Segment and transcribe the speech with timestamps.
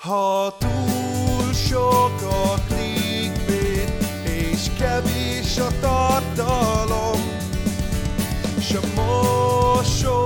[0.00, 3.92] Ha túl sok a clickbait,
[4.24, 7.20] és kevés a tartalom,
[8.60, 10.19] s a mosoly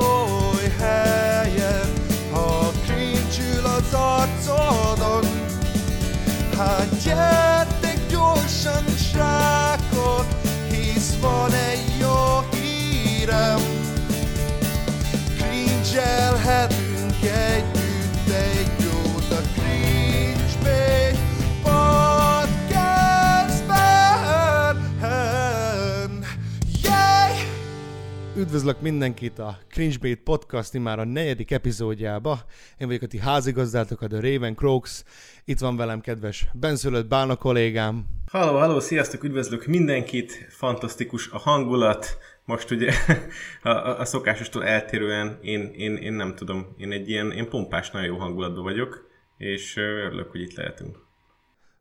[28.44, 32.38] Üdvözlök mindenkit a Cringebait Podcast már a negyedik epizódjába.
[32.78, 35.04] Én vagyok a ti házigazdátok, a The Raven Croaks.
[35.44, 38.06] Itt van velem kedves benszülött Bálna kollégám.
[38.30, 42.92] Halló, halló, sziasztok, üdvözlök mindenkit, fantasztikus a hangulat, most ugye
[43.62, 47.90] a, a, a szokásostól eltérően én, én, én nem tudom, én egy ilyen én pompás,
[47.90, 50.98] nagyon jó hangulatban vagyok, és örülök, hogy itt lehetünk.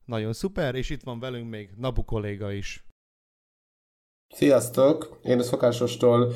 [0.05, 2.83] Nagyon szuper, és itt van velünk még Nabu kolléga is.
[4.35, 5.17] Sziasztok!
[5.23, 6.33] Én a szokásostól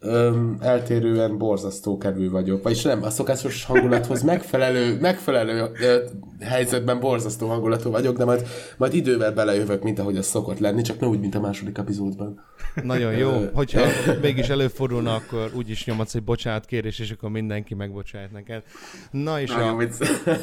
[0.00, 2.62] öm, eltérően borzasztó kedvű vagyok.
[2.62, 6.04] Vagyis nem, a szokásos hangulathoz megfelelő, megfelelő ö,
[6.40, 11.00] helyzetben borzasztó hangulatú vagyok, de majd, majd idővel belejövök, mint ahogy az szokott lenni, csak
[11.00, 12.44] ne úgy, mint a második epizódban.
[12.82, 13.44] Nagyon jó.
[13.52, 13.82] Hogyha
[14.22, 18.62] mégis előfordulna, akkor úgyis nyomadsz egy bocsánatkérés, és akkor mindenki megbocsájt neked.
[19.10, 19.82] Na és a,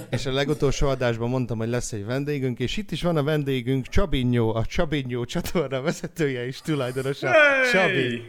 [0.10, 3.88] és a legutolsó adásban mondtam, hogy lesz egy vendégünk, és itt is van a vendégünk,
[3.88, 7.32] Csabinyó, a Csabinyó csatorna vezetője és tulajdonosa.
[7.72, 8.22] Csabi.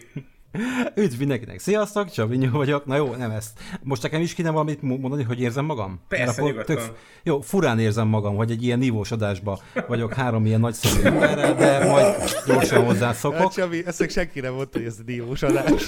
[0.95, 1.59] Üdv mindenkinek!
[1.59, 2.87] Sziasztok, Csabinyó vagyok.
[2.87, 3.59] Na jó, nem ezt.
[3.83, 6.01] Most nekem is kéne valamit mo- mondani, hogy érzem magam?
[6.09, 6.97] Persze, Mert akkor nyugodtan.
[7.23, 11.85] Jó, furán érzem magam, hogy egy ilyen nívós adásba vagyok három ilyen nagyszerű emberrel, de
[11.91, 12.15] majd
[12.47, 13.53] gyorsan Hát hozzászokok.
[13.53, 15.83] Csabi, ezt még senki nem mondta, hogy ez a diós adás.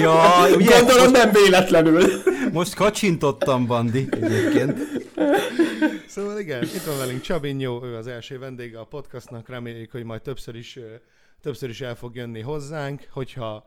[0.00, 0.14] Ja,
[0.56, 2.02] ugye, Gondolom nem véletlenül.
[2.52, 4.78] most kacsintottam, Bandi, egyébként.
[6.08, 10.22] Szóval igen, itt van velünk Csabinyó, ő az első vendége a podcastnak, reméljük, hogy majd
[10.22, 10.78] többször is,
[11.42, 13.66] többször is el fog jönni hozzánk, hogyha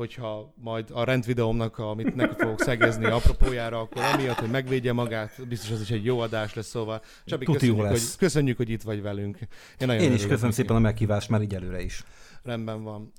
[0.00, 5.70] hogyha majd a rendvideómnak, amit neki fogok szegezni apropójára, akkor amiatt, hogy megvédje magát, biztos
[5.70, 9.02] az is egy jó adás lesz, szóval Csabi, Tuti köszönjük, hogy, köszönjük, hogy itt vagy
[9.02, 9.38] velünk.
[9.78, 10.54] Én, nagyon Én is köszönöm neki.
[10.54, 12.02] szépen a meghívást már így előre is.
[12.42, 13.12] Rendben van.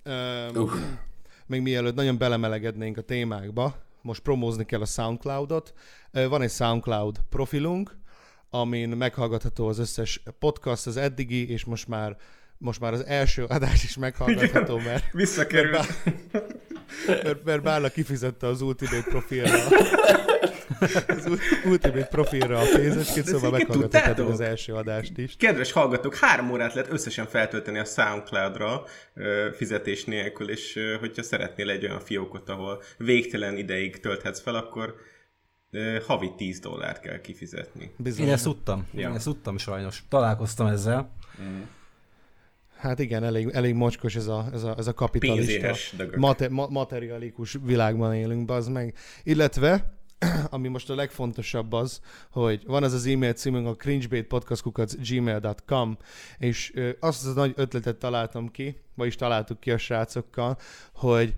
[0.55, 0.99] Üm,
[1.45, 5.73] még mielőtt nagyon belemelegednénk a témákba, most promózni kell a Soundcloudot.
[6.11, 7.97] Van egy Soundcloud profilunk,
[8.49, 12.17] amin meghallgatható az összes podcast, az eddigi, és most már
[12.61, 15.71] most már az első adás is meghallgatható, mert, Visszakerült.
[15.71, 16.55] mert,
[17.43, 19.53] mert Bála kifizette az Ultimate profilra
[21.07, 24.29] az Ul- Ultimate profilra a pénzeskét, De szóval tudtátok?
[24.29, 25.35] az első adást is.
[25.37, 28.83] Kedves hallgatók, három órát lehet összesen feltölteni a Soundcloud-ra
[29.55, 34.95] fizetés nélkül, és hogyha szeretnél egy olyan fiókot, ahol végtelen ideig tölthetsz fel, akkor
[36.07, 37.93] havi 10 dollárt kell kifizetni.
[37.97, 38.25] Bizony.
[38.25, 38.87] Én ezt tudtam.
[38.93, 39.09] Ja.
[39.09, 40.03] Én ezt tudtam sajnos.
[40.09, 41.13] Találkoztam ezzel.
[42.81, 45.75] Hát igen, elég, elég mocskos ez a, ez a, ez a kapitalista,
[46.15, 48.95] mate, ma, materialikus világban élünk, bazd meg.
[49.23, 49.93] Illetve,
[50.49, 55.97] ami most a legfontosabb az, hogy van az az e-mail címünk a cringebaitpodcast.gmail.com
[56.37, 60.57] és azt az nagy ötletet találtam ki, vagyis találtuk ki a srácokkal,
[60.93, 61.35] hogy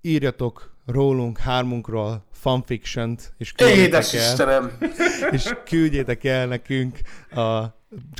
[0.00, 4.78] írjatok rólunk, hármunkról fanfiction-t, és küldjétek Édes el Istenem!
[5.36, 6.98] és küldjétek el nekünk
[7.30, 7.74] a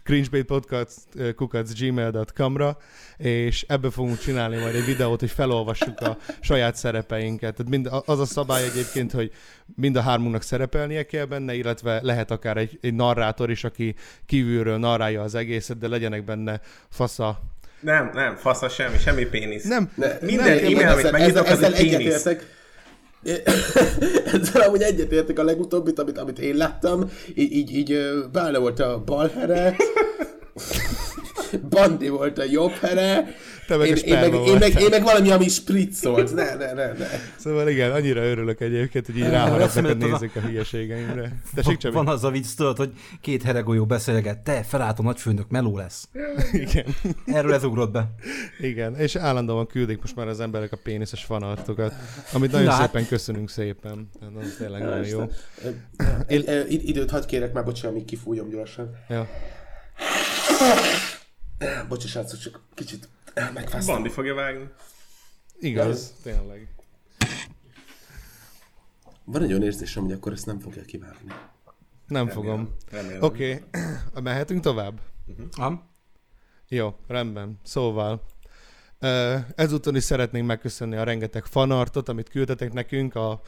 [0.05, 2.77] cringebaitpodcast.gmail.com-ra,
[3.17, 7.55] és ebből fogunk csinálni majd egy videót, hogy felolvassuk a saját szerepeinket.
[7.55, 9.31] Tehát mind, az a szabály egyébként, hogy
[9.77, 13.95] mind a hármunknak szerepelnie kell benne, illetve lehet akár egy, egy narrátor is, aki
[14.27, 16.61] kívülről narrálja az egészet, de legyenek benne
[16.91, 17.41] fasza.
[17.81, 19.65] Nem, nem, fasza semmi, semmi pénisz.
[19.65, 21.95] Nem, Ne, Minden nem, e-mail, amit megnyitok, az egy pénisz.
[21.95, 22.55] egyetértek.
[24.33, 27.11] Ezzel amúgy egyetértek a legutóbbit, amit, amit én láttam.
[27.35, 29.77] Így, így, így ö, Bálna volt a bal here,
[31.71, 33.35] Bandi volt a jobb here,
[33.67, 36.35] Te meg én, én, meg, én, meg, én meg valami, ami spritzolt.
[36.35, 37.07] Ne, ne, ne, ne.
[37.39, 41.41] Szóval igen, annyira örülök egyébként, hogy így ráharapnak, hogy az a- hülyeségeimre.
[41.55, 41.95] Tessék, Csabi?
[41.95, 46.09] Van az a vicc, tudod, hogy két heregolyó beszélget, te felállt a nagyfőnök, meló lesz.
[46.53, 46.85] Igen.
[47.27, 48.09] Erről ez ugrott be.
[48.61, 51.93] Igen, és állandóan küldik most már az emberek a péniszes fanartokat,
[52.33, 54.09] amit nagyon Na hát- szépen köszönünk szépen.
[54.43, 55.25] Az tényleg nagyon jó.
[56.69, 58.91] Időt hadd kérek már, bocsánat, amíg kifújom gyorsan.
[59.09, 59.29] Ja.
[61.89, 63.09] Bocsi, srácok, csak kicsit
[63.55, 63.95] megfáztam.
[63.95, 64.69] Bandi fogja vágni.
[65.59, 66.69] Igaz, tényleg.
[69.25, 71.33] Van egy olyan érzésem, hogy akkor ezt nem fogja kivágni.
[72.07, 72.75] Nem fogom.
[72.91, 73.23] Remélem.
[73.23, 74.23] Oké, okay.
[74.23, 75.01] mehetünk tovább?
[75.57, 75.91] Am?
[76.69, 77.61] Jó, rendben.
[77.63, 78.23] Szóval,
[79.55, 83.41] ezúton is szeretnénk megköszönni a rengeteg fanartot, amit küldtetek nekünk a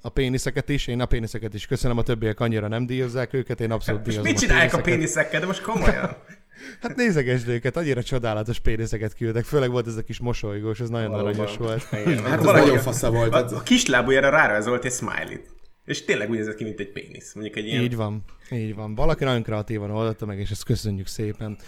[0.00, 3.70] a péniszeket is, én a péniszeket is köszönöm, a többiek annyira nem díjazzák őket, én
[3.70, 4.98] abszolút És díjazom mit csinálják a péniszeket.
[4.98, 6.16] péniszekkel, de most komolyan?
[6.80, 11.10] Hát nézegesd őket, annyira csodálatos péniszeket küldtek, főleg volt ez a kis mosolygós, ez nagyon
[11.10, 11.32] Valóban.
[11.32, 11.86] aranyos volt.
[12.06, 13.32] Igen, Hát ez valaki- nagyon fasza volt.
[13.32, 15.52] A, Hát, a kislábújára rárajzolt egy smiley-t.
[15.84, 17.34] És tényleg úgy nézett ki, mint egy pénisz.
[17.34, 17.82] Mondjuk egy ilyen...
[17.82, 18.94] Így van, így van.
[18.94, 21.58] Valaki nagyon kreatívan oldotta meg, és ezt köszönjük szépen.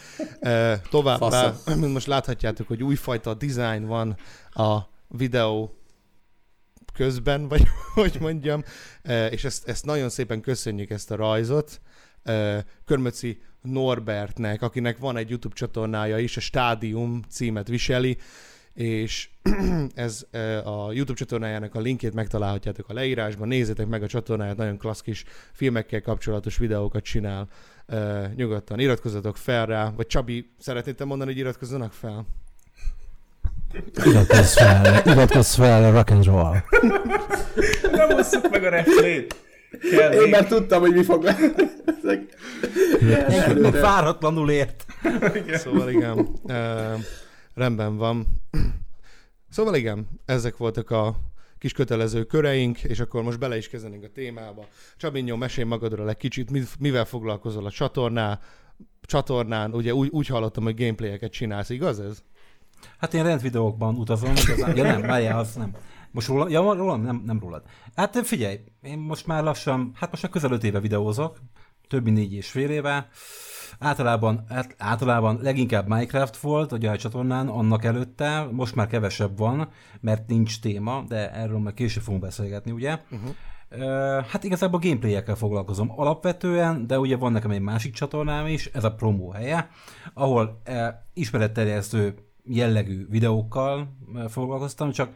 [0.40, 1.76] E, továbbá, Fasza.
[1.88, 4.16] most láthatjátok, hogy újfajta design van
[4.50, 4.78] a
[5.08, 5.74] videó
[6.92, 7.62] közben, vagy
[7.94, 8.62] hogy mondjam,
[9.02, 11.80] e, és ezt, ezt nagyon szépen köszönjük ezt a rajzot.
[12.84, 18.16] Körmöci Norbertnek, akinek van egy YouTube csatornája is, a Stádium címet viseli,
[18.74, 19.28] és
[19.94, 20.26] ez
[20.64, 25.24] a YouTube csatornájának a linkjét megtalálhatjátok a leírásban, nézzétek meg a csatornáját, nagyon klassz kis
[25.52, 27.48] filmekkel kapcsolatos videókat csinál.
[28.34, 32.26] Nyugodtan iratkozzatok fel rá, vagy Csabi, szeretnéd mondani, hogy iratkozzanak fel?
[34.04, 36.56] Iratkozz fel, iratkozz fel, rock and roll.
[37.90, 39.45] Nem osszuk meg a reflét.
[39.90, 41.24] Kell én már tudtam, hogy mi fog...
[41.24, 42.34] Ezek-
[43.60, 44.86] Meg váratlanul ért.
[45.52, 46.94] Szóval igen, e,
[47.54, 48.26] rendben van.
[49.50, 51.16] Szóval igen, ezek voltak a
[51.58, 54.66] kis kötelező köreink, és akkor most bele is kezdenénk a témába.
[54.96, 58.40] Csabinyó, mesélj magadról egy kicsit, mi- mivel foglalkozol a csatorná,
[59.02, 62.22] csatornán, ugye úgy, úgy hallottam, hogy gameplayeket csinálsz, igaz ez?
[62.98, 64.76] Hát én rendvideókban utazom, igazán.
[64.76, 65.70] Ja nem, várjál, az nem.
[66.16, 66.48] Most rólam?
[66.48, 67.02] Ja, rólam?
[67.02, 67.62] Nem, nem rólad.
[67.94, 71.38] Hát figyelj, én most már lassan, hát most már közel öt éve videózok,
[71.88, 73.08] több mint négy és fél éve.
[73.78, 79.68] Általában, hát általában leginkább Minecraft volt a csatornán, annak előtte, most már kevesebb van,
[80.00, 82.98] mert nincs téma, de erről majd később fogunk beszélgetni, ugye?
[83.10, 84.24] Uh-huh.
[84.26, 88.94] Hát igazából gameplayekkel foglalkozom alapvetően, de ugye van nekem egy másik csatornám is, ez a
[88.94, 89.68] promó helye,
[90.14, 92.14] ahol eh, ismeretterjesztő
[92.44, 95.10] jellegű videókkal eh, foglalkoztam, csak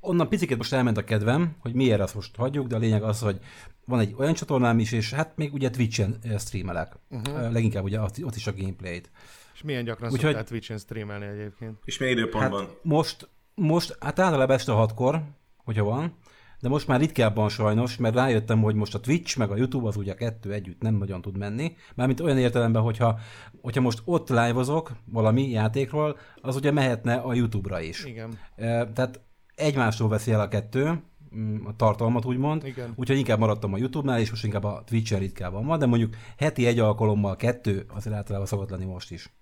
[0.00, 3.20] onnan picit most elment a kedvem, hogy miért azt most hagyjuk, de a lényeg az,
[3.20, 3.40] hogy
[3.84, 6.92] van egy olyan csatornám is, és hát még ugye Twitch-en streamelek.
[7.10, 7.52] Uh-huh.
[7.52, 9.10] Leginkább ugye ott, ott is a gameplayt.
[9.54, 11.78] És milyen gyakran Úgyhogy- szoktál Twitch-en streamelni egyébként?
[11.84, 12.60] És milyen időpontban?
[12.60, 15.22] Hát most, most, hát általában este hatkor,
[15.64, 16.16] hogyha van,
[16.60, 19.96] de most már ritkábban sajnos, mert rájöttem, hogy most a Twitch meg a YouTube az
[19.96, 21.76] ugye a kettő együtt nem nagyon tud menni.
[21.94, 23.18] Mármint olyan értelemben, hogyha,
[23.60, 24.64] hogyha most ott live
[25.04, 28.04] valami játékról, az ugye mehetne a YouTube-ra is.
[28.04, 28.38] Igen.
[28.56, 29.20] E, Tehát
[29.54, 31.02] egymástól veszi el a kettő,
[31.36, 32.92] mm, a tartalmat úgymond, Igen.
[32.96, 36.66] úgyhogy inkább maradtam a YouTube-nál, és most inkább a Twitch-en ritkában van, de mondjuk heti
[36.66, 39.32] egy alkalommal kettő, azért általában szokott lenni most is.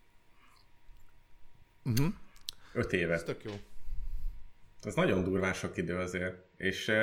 [2.73, 3.13] Öt éve.
[3.15, 3.53] Ez tök jó.
[4.83, 6.35] Ez nagyon durván sok idő azért.
[6.57, 7.03] És uh,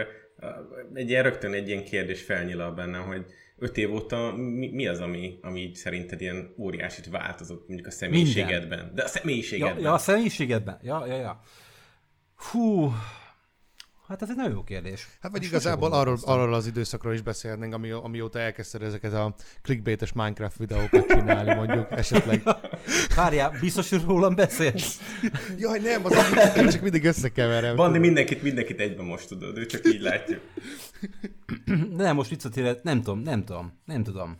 [0.93, 3.25] egy ilyen rögtön egy ilyen kérdés felnyilal bennem, hogy
[3.57, 7.91] öt év óta mi, mi az, ami, ami így szerinted ilyen óriásit változott mondjuk a
[7.91, 8.91] személyiségedben?
[8.95, 9.79] De a Ja, személyiségedben.
[9.81, 10.79] ja, a személyiségedben?
[10.81, 11.41] Ja, ja, ja.
[12.39, 12.93] Hú,
[14.07, 15.07] hát ez egy nagyon jó kérdés.
[15.21, 19.35] Hát vagy Most igazából arról, arról az időszakról is beszélhetnénk, ami, amióta elkezdted ezeket a
[19.61, 22.43] clickbaites Minecraft videókat csinálni, mondjuk esetleg.
[23.15, 24.99] Várjál, biztos, hogy rólam beszélsz?
[25.57, 26.13] Jaj, nem, az
[26.57, 27.75] én csak mindig összekeverem.
[27.75, 30.39] Bandi mindenkit, mindenkit egyben most tudod, ő csak így látja.
[31.65, 34.35] De nem, most visszatérhet, nem tudom, nem tudom, nem tudom.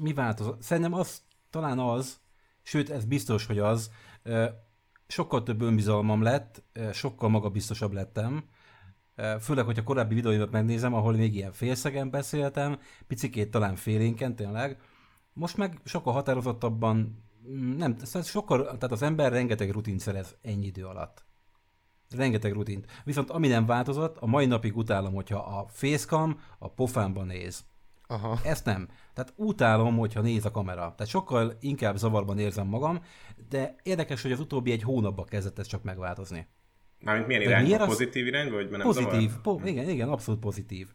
[0.00, 0.62] Mi változott?
[0.62, 1.20] Szerintem az
[1.50, 2.16] talán az,
[2.62, 3.90] sőt, ez biztos, hogy az,
[5.10, 6.62] sokkal több önbizalmam lett,
[6.92, 8.44] sokkal magabiztosabb lettem,
[9.40, 14.80] főleg, hogyha korábbi videóimat megnézem, ahol még ilyen félszegen beszéltem, picikét talán félénken tényleg,
[15.32, 20.66] most meg sokkal határozottabban, mm, nem, szóval sokkal, tehát az ember rengeteg rutint szerez ennyi
[20.66, 21.24] idő alatt.
[22.10, 22.86] Rengeteg rutint.
[23.04, 27.64] Viszont ami nem változott, a mai napig utálom, hogyha a facecam a pofámba néz.
[28.06, 28.38] Aha.
[28.42, 28.88] Ezt nem.
[29.20, 30.80] Tehát utálom, hogyha néz a kamera.
[30.80, 33.00] Tehát sokkal inkább zavarban érzem magam,
[33.48, 36.46] de érdekes, hogy az utóbbi egy hónapban kezdett ez csak megváltozni.
[37.00, 37.66] Mármint milyen irányba?
[37.66, 39.28] miért az- Pozitív irányba, vagy nem Pozitív.
[39.30, 39.40] zavar?
[39.42, 40.88] Po- igen, igen, abszolút pozitív.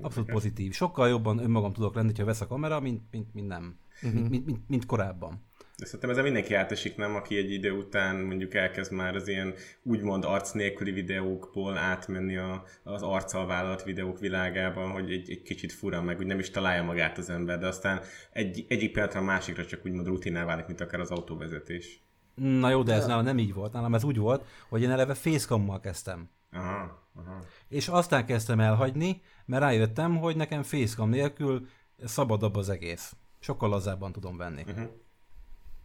[0.00, 0.72] Abszolút pozitív.
[0.72, 3.78] Sokkal jobban önmagam tudok lenni, ha vesz a kamera, mint, mint, mint nem.
[4.00, 5.42] Mint, mint, mint, mint korábban.
[5.80, 7.14] De szerintem ezzel mindenki átesik, nem?
[7.14, 12.64] Aki egy idő után mondjuk elkezd már az ilyen úgymond arc nélküli videókból átmenni a,
[12.82, 16.82] az arccal vállalt videók világába, hogy egy, egy kicsit fura, meg úgy nem is találja
[16.82, 18.00] magát az ember, de aztán
[18.32, 22.00] egy, egyik pillanatra a másikra csak úgymond rutinná válik, mint akár az autóvezetés.
[22.34, 23.72] Na jó, de ez nálam nem így volt.
[23.72, 26.30] Nálam ez úgy volt, hogy én eleve facecammal kezdtem.
[26.52, 27.44] Aha, aha.
[27.68, 31.66] És aztán kezdtem elhagyni, mert rájöttem, hogy nekem facecam nélkül
[32.04, 33.16] szabadabb az egész.
[33.38, 34.62] Sokkal lazábban tudom venni.
[34.66, 34.88] Uh-huh.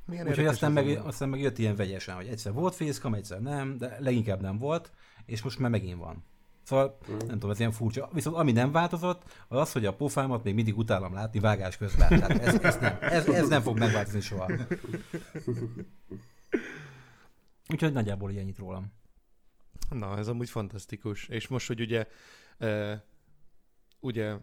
[0.06, 3.42] Milyen Úgyhogy aztán meg, a- aztán meg jött ilyen vegyesen, hogy egyszer volt facecam, egyszer
[3.42, 4.92] nem, de leginkább nem volt,
[5.26, 6.24] és most már megint van.
[6.64, 7.18] Szóval Mhm.
[7.18, 8.10] nem tudom, ez ilyen furcsa.
[8.14, 12.08] Viszont ami nem változott, az az, hogy a pofámat még mindig utálom látni vágás közben.
[12.10, 14.52] Tehát ez, ez, nem, ez, ez nem fog megváltozni soha.
[17.70, 18.92] Úgyhogy nagyjából ilyennyit rólam.
[19.90, 21.28] Na, ez amúgy fantasztikus.
[21.28, 22.08] És most, hogy ugye
[22.60, 22.92] uh,
[24.00, 24.36] ugye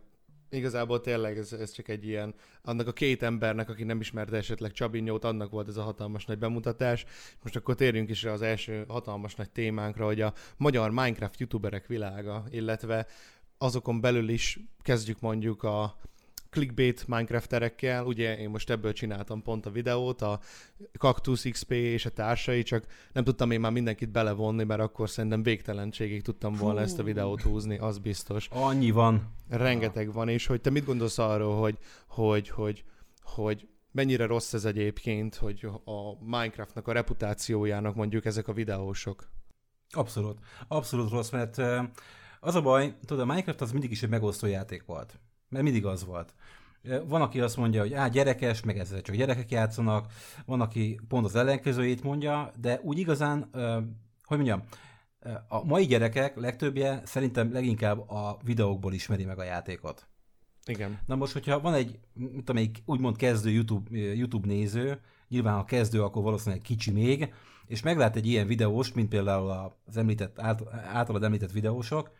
[0.52, 4.72] igazából tényleg ez, ez csak egy ilyen, annak a két embernek, aki nem ismerte esetleg
[4.72, 7.04] Csabinyót, annak volt ez a hatalmas nagy bemutatás.
[7.42, 11.86] Most akkor térjünk is rá az első hatalmas nagy témánkra, hogy a magyar Minecraft youtuberek
[11.86, 13.06] világa, illetve
[13.58, 15.96] azokon belül is kezdjük mondjuk a
[16.52, 20.40] clickbait Minecrafterekkel, ugye én most ebből csináltam pont a videót, a
[20.98, 25.42] Cactus XP és a társai, csak nem tudtam én már mindenkit belevonni, mert akkor szerintem
[25.42, 28.48] végtelenségig tudtam volna ezt a videót húzni, az biztos.
[28.50, 29.34] Annyi van.
[29.48, 32.84] Rengeteg van, és hogy te mit gondolsz arról, hogy, hogy, hogy,
[33.22, 39.28] hogy mennyire rossz ez egyébként, hogy a Minecraftnak a reputációjának mondjuk ezek a videósok?
[39.90, 40.38] Abszolút.
[40.68, 41.58] Abszolút rossz, mert
[42.40, 45.18] az a baj, tudod, a Minecraft az mindig is egy megosztó játék volt.
[45.52, 46.34] Mert mindig az volt.
[47.06, 50.12] Van, aki azt mondja, hogy á, gyerekes, meg ezzel csak gyerekek játszanak,
[50.46, 53.48] van, aki pont az ellenkezőjét mondja, de úgy igazán,
[54.22, 54.62] hogy mondjam,
[55.48, 60.06] a mai gyerekek legtöbbje szerintem leginkább a videókból ismeri meg a játékot.
[60.64, 60.98] Igen.
[61.06, 65.64] Na most, hogyha van egy, mit tudom, egy úgymond kezdő YouTube, YouTube néző, nyilván ha
[65.64, 67.32] kezdő, akkor valószínűleg kicsi még,
[67.66, 70.40] és meglát egy ilyen videós, mint például az említett,
[70.92, 72.10] általad említett videósok,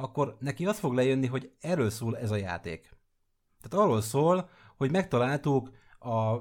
[0.00, 2.90] akkor neki az fog lejönni, hogy erről szól ez a játék.
[3.60, 6.36] Tehát arról szól, hogy megtaláltuk a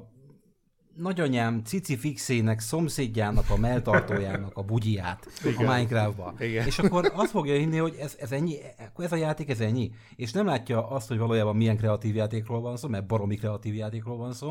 [0.95, 5.67] nagyanyám cici fixének, szomszédjának, a melltartójának a bugyját Igen.
[5.67, 6.33] a Minecraftba.
[6.39, 6.65] Igen.
[6.65, 8.57] És akkor azt fogja hinni, hogy ez, ez ennyi,
[8.97, 9.91] ez a játék, ez ennyi.
[10.15, 14.17] És nem látja azt, hogy valójában milyen kreatív játékról van szó, mert baromi kreatív játékról
[14.17, 14.47] van szó.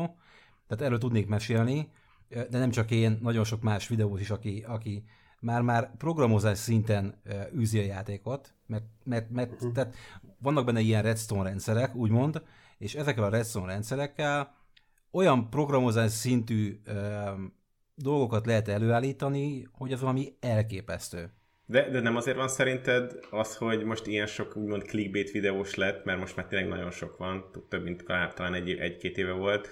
[0.67, 1.89] Tehát erről tudnék mesélni,
[2.29, 5.03] de nem csak én, nagyon sok más videós is, aki, aki
[5.39, 7.21] már-már programozás szinten
[7.55, 9.71] űzi a játékot, mert, mert, mert uh-huh.
[9.71, 9.95] tehát
[10.37, 12.41] vannak benne ilyen redstone rendszerek, úgymond,
[12.77, 14.55] és ezekkel a redstone rendszerekkel
[15.11, 17.29] olyan programozás szintű ö,
[17.95, 21.31] dolgokat lehet előállítani, hogy az valami elképesztő.
[21.65, 26.05] De, de nem azért van szerinted az, hogy most ilyen sok úgymond clickbait videós lett,
[26.05, 29.69] mert most már tényleg nagyon sok van, több mint talán egy, egy-két éve volt,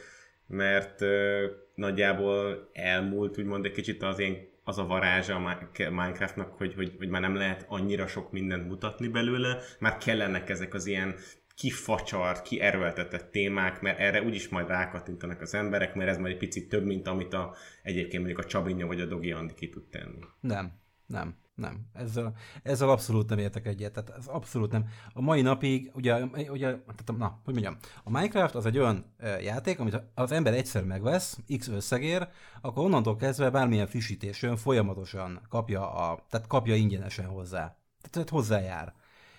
[0.47, 1.45] mert ö,
[1.75, 7.09] nagyjából elmúlt úgymond egy kicsit az én az a varázsa a Minecraftnak, hogy, hogy, hogy
[7.09, 11.15] már nem lehet annyira sok mindent mutatni belőle, már kellenek ezek az ilyen
[11.55, 16.69] kifacsart, kierőltetett témák, mert erre úgyis majd rákattintanak az emberek, mert ez majd egy picit
[16.69, 20.19] több, mint amit a, egyébként mondjuk a Csabinya vagy a Dogi Andi ki tud tenni.
[20.39, 20.71] Nem,
[21.05, 21.35] nem.
[21.55, 24.85] Nem, ezzel, ezzel abszolút nem értek egyet, tehát ez abszolút nem.
[25.13, 29.05] A mai napig, ugye, ugye tehát, na, hogy mondjam, a Minecraft az egy olyan
[29.41, 32.27] játék, amit az ember egyszer megvesz, x összegér,
[32.61, 37.77] akkor onnantól kezdve bármilyen frissítés jön, folyamatosan kapja, a, tehát kapja ingyenesen hozzá.
[38.09, 38.93] Tehát hozzájár.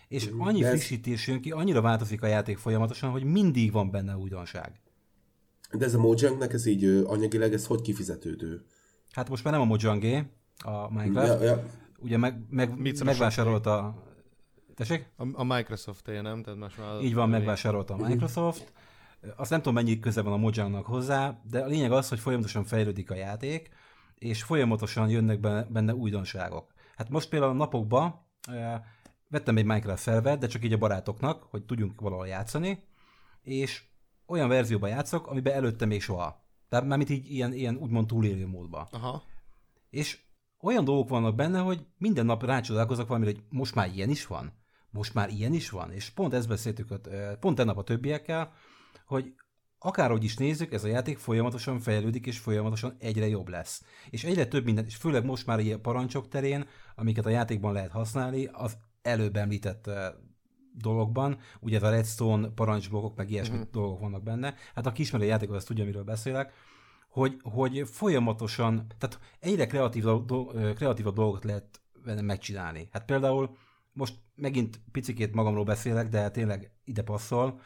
[0.09, 0.71] És annyi ez...
[0.71, 4.81] frissítés jön ki, annyira változik a játék folyamatosan, hogy mindig van benne újdonság.
[5.73, 8.65] De ez a Mojangnek, ez így anyagileg, ez hogy kifizetődő?
[9.13, 10.25] Hát most már nem a Mojangé,
[10.65, 11.43] a Minecraft.
[11.43, 11.65] Ja, ja
[11.99, 14.03] ugye meg, meg, Mit megvásárolta...
[14.75, 15.11] Tessék?
[15.17, 16.43] A, a Microsoft nem?
[16.43, 18.73] Tehát most már Így van, megvásárolta a Microsoft.
[19.37, 22.65] Azt nem tudom, mennyi köze van a Mojangnak hozzá, de a lényeg az, hogy folyamatosan
[22.65, 23.69] fejlődik a játék,
[24.15, 26.73] és folyamatosan jönnek benne újdonságok.
[26.97, 28.27] Hát most például a napokban
[29.29, 32.85] vettem egy Minecraft szervet, de csak így a barátoknak, hogy tudjunk valahol játszani,
[33.43, 33.85] és
[34.27, 36.45] olyan verzióban játszok, amiben előtte még soha.
[36.69, 38.87] Tehát mármint így ilyen, ilyen úgymond túlélő módban.
[38.91, 39.23] Aha.
[39.91, 40.19] És
[40.61, 44.53] olyan dolgok vannak benne, hogy minden nap rácsodálkozok valamire, hogy most már ilyen is van.
[44.91, 45.93] Most már ilyen is van.
[45.93, 47.01] És pont ezt beszéltük,
[47.41, 48.53] pont ennap a többiekkel,
[49.07, 49.35] hogy
[49.79, 53.83] akárhogy is nézzük, ez a játék folyamatosan fejlődik, és folyamatosan egyre jobb lesz.
[54.11, 57.91] És egyre több minden, és főleg most már ilyen parancsok terén, amiket a játékban lehet
[57.91, 59.91] használni, az előbb említett
[60.73, 63.71] dologban, ugye ez a redstone parancsblokok, meg ilyesmi uh-huh.
[63.71, 64.55] dolgok vannak benne.
[64.75, 66.53] Hát aki ismeri a játékot, az tudja, miről beszélek
[67.17, 70.33] hogy, hogy folyamatosan, tehát egyre kreatívabb,
[70.75, 71.81] kreatívabb dolgokat lehet
[72.23, 72.89] megcsinálni.
[72.93, 73.57] Hát például
[73.93, 77.61] most megint picikét magamról beszélek, de tényleg ide passzol.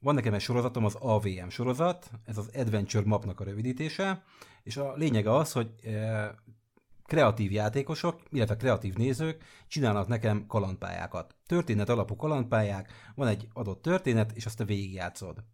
[0.00, 4.24] Van nekem egy sorozatom, az AVM sorozat, ez az Adventure Mapnak a rövidítése,
[4.62, 5.70] és a lényege az, hogy
[7.04, 11.34] kreatív játékosok, illetve kreatív nézők csinálnak nekem kalandpályákat.
[11.46, 15.44] Történet alapú kalandpályák, van egy adott történet, és azt te végigjátszod.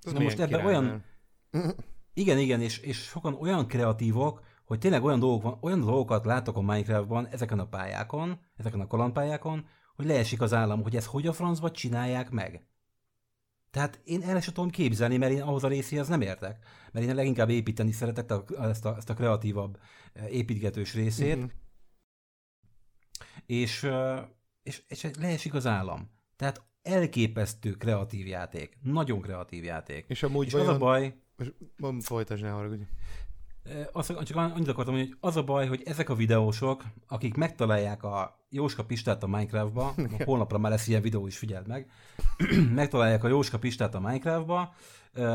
[0.00, 1.04] Na most ebben olyan...
[2.18, 6.56] Igen, igen, és, és sokan olyan kreatívok, hogy tényleg olyan, dolgok van, olyan dolgokat látok
[6.56, 11.26] a Minecraftban, ezeken a pályákon, ezeken a kalandpályákon, hogy leesik az állam, hogy ez hogy
[11.26, 12.66] a francba csinálják meg.
[13.70, 16.64] Tehát én el sem tudom képzelni, mert én ahhoz a részéhez nem értek.
[16.92, 18.30] Mert én leginkább építeni szeretek
[18.60, 19.78] ezt a, ezt a kreatívabb
[20.12, 21.36] eh, építgetős részét.
[21.36, 21.46] Mm-hmm.
[23.46, 23.90] És,
[24.62, 26.10] és, és leesik az állam.
[26.36, 28.78] Tehát elképesztő kreatív játék.
[28.82, 30.04] Nagyon kreatív játék.
[30.08, 30.68] És amúgy és vajon...
[30.68, 31.14] az a baj,
[31.76, 32.82] most folytasd, ne haragudj.
[33.92, 38.02] Azt, csak annyit akartam mondani, hogy az a baj, hogy ezek a videósok, akik megtalálják
[38.02, 41.90] a Jóska Pistát a Minecraftba, holnapra már lesz ilyen videó is, figyeld meg,
[42.74, 44.74] megtalálják a Jóska Pistát a Minecraftba,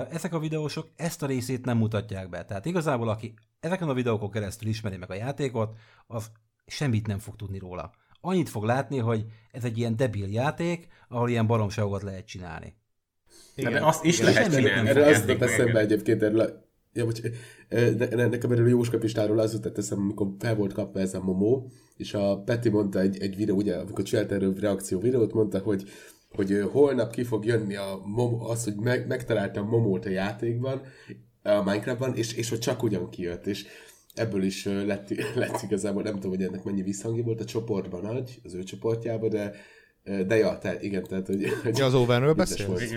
[0.10, 2.46] ezek a videósok ezt a részét nem mutatják be.
[2.46, 5.77] Tehát igazából, aki ezeken a videókon keresztül ismeri meg a játékot,
[6.08, 6.31] az
[6.65, 7.91] semmit nem fog tudni róla.
[8.22, 12.75] Annyit fog látni, hogy ez egy ilyen debil játék, ahol ilyen baromságokat lehet csinálni.
[13.56, 13.72] Igen.
[13.72, 14.90] De azt is Igen, lehet csinálni.
[14.90, 17.22] Erre az jutott eszembe egyébként, erről Ja, bocs,
[17.70, 21.24] ne, ne, nekem erről Jóska Pistáról az jutott eszembe, amikor fel volt kapva ez a
[21.24, 25.60] Momó, és a Peti mondta egy, egy videó, ugye, amikor csinált erről reakció videót, mondta,
[25.60, 25.90] hogy
[26.32, 30.82] hogy holnap ki fog jönni a Momo, az, hogy meg, megtaláltam Momót a játékban,
[31.44, 33.66] a Minecraftban, és, és hogy csak ugyan kijött, és
[34.14, 38.40] ebből is lett, lett igazából, nem tudom, hogy ennek mennyi visszhangja volt a csoportban nagy,
[38.44, 39.54] az ő csoportjába, de
[40.28, 41.42] de ja, te, igen, tehát, hogy...
[41.74, 42.94] Ja, az Overről beszélsz?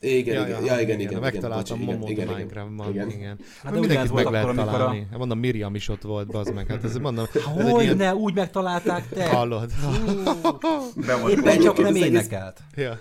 [0.00, 0.18] Igen.
[0.18, 3.10] Igen, ja, igen, ja, ja, igen, igen, megtaláltam igen, Momót igen, a Minecraftban, igen.
[3.10, 3.38] igen.
[3.62, 5.06] Hát de mindenkit meg lehet akkor, találni.
[5.12, 5.18] A...
[5.18, 6.66] Mondom, Miriam is ott volt, bazd meg.
[6.66, 7.26] Hát ez, mondom,
[7.58, 7.96] ez Hogy ilyen...
[7.96, 9.28] ne, úgy megtalálták te?
[9.28, 9.70] Hallod.
[11.30, 12.60] Éppen csak nem énekelt.
[12.76, 12.98] Ja.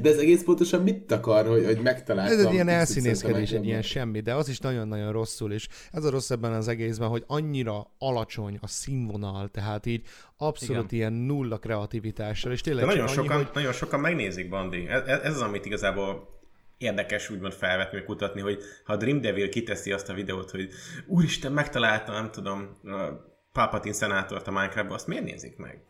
[0.00, 2.38] De ez egész pontosan mit akar, hogy, hogy megtaláltam?
[2.38, 6.10] Ez egy ilyen elszínészkedés, egy ilyen semmi, de az is nagyon-nagyon rosszul, és ez a
[6.10, 10.02] rossz ebben az egészben, hogy annyira alacsony a színvonal, tehát így
[10.36, 10.94] abszolút Igen.
[10.94, 14.86] ilyen nulla kreativitással, és tényleg nagyon, sokan, nagyon sokan megnézik, Bandi.
[14.88, 16.38] Ez, ez az, amit igazából
[16.80, 20.68] érdekes úgymond felvetni, vagy kutatni, hogy ha a Dream Devil kiteszi azt a videót, hogy
[21.06, 25.84] úristen, megtalálta, nem tudom, a Palpatine szenátort a Minecraftban, azt miért nézik meg?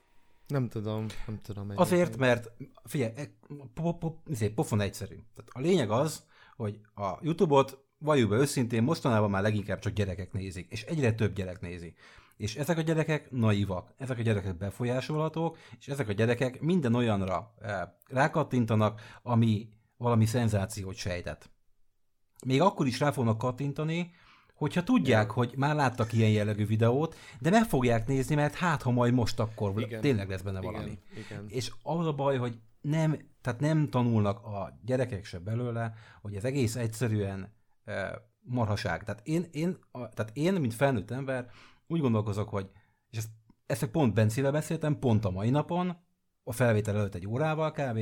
[0.46, 1.72] Nem tudom, nem tudom.
[1.74, 2.50] Azért, mert
[2.84, 3.22] figyelj, e,
[3.74, 4.14] po, po,
[4.54, 5.14] pofon egyszerű.
[5.14, 6.22] Tehát a lényeg az,
[6.56, 11.32] hogy a YouTube-ot valljuk be őszintén, mostanában már leginkább csak gyerekek nézik, és egyre több
[11.34, 11.94] gyerek nézi.
[12.36, 17.54] És ezek a gyerekek naivak, ezek a gyerekek befolyásolhatók, és ezek a gyerekek minden olyanra
[17.60, 19.68] eh, rákattintanak, ami
[20.00, 21.50] valami szenzációt sejtett.
[22.46, 24.10] Még akkor is rá fognak kattintani,
[24.54, 25.32] hogyha tudják, ja.
[25.32, 29.40] hogy már láttak ilyen jellegű videót, de meg fogják nézni, mert hát, ha majd most
[29.40, 30.00] akkor igen.
[30.00, 30.98] tényleg lesz benne valami.
[31.14, 31.44] Igen.
[31.48, 36.44] És az a baj, hogy nem, tehát nem tanulnak a gyerekek se belőle, hogy ez
[36.44, 37.54] egész egyszerűen
[37.84, 39.04] e, marhaság.
[39.04, 41.50] Tehát én, én, a, tehát én, mint felnőtt ember,
[41.86, 42.70] úgy gondolkozok, hogy,
[43.10, 43.30] és ezt,
[43.66, 45.96] ezt pont Bencével beszéltem, pont a mai napon,
[46.44, 48.00] a felvétel előtt egy órával kb.,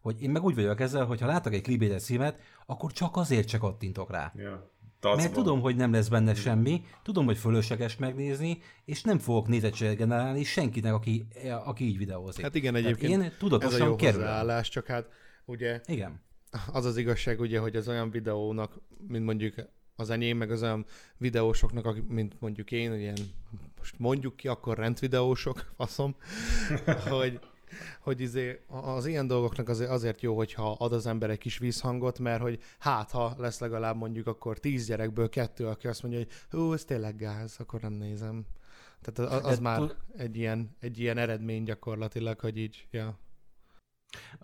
[0.00, 3.48] hogy én meg úgy vagyok ezzel, hogy ha látok egy klibédes címet, akkor csak azért
[3.48, 4.32] csak kattintok rá.
[4.36, 4.70] Ja.
[5.02, 9.96] Mert tudom, hogy nem lesz benne semmi, tudom, hogy fölösleges megnézni, és nem fogok nézettséget
[9.96, 11.26] generálni senkinek, aki,
[11.64, 12.42] aki így videózik.
[12.42, 14.20] Hát igen, egyébként én tudatosan ez a jó kerül.
[14.20, 15.08] hozzáállás, csak hát
[15.44, 16.20] ugye igen.
[16.72, 19.54] az az igazság, ugye, hogy az olyan videónak, mint mondjuk
[19.96, 20.86] az enyém, meg az olyan
[21.16, 23.16] videósoknak, mint mondjuk én, ilyen,
[23.78, 26.16] most mondjuk ki, akkor rendvideósok, faszom,
[27.18, 27.40] hogy,
[28.00, 32.18] hogy izé, az ilyen dolgoknak azért, azért jó, hogyha ad az ember egy kis vízhangot,
[32.18, 36.30] mert hogy hát, ha lesz legalább mondjuk akkor tíz gyerekből kettő, aki azt mondja, hogy
[36.50, 38.46] hú, ez tényleg gáz, akkor nem nézem.
[39.00, 39.80] Tehát az, az hát, már
[40.16, 43.18] egy ilyen, egy ilyen eredmény gyakorlatilag, hogy így, ja.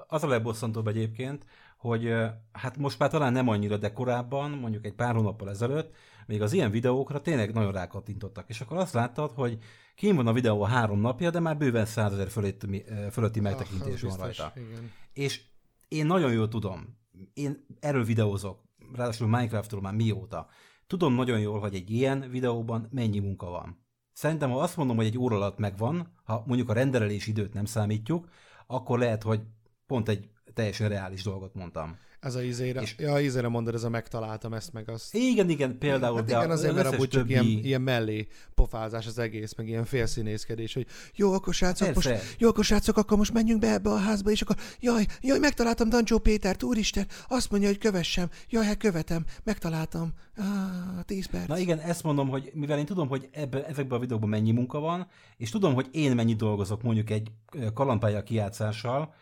[0.07, 1.45] Az a legbosszantóbb egyébként,
[1.77, 2.13] hogy
[2.53, 5.95] hát most már talán nem annyira, de korábban, mondjuk egy pár hónappal ezelőtt,
[6.27, 8.49] még az ilyen videókra tényleg nagyon rákattintottak.
[8.49, 9.59] És akkor azt láttad, hogy
[9.97, 14.03] Kim van a videó a három napja, de már bőven 100 ezer fölötti, fölötti megtekintés
[14.03, 14.53] ah, van rajta.
[14.57, 14.93] Igen.
[15.13, 15.43] És
[15.89, 16.99] én nagyon jól tudom,
[17.35, 20.49] én erről videózok, ráadásul Minecraftról már mióta.
[20.87, 23.85] Tudom nagyon jól, hogy egy ilyen videóban mennyi munka van.
[24.13, 27.65] Szerintem, ha azt mondom, hogy egy óra alatt megvan, ha mondjuk a renderelési időt nem
[27.65, 28.29] számítjuk,
[28.67, 29.41] akkor lehet, hogy
[29.87, 31.99] pont egy teljesen reális dolgot mondtam.
[32.21, 35.15] Ez a izére, és, ja, izére mondod, ez a megtaláltam ezt meg azt.
[35.15, 36.17] Igen, igen, például.
[36.17, 40.75] Hát igen, azért, mert amúgy csak ilyen, ilyen mellé pofázás az egész, meg ilyen félszínészkedés,
[40.75, 44.31] hogy jó, akkor srácok, most, jó, akkor srácok, akkor most menjünk be ebbe a házba,
[44.31, 49.25] és akkor jaj, jaj, megtaláltam Dancsó Pétert, úristen, azt mondja, hogy kövessem, jaj, hát követem,
[49.45, 51.49] megtaláltam, ah, 10 perc.
[51.49, 54.79] Na igen, ezt mondom, hogy mivel én tudom, hogy ebbe, ezekben a videókban mennyi munka
[54.81, 57.31] van, és tudom, hogy én mennyit dolgozok mondjuk egy
[57.75, 59.15] kalandpálya kijátszással,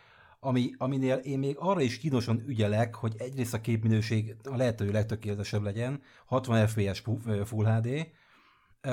[0.45, 5.63] ami, aminél én még arra is kínosan ügyelek, hogy egyrészt a képminőség a lehető legtökéletesebb
[5.63, 7.03] legyen, 60 fps
[7.45, 8.07] Full HD,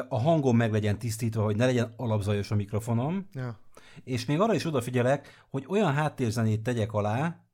[0.09, 3.59] a hangom meg legyen tisztítva, hogy ne legyen alapzajos a mikrofonom, ja.
[4.05, 7.45] és még arra is odafigyelek, hogy olyan háttérzenét tegyek alá,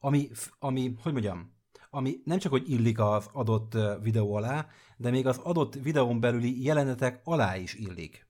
[0.00, 0.28] ami,
[0.58, 1.52] ami, hogy mondjam,
[1.90, 6.62] ami nem csak, hogy illik az adott videó alá, de még az adott videón belüli
[6.64, 8.25] jelenetek alá is illik.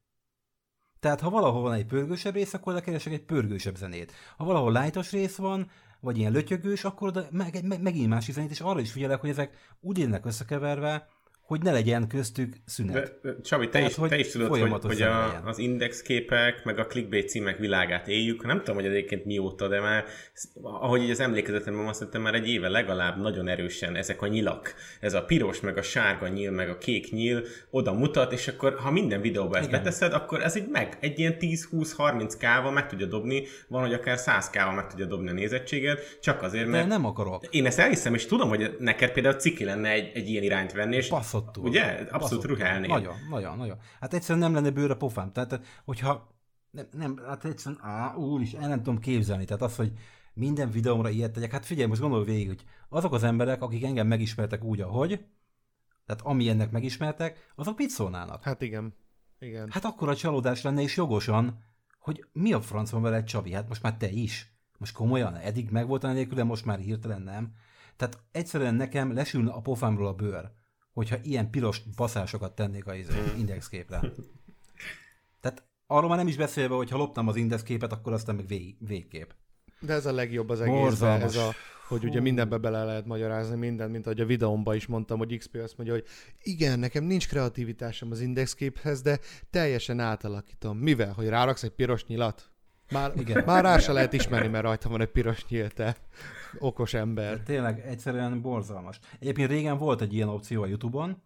[1.07, 4.12] Tehát ha valahol van egy pörgősebb rész, akkor oda keresek egy pörgősebb zenét.
[4.37, 8.51] Ha valahol lájtos rész van, vagy ilyen lötyögős, akkor oda meg, meg, megint más zenét,
[8.51, 11.09] és arra is figyelek, hogy ezek úgy jönnek összekeverve,
[11.47, 13.19] hogy ne legyen köztük szünet.
[13.23, 15.43] De, Csabi, te, Tehát, is, hogy te is tudod, hogy, hogy a, legyen.
[15.45, 18.45] az indexképek, meg a clickbait címek világát éljük.
[18.45, 20.05] Nem tudom, hogy egyébként mióta, de már,
[20.63, 24.75] ahogy így az emlékezetemben azt mondtam, már egy éve legalább nagyon erősen ezek a nyilak,
[25.01, 28.75] ez a piros, meg a sárga nyíl, meg a kék nyíl oda mutat, és akkor
[28.79, 29.83] ha minden videóba ezt Igen.
[29.83, 34.19] beteszed, akkor ez így meg, egy ilyen 10-20-30 kával meg tudja dobni, van, hogy akár
[34.19, 37.47] 100 kával meg tudja dobni a nézettséget, csak azért, De mert nem akarok.
[37.51, 40.97] én ezt elhiszem, és tudom, hogy neked például ciki lenne egy, egy ilyen irányt venni,
[40.97, 41.09] és
[41.40, 41.64] Baszottul.
[41.64, 41.83] ugye?
[41.83, 42.57] Abszolút Baszottul.
[42.57, 42.88] ruhálnél.
[42.88, 43.77] Nagyon, nagyon, nagyon.
[44.01, 45.33] Hát egyszerűen nem lenne bőr a pofám.
[45.33, 46.29] Tehát, hogyha
[46.70, 49.44] nem, nem hát egyszerűen, á, úr is, el nem tudom képzelni.
[49.44, 49.92] Tehát az, hogy
[50.35, 51.53] minden videómra ilyet tegyek.
[51.53, 55.25] Hát figyelj, most gondolj végig, hogy azok az emberek, akik engem megismertek úgy, ahogy,
[56.07, 58.42] tehát amilyennek megismertek, azok mit szólnának?
[58.42, 58.94] Hát igen.
[59.38, 59.68] Igen.
[59.70, 61.64] Hát akkor a csalódás lenne is jogosan,
[61.99, 63.53] hogy mi a franc van vele Csabi?
[63.53, 64.55] Hát most már te is.
[64.79, 67.53] Most komolyan, eddig meg volt a nélkül, de most már hirtelen nem.
[67.96, 70.51] Tehát egyszerűen nekem lesülne a pofámról a bőr,
[70.97, 74.01] hogyha ilyen piros baszásokat tennék a izé, indexképre.
[75.41, 78.77] Tehát arról már nem is beszélve, hogy ha loptam az indexképet, akkor aztán meg vég,
[78.79, 79.35] végkép.
[79.81, 81.53] De ez a legjobb az egészben, ez a,
[81.89, 85.55] hogy ugye mindenbe bele lehet magyarázni mindent, mint ahogy a videómban is mondtam, hogy XP
[85.55, 86.05] azt mondja, hogy
[86.43, 89.19] igen, nekem nincs kreativitásom az indexképhez, de
[89.51, 90.79] teljesen átalakítom.
[90.79, 91.13] Mivel?
[91.13, 92.51] Hogy ráraksz egy piros nyilat?
[92.90, 93.44] Már, Igen.
[93.44, 95.96] már rá se lehet ismerni, mert rajta van egy piros nyíl, te
[96.59, 97.40] okos ember.
[97.40, 98.99] Tényleg egyszerűen borzalmas.
[99.18, 101.22] Egyébként régen volt egy ilyen opció a Youtube-on,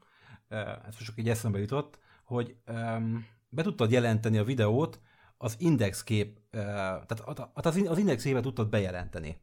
[0.48, 5.00] ez most csak így eszembe jutott, hogy um, be tudtad jelenteni a videót,
[5.36, 6.60] az indexkép, uh,
[7.06, 9.36] tehát az, az indexképet tudtad bejelenteni.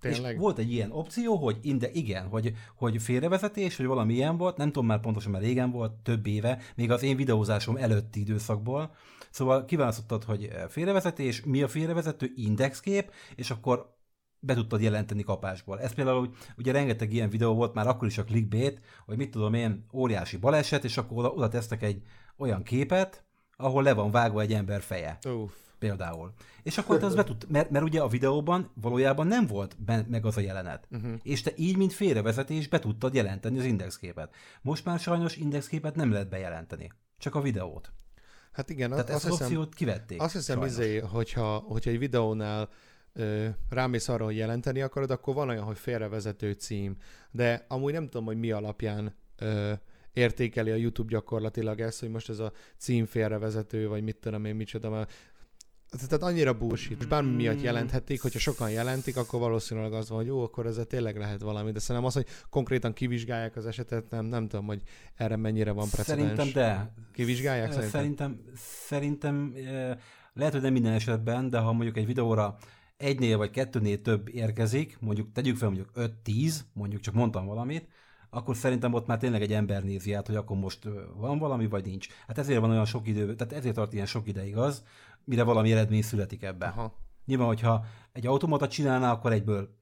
[0.00, 0.34] Tényleg?
[0.34, 4.56] És volt egy ilyen opció, hogy inde, igen, hogy, hogy félrevezetés, hogy valami ilyen volt,
[4.56, 8.94] nem tudom már pontosan, mert régen volt, több éve, még az én videózásom előtti időszakból.
[9.30, 13.96] Szóval kiválasztottad, hogy félrevezetés, mi a félrevezető, indexkép, és akkor
[14.40, 15.80] be tudtad jelenteni kapásból.
[15.80, 19.30] Ez például, hogy ugye rengeteg ilyen videó volt, már akkor is a clickbait, hogy mit
[19.30, 22.02] tudom én, óriási baleset, és akkor oda, oda tesztek egy
[22.36, 23.24] olyan képet,
[23.56, 25.52] ahol le van vágva egy ember feje Uff.
[25.78, 26.32] Például.
[26.62, 30.06] És akkor te az be tud, mert, mert ugye a videóban valójában nem volt ben,
[30.08, 30.86] meg az a jelenet.
[30.90, 31.12] Uh-huh.
[31.22, 34.34] És te így, mint félrevezetés be tudtad jelenteni az indexképet.
[34.62, 36.92] Most már sajnos indexképet nem lehet bejelenteni.
[37.18, 37.92] Csak a videót.
[38.52, 40.22] Hát igen, Tehát azt ezt az hiszem, opciót kivették.
[40.22, 40.76] Azt hiszem, sajnos.
[40.76, 42.68] izé, hogyha, hogyha egy videónál
[43.12, 46.96] ö, rámész arra, hogy jelenteni akarod, akkor van olyan, hogy félrevezető cím.
[47.30, 49.72] De amúgy nem tudom, hogy mi alapján ö,
[50.12, 54.54] értékeli a YouTube gyakorlatilag ezt, hogy most ez a cím félrevezető, vagy mit tudom én,
[54.54, 55.12] micsoda, mert
[55.90, 57.00] tehát annyira bullshit.
[57.00, 60.84] És bármi miatt jelenthetik, hogyha sokan jelentik, akkor valószínűleg az van, hogy jó, akkor ezzel
[60.84, 61.72] tényleg lehet valami.
[61.72, 64.82] De szerintem az, hogy konkrétan kivizsgálják az esetet, nem, nem tudom, hogy
[65.16, 66.36] erre mennyire van precedens.
[66.36, 66.92] Szerintem de.
[67.12, 68.00] Kivizsgálják szerintem?
[68.00, 69.96] Szerintem, szerintem eh,
[70.32, 72.56] lehet, hogy nem minden esetben, de ha mondjuk egy videóra
[72.96, 75.90] egynél vagy kettőnél több érkezik, mondjuk tegyük fel mondjuk
[76.24, 77.88] 5-10, mondjuk csak mondtam valamit,
[78.30, 81.84] akkor szerintem ott már tényleg egy ember nézi át, hogy akkor most van valami, vagy
[81.84, 82.08] nincs.
[82.26, 84.82] Hát ezért van olyan sok idő, tehát ezért tart ilyen sok ideig az,
[85.24, 86.66] mire valami eredmény születik ebbe.
[86.66, 86.94] Aha.
[87.24, 89.76] Nyilván, hogyha egy automata csinálná, akkor egyből,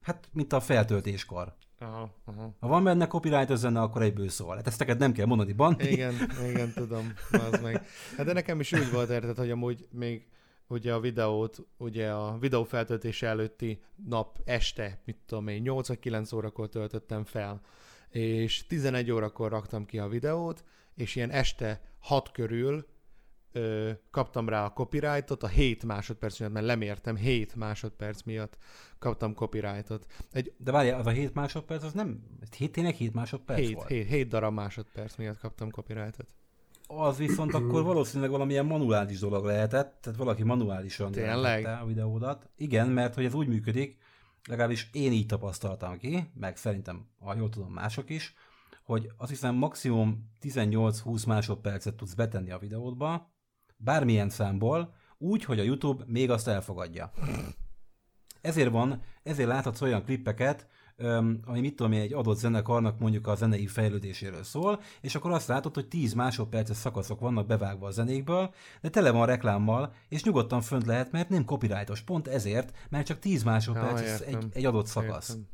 [0.00, 1.54] hát mint a feltöltéskor.
[1.78, 2.54] Aha, aha.
[2.60, 4.56] Ha van benne copyright zene, akkor egyből szól.
[4.56, 5.92] Hát ezt neked nem kell mondani, Bandi.
[5.92, 6.14] Igen,
[6.48, 7.86] igen, tudom, az meg.
[8.16, 10.28] Hát de nekem is úgy volt érted, hogy amúgy még
[10.68, 15.98] ugye a videót, ugye a videó feltöltése előtti nap este, mit tudom én, 8 vagy
[15.98, 17.60] 9 órakor töltöttem fel,
[18.08, 22.86] és 11 órakor raktam ki a videót, és ilyen este 6 körül
[23.54, 28.58] ö, kaptam rá a copyrightot, a 7 másodperc miatt, mert lemértem, 7 másodperc miatt
[28.98, 30.06] kaptam copyrightot.
[30.32, 32.22] Egy De várjál, az a 7 másodperc, az nem,
[32.56, 33.88] 7 tényleg 7 másodperc 7, volt?
[33.88, 36.34] 7, 7 darab másodperc miatt kaptam copyrightot.
[36.86, 41.64] Az viszont akkor valószínűleg valamilyen manuális dolog lehetett, tehát valaki manuálisan Tényleg?
[41.64, 42.50] a videódat.
[42.56, 43.98] Igen, mert hogy ez úgy működik,
[44.48, 48.34] legalábbis én így tapasztaltam ki, meg szerintem, ha jól tudom, mások is,
[48.84, 53.33] hogy azt hiszem maximum 18-20 másodpercet tudsz betenni a videódba,
[53.84, 57.12] bármilyen számból, úgy, hogy a YouTube még azt elfogadja.
[58.40, 60.66] Ezért van, ezért láthatsz olyan klippeket,
[61.44, 65.48] ami mit tudom én, egy adott zenekarnak mondjuk a zenei fejlődéséről szól, és akkor azt
[65.48, 70.60] látod, hogy 10 másodperces szakaszok vannak bevágva a zenékből, de tele van reklámmal, és nyugodtan
[70.60, 74.86] fönt lehet, mert nem copyrightos, pont ezért, mert csak 10 másodperc Ja, egy, egy adott
[74.86, 75.28] szakasz.
[75.28, 75.46] Értem.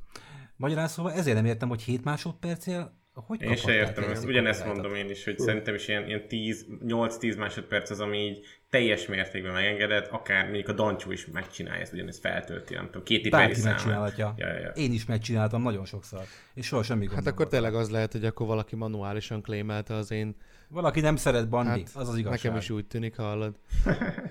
[0.57, 4.25] Magyarán szóval ezért nem értem, hogy 7 másodpercél hogy Én se értem ezt.
[4.25, 8.47] Ugyanezt mondom én is, hogy szerintem is ilyen, ilyen 10, 8-10 másodperc az, ami így
[8.71, 13.31] teljes mértékben megengedett, akár mondjuk a Dancsó is megcsinálja ezt, ugyanezt feltölti, nem tudom, két
[13.31, 14.35] Bárki megcsinálhatja.
[14.37, 14.69] Ja, ja, ja.
[14.69, 16.21] Én is megcsináltam nagyon sokszor,
[16.55, 20.37] és soha semmi Hát akkor tényleg az lehet, hogy akkor valaki manuálisan claimelte az én...
[20.73, 22.43] Valaki nem szeret Bandi, Hát az az igazság.
[22.43, 23.55] nekem is úgy tűnik, hallod.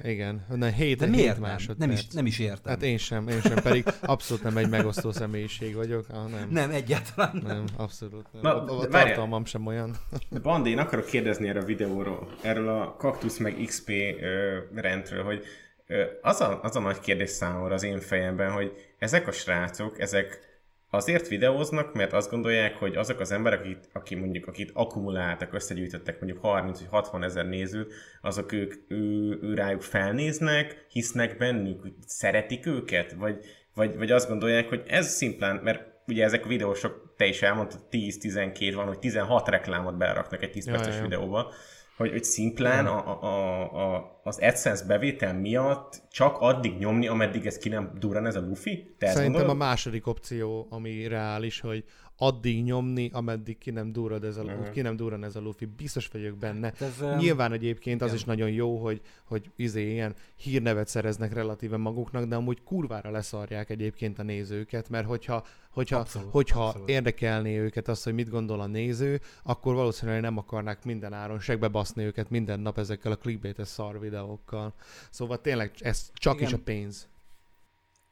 [0.03, 0.45] Igen.
[0.55, 1.49] Na, hét, De hét miért nem?
[1.49, 1.79] másodperc.
[1.79, 2.73] Nem is, nem is értem.
[2.73, 6.05] Hát én sem, én sem, pedig abszolút nem egy megosztó személyiség vagyok.
[6.09, 6.47] Ah, nem.
[6.49, 7.55] Nem, egyáltalán nem.
[7.55, 8.41] Nem, abszolút nem.
[8.41, 9.95] Na, a, a tartalmam sem olyan.
[10.29, 15.23] De Bandi, én akarok kérdezni erről a videóról, erről a kaktusz meg XP ö, rendről,
[15.23, 15.43] hogy
[15.87, 19.99] ö, az, a, az a nagy kérdés számomra az én fejemben, hogy ezek a srácok,
[19.99, 20.47] ezek
[20.89, 26.19] azért videóznak, mert azt gondolják, hogy azok az emberek, akik, aki mondjuk, akit akkumuláltak, összegyűjtöttek
[26.19, 32.65] mondjuk 30 vagy 60 ezer nézőt, azok ők ő, ő rájuk felnéznek, hisznek bennük, szeretik
[32.65, 37.25] őket, vagy, vagy, vagy azt gondolják, hogy ez szimplán, mert ugye ezek a videósok, te
[37.25, 41.01] is elmondtad, 10-12 van, hogy 16 reklámot beraknak egy 10 Ja, perces ja.
[41.01, 41.53] videóba,
[41.99, 47.57] hogy, hogy szimplán a, a, a, az AdSense bevétel miatt csak addig nyomni, ameddig ez
[47.57, 48.95] ki nem durran ez a lufi?
[48.97, 51.83] Te Szerintem a második opció, ami reális, hogy
[52.21, 54.71] addig nyomni, ameddig ki nem durrad ez a, Mhm.
[54.71, 55.65] ki nem durran ez a lufi.
[55.65, 56.73] Biztos vagyok benne.
[56.77, 61.77] Hát ez, Nyilván egyébként az is nagyon jó, hogy, hogy izé ilyen hírnevet szereznek relatíve
[61.77, 66.89] maguknak, de amúgy kurvára leszarják egyébként a nézőket, mert hogyha, hogyha, Abszolút, hogyha abszolút.
[66.89, 71.67] érdekelné őket az, hogy mit gondol a néző, akkor valószínűleg nem akarnák minden áron segbe
[71.67, 74.73] baszni őket minden nap ezekkel a clickbaites szar videókkal.
[75.09, 76.47] Szóval tényleg ez csak Igen.
[76.47, 77.07] is a pénz.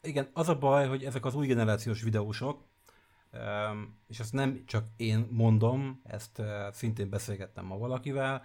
[0.02, 2.60] Igen, az a baj, hogy ezek az új generációs videósok,
[4.08, 8.44] és ezt nem csak én mondom, ezt szintén beszélgettem ma valakivel,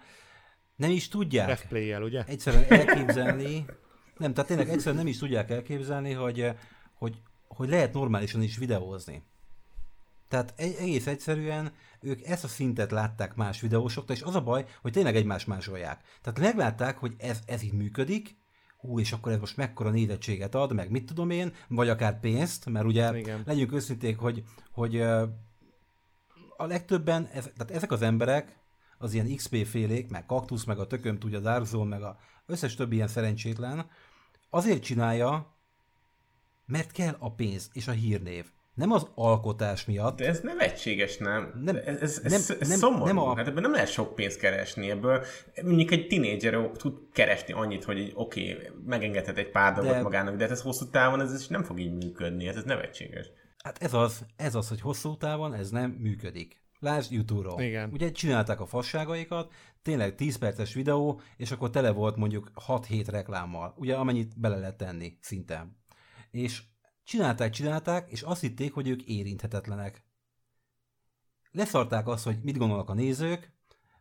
[0.75, 2.23] nem is tudják Refplay-jel, ugye?
[2.23, 3.65] egyszerűen elképzelni,
[4.17, 6.51] nem, tehát tényleg egyszerűen nem is tudják elképzelni, hogy,
[6.93, 9.23] hogy, hogy lehet normálisan is videózni.
[10.27, 14.65] Tehát e- egész egyszerűen ők ezt a szintet látták más videósoktól, és az a baj,
[14.81, 16.01] hogy tényleg egymást másolják.
[16.21, 18.35] Tehát meglátták, hogy ez, ez így működik,
[18.83, 22.65] hú, és akkor ez most mekkora nézettséget ad, meg mit tudom én, vagy akár pénzt,
[22.65, 23.41] mert ugye Igen.
[23.45, 25.01] legyünk őszinték, hogy, hogy
[26.57, 28.61] a legtöbben, ez, tehát ezek az emberek,
[28.97, 32.75] az ilyen XP félék, meg kaktusz, meg a tököm tudja, Dark Zone, meg a összes
[32.75, 33.89] többi ilyen szerencsétlen,
[34.49, 35.55] azért csinálja,
[36.65, 38.51] mert kell a pénz és a hírnév.
[38.73, 41.61] Nem az alkotás miatt, De ez nevetséges, nem?
[41.63, 43.05] Nem, ez, ez, ez, nem, ez nem, szomorú.
[43.05, 44.89] nem a- Hát ebben nem lehet sok pénzt keresni.
[44.89, 45.23] Ebből
[45.63, 50.35] mondjuk egy tinédzser tud keresni annyit, hogy oké, okay, megengedhet egy pár dolgot De- magának,
[50.35, 52.45] de hát ez hosszú távon ez is nem fog így működni.
[52.45, 53.31] Hát ez nevetséges.
[53.63, 56.61] Hát ez az, ez az, hogy hosszú távon ez nem működik.
[56.79, 57.61] Lásd YouTube-ról.
[57.61, 57.89] Igen.
[57.93, 63.73] Ugye csinálták a fasságaikat, tényleg 10 perces videó, és akkor tele volt mondjuk 6-7 reklámmal,
[63.77, 65.67] ugye amennyit bele lehet tenni szinte.
[66.31, 66.61] És
[67.03, 70.03] csinálták, csinálták, és azt hitték, hogy ők érinthetetlenek.
[71.51, 73.51] Leszarták azt, hogy mit gondolnak a nézők,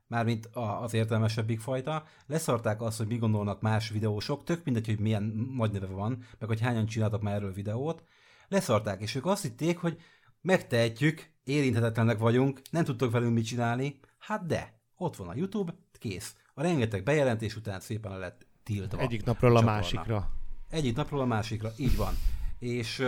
[0.06, 4.98] mármint a- az értelmesebbik fajta, leszarták azt, hogy mi gondolnak más videósok, tök mindegy, hogy
[4.98, 5.22] milyen
[5.56, 8.04] nagy neve van, meg hogy hányan csináltak már erről videót,
[8.48, 10.00] leszarták, és ők azt hitték, hogy
[10.40, 16.36] megtehetjük, érinthetetlenek vagyunk, nem tudtok velünk mit csinálni, hát de, ott van a YouTube, kész.
[16.54, 18.98] A rengeteg bejelentés után szépen le lett tiltva.
[18.98, 19.76] Egyik napról a csatorna.
[19.76, 20.30] másikra.
[20.70, 22.14] Egyik napról a másikra, így van.
[22.62, 22.98] És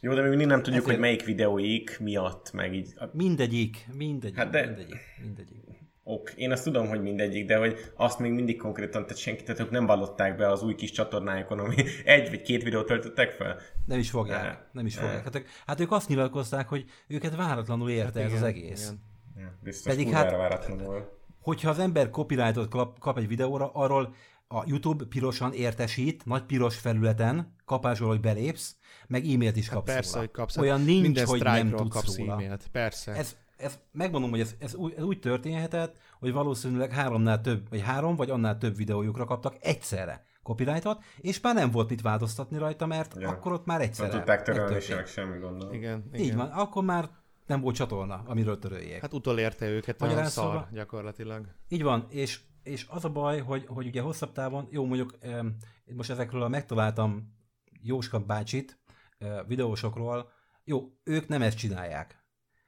[0.00, 2.94] Jó, de még mindig nem tudjuk, Ezért- hogy melyik videóik miatt, meg így.
[3.12, 5.56] mindegyik, mindegyik, Hát de- mindegyik, mindegyik.
[6.02, 9.60] Ok, én azt tudom, hogy mindegyik, de hogy azt még mindig konkrétan, tehát senki, tehát
[9.60, 13.58] ők nem vallották be az új kis csatornájukon, ami egy vagy két videót töltöttek fel.
[13.86, 14.58] Nem is fogják, Ne.
[14.72, 15.24] nem is fogják.
[15.24, 18.82] Hát, ők- hát ők azt nyilatkozták, hogy őket váratlanul érte ez az igen, egész.
[18.84, 19.02] igen.
[19.36, 21.10] Ja, biztos Pedig hát- váratlan volt.
[21.40, 24.14] Hogyha az ember copyrightot kap, kap egy videóra, arról
[24.48, 29.94] a YouTube pirosan értesít, nagy piros felületen, kapásról, hogy belépsz, meg e-mailt is kapsz Hát
[29.94, 30.20] Persze, róla.
[30.26, 30.56] hogy kapsz.
[30.56, 32.32] Olyan nincs, Minden hogy nem tudsz kapsz róla.
[32.32, 32.68] e-mailt.
[32.72, 33.12] Persze.
[33.12, 37.80] Ez, ez, megmondom, hogy ez, ez, úgy, ez úgy történhetett, hogy valószínűleg háromnál több, vagy
[37.80, 42.86] három, vagy annál több videójukra kaptak egyszerre copyrightot, és már nem volt mit változtatni rajta,
[42.86, 43.28] mert Ja.
[43.28, 44.90] akkor ott már Nem egyszerre tudták törölni megtörtént.
[44.90, 45.74] se, meg semmi gondolom.
[45.74, 46.26] Igen, igen.
[46.26, 47.08] Így van, akkor már
[47.46, 49.00] nem volt csatorna, amiről töröljék.
[49.00, 51.46] Hát utolérte őket a szar szóval- gyakorlatilag.
[51.68, 55.18] Így van, és, és az a baj, hogy, hogy ugye hosszabb távon, jó mondjuk
[55.94, 57.36] most ezekről a megtaláltam
[57.82, 58.78] Jóska bácsit,
[59.46, 60.30] videósokról,
[60.64, 62.22] jó, ők nem ezt csinálják.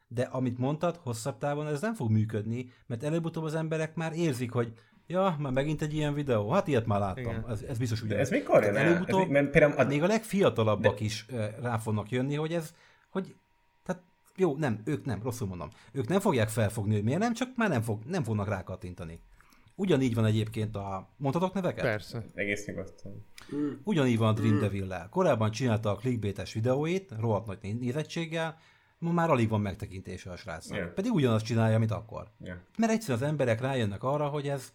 [0.09, 4.53] De amit mondtad, hosszabb távon ez nem fog működni, mert előbb-utóbb az emberek már érzik,
[4.53, 4.73] hogy
[5.07, 7.45] ja, már megint egy ilyen videó, hát ilyet már láttam, Igen.
[7.49, 8.19] ez, ez biztos De ugye.
[8.19, 8.83] ez mikor jön el?
[8.83, 12.75] Ez, előbb-utóbb, mert például a, még a legfiatalabbak is eh, rá fognak jönni, hogy ez,
[13.11, 13.35] hogy
[13.85, 14.03] tehát
[14.37, 15.69] jó, nem, ők nem, rosszul mondom.
[15.93, 19.21] Ők nem fogják felfogni, hogy miért nem, csak már nem, fog, nem fognak rákattintani.
[19.81, 21.09] Ugyanígy van egyébként a...
[21.17, 21.85] Mondhatok neveket?
[21.85, 22.25] Persze.
[22.35, 23.27] egész nyugodtan.
[23.85, 25.09] Ugyanígy van a Dream Devil-lel.
[25.09, 28.59] Korábban csinálta a clickbaites videóit, rohadt nagy né- nézettséggel,
[28.99, 30.79] ma már alig van megtekintése a srácnak.
[30.79, 30.93] Ja.
[30.95, 32.31] Pedig ugyanazt csinálja, mint akkor.
[32.41, 32.63] Ja.
[32.79, 34.73] Mert egyszerűen az emberek rájönnek arra, hogy ez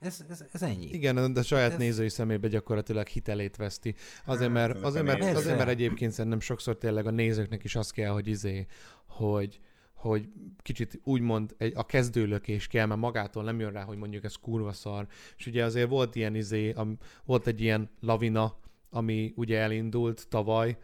[0.00, 0.86] Ez, ez, ez ennyi.
[0.86, 3.94] Igen, de saját Ez- nézői szemébe gyakorlatilag hitelét veszti.
[4.24, 7.90] Azért, Hát, mert, azért, mert, azért, mert egyébként szerintem sokszor tényleg a nézőknek is az
[7.90, 8.66] kell, hogy izé,
[9.06, 9.60] hogy
[9.96, 10.28] hogy
[10.62, 14.72] kicsit úgymond egy, a kezdőlökés kell, mert magától nem jön rá, hogy mondjuk ez kurva
[14.72, 15.06] szar.
[15.36, 18.58] És ugye azért volt ilyen izé, am, volt egy ilyen lavina,
[18.90, 20.76] ami ugye elindult tavaly,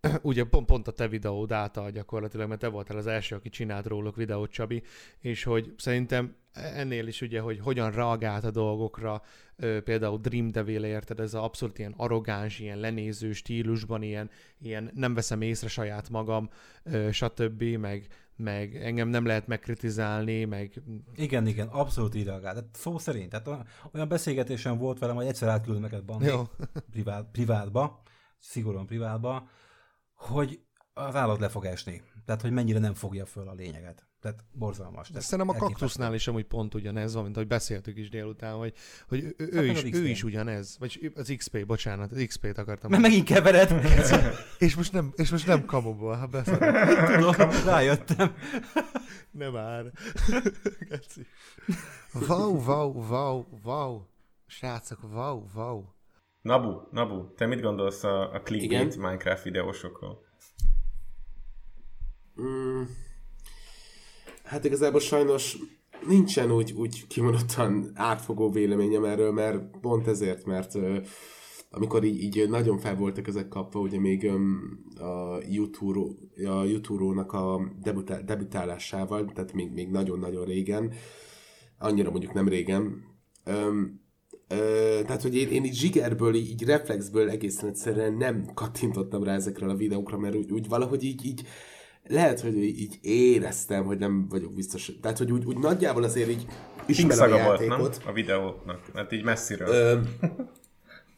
[0.22, 3.86] ugye pont, pont a te videód által gyakorlatilag, mert te voltál az első, aki csinált
[3.86, 4.82] róluk videót, Csabi,
[5.18, 9.22] és hogy szerintem ennél is ugye, hogy hogyan reagált a dolgokra,
[9.84, 15.14] például Dream Devil érted, ez a abszolút ilyen arrogáns, ilyen lenéző stílusban, ilyen, ilyen nem
[15.14, 16.50] veszem észre saját magam,
[17.10, 18.06] stb., meg,
[18.40, 20.82] meg engem nem lehet megkritizálni, meg
[21.14, 22.54] Igen, igen, abszolút így reagált.
[22.56, 23.30] Tehát szó szerint.
[23.30, 26.30] Tehát olyan- olyan beszélgetésem volt velem, hogy egyszer átküldöm neked Bandi,
[26.90, 28.02] privát, privátba,
[28.38, 29.48] szigorúan privátba,
[30.14, 30.60] hogy
[30.92, 32.02] az állat le fog esni.
[32.24, 34.08] Tehát, hogy mennyire nem fogja föl a lényeget.
[34.20, 35.10] Tehát borzalmas.
[35.10, 38.74] De szerintem a kaktusznál is amúgy pont ugyanez van, mint ahogy beszéltük is délután, hogy,
[39.08, 40.76] hogy ő, ő, Hát meg is, ő is ugyanez.
[40.78, 42.90] Vagy az XP, bocsánat, az XP-t akartam.
[42.90, 43.84] Mert megint kevered.
[44.58, 47.14] És most nem, és most nem kamuból, ha beszélek.
[47.14, 48.34] Tudom, rájöttem.
[49.30, 49.84] Nem már.
[50.88, 51.26] Geci.
[52.28, 54.02] wow, wow, wow, wow.
[54.46, 55.84] Srácok, wow, wow.
[56.42, 58.96] Nabu, Nabu, te mit gondolsz a, a clickbait?
[58.96, 60.24] Minecraft videósokról?
[62.40, 62.82] Mm,
[64.50, 65.58] hát igazából sajnos
[66.06, 70.74] nincsen úgy, úgy kimondottan átfogó véleményem erről, mert pont ezért, mert
[71.70, 74.30] amikor így, így nagyon fel voltak ezek kapva, ugye még
[74.94, 76.14] a YouTube,
[76.50, 80.92] a YouTube-nak a debutál, debütálásával, tehát még, még nagyon-nagyon régen,
[81.78, 83.04] annyira mondjuk nem régen,
[83.44, 84.00] öm,
[84.48, 89.70] Ö, tehát, hogy én, én így zsigerből, így, reflexből egészen egyszerűen nem kattintottam rá ezekről
[89.70, 91.42] a videókra, mert úgy, úgy valahogy így, így
[92.06, 94.92] lehet, hogy így éreztem, hogy nem vagyok biztos.
[95.02, 96.46] Tehát, hogy úgy, úgy nagyjából azért így
[96.86, 97.68] ismerem a volt, nem?
[97.68, 98.02] játékot.
[98.06, 99.68] A videónak, mert így messziről.
[99.68, 99.98] Ö,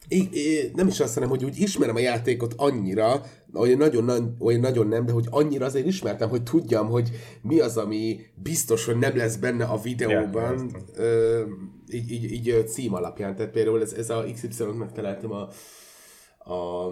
[0.07, 3.21] I, I, nem is azt mondom, hogy úgy ismerem a játékot annyira,
[3.53, 7.09] olyan nagyon, olyan nagyon nem, de hogy annyira azért ismertem, hogy tudjam, hogy
[7.41, 11.41] mi az, ami biztos, hogy nem lesz benne a videóban, ö,
[11.89, 13.35] így, így, így cím alapján.
[13.35, 15.49] Tehát például ez, ez a XY-ot megtaláltam a,
[16.51, 16.89] a,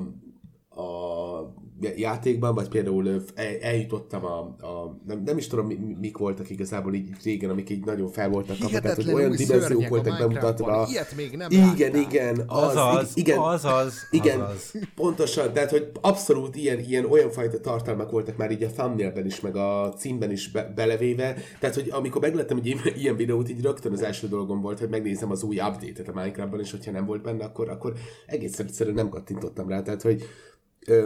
[0.76, 1.54] a
[1.96, 3.24] játékban, vagy például
[3.62, 7.86] eljutottam a, a nem, nem is tudom, mi, mik voltak igazából így régen, amik így
[7.86, 10.88] nagyon fel voltak kapva, tehát hogy olyan dimenziók voltak bemutatva.
[10.90, 12.02] Ilyet még nem Igen, láttál.
[12.02, 14.74] igen, az, Azaz, igen, azaz, igen, azaz.
[14.96, 19.40] pontosan, tehát hogy abszolút ilyen, ilyen olyan fajta tartalmak voltak már így a thumbnailben is,
[19.40, 23.92] meg a címben is be, belevéve, tehát hogy amikor meglettem egy ilyen- videót, így rögtön
[23.92, 27.22] az első dolgom volt, hogy megnézem az új update-et a Minecraftban, és hogyha nem volt
[27.22, 27.94] benne, akkor, akkor
[28.26, 30.24] egészen egyszerűen nem kattintottam rá, tehát hogy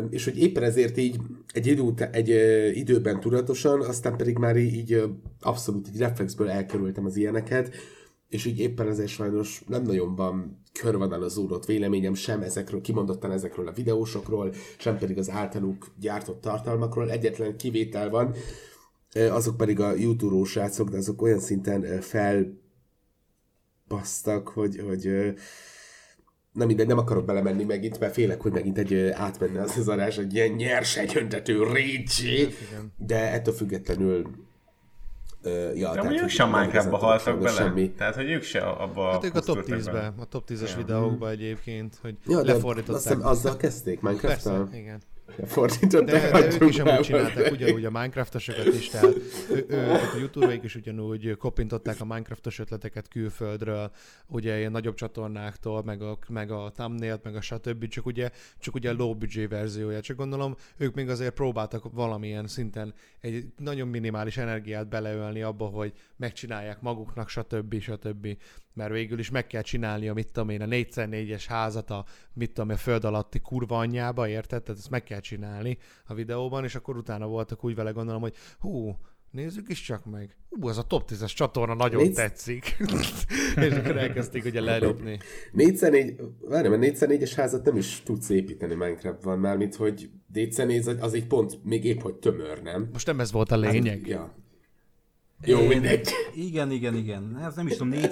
[0.10, 1.20] és hogy éppen ezért így
[1.54, 2.30] egy, idő, egy
[2.78, 5.04] időben tudatosan, aztán pedig már így,
[5.42, 7.76] abszolút így reflexből elkerültem az ilyeneket,
[8.30, 13.72] és így éppen ezért sajnos nem nagyon van körvonalazódott véleményem sem ezekről, kimondottan ezekről a
[13.72, 17.12] videósokról, sem pedig az általuk gyártott tartalmakról.
[17.12, 18.36] Egyetlen kivétel van,
[19.14, 21.98] azok pedig a YouTube-ós srácok, de azok olyan szinten ö,
[23.88, 25.34] felbasztak, hogy, hogy
[26.56, 30.18] nem mindegy, nem akarok belemenni megint, mert félek, hogy megint egy átmenne az az adás
[30.18, 32.48] egy ilyen nyers, egyöntető régi,
[32.98, 34.30] de ettől függetlenül
[35.42, 37.52] ö, ja, De amúgy ők sem Minecraftba haltak bele.
[37.52, 37.92] Semmi.
[37.92, 40.14] Tehát, hogy ők se abba Hát ők a top pusztultak 10-be, bele.
[40.18, 43.02] a top 10-es videókba egyébként, hogy Ja, de azt lefordították.
[43.04, 45.02] hiszem azzal kezdték, minecraft Persze, igen.
[45.46, 46.32] Fordították.
[46.32, 49.16] De, de ők is amúgy csinálták ugyanúgy a Minecraftosokat is, tehát
[49.52, 53.92] ő, ő, a youtube is ugyanúgy kopintották a Minecraftos ötleteket külföldről,
[54.28, 57.88] ugye ilyen nagyobb csatornáktól, meg a, meg a thumbnail meg a stb.
[57.88, 60.02] Csak ugye, csak ugye a low budget verziója.
[60.02, 65.94] Csak gondolom, ők még azért próbáltak valamilyen szinten egy nagyon minimális energiát beleölni abba, hogy
[66.16, 67.80] megcsinálják maguknak, stb.
[67.80, 68.28] stb.
[68.76, 72.70] Mert végül is meg kell csinálni mit tudom én, a 4x4-es házat a mit tudom
[72.70, 74.64] én, a föld alatti kurva anyjába, érted?
[74.64, 78.36] Tehát ezt meg kell csinálni a videóban, és akkor utána voltak úgy vele gondolom, hogy
[78.60, 78.98] hú,
[79.32, 80.36] nézzük is csak meg.
[80.50, 82.16] Hú, az a top 10-es csatorna nagyon Nézd.
[82.16, 82.78] tetszik.
[83.56, 85.20] és akkor elkezdték ugye lelopni.
[85.58, 91.28] 4x4, várj, mert 4x4-es házat nem is tudsz építeni Minecraftban, mármint, hogy 4x4 az egy
[91.28, 92.90] pont még épp, hogy tömör, nem?
[92.92, 94.08] Most nem ez volt a lényeg.
[94.08, 94.44] Ja.
[95.44, 96.10] Jó, Én- mindegy.
[96.36, 97.40] Igen, igen, igen.
[97.44, 98.10] Ez nem is tudom, 4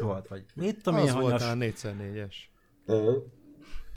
[0.00, 1.82] volt, vagy mit tudom én, Az volt hanyas.
[1.84, 2.34] a 4x4-es.
[2.86, 3.22] Uh-huh.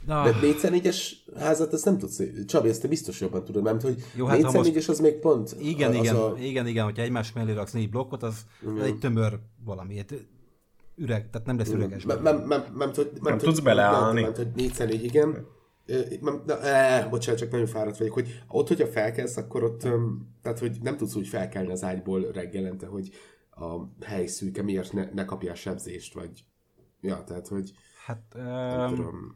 [0.06, 0.96] Na, De 4x4-es
[1.38, 4.50] házat azt nem tudsz, Csabi, ezt te biztos jobban tudod, mert hogy Jó, hát ha
[4.62, 5.56] 4x4-es az még pont.
[5.60, 8.98] igen, az igen, A, igen, igen, hogyha egymás mellé raksz négy blokkot, az, az egy
[8.98, 10.04] tömör valami.
[10.96, 12.04] Üreg, tehát nem lesz üreges.
[12.04, 12.90] nem, nem, nem, nem, nem,
[13.22, 14.20] Nem tud- tudsz beleállni.
[14.20, 15.28] Nem, nem, hogy 4x4, igen.
[15.28, 15.46] Ö, nem-
[16.20, 19.80] Na, eh, bocsánat, csak nagyon fáradt vagyok, hogy ott, hogyha felkelsz, akkor ott,
[20.42, 23.10] tehát, hogy nem tudsz úgy felkelni az ágyból reggelente, hogy
[23.50, 26.44] a hely szűke, miért ne, ne kapjál sebzést, vagy
[27.04, 27.72] Ja, tehát, hogy
[28.06, 29.34] Hát, nem um, tudom.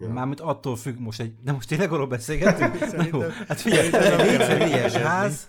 [0.00, 0.08] ja.
[0.08, 2.96] mármint attól függ, most egy, de most tényleg arról beszélgetünk?
[2.96, 5.46] Na jó, hát figyelj, egy négyszer ház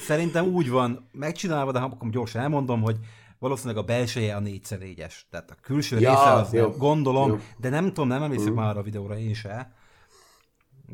[0.00, 2.98] szerintem úgy van megcsinálva, de akkor gyorsan elmondom, hogy
[3.38, 6.60] valószínűleg a belseje a 4 es Tehát a külső Ja, része az jó.
[6.68, 7.38] nem, gondolom, Jó.
[7.56, 9.72] de nem tudom, nem emlékszem már arra a videóra én se.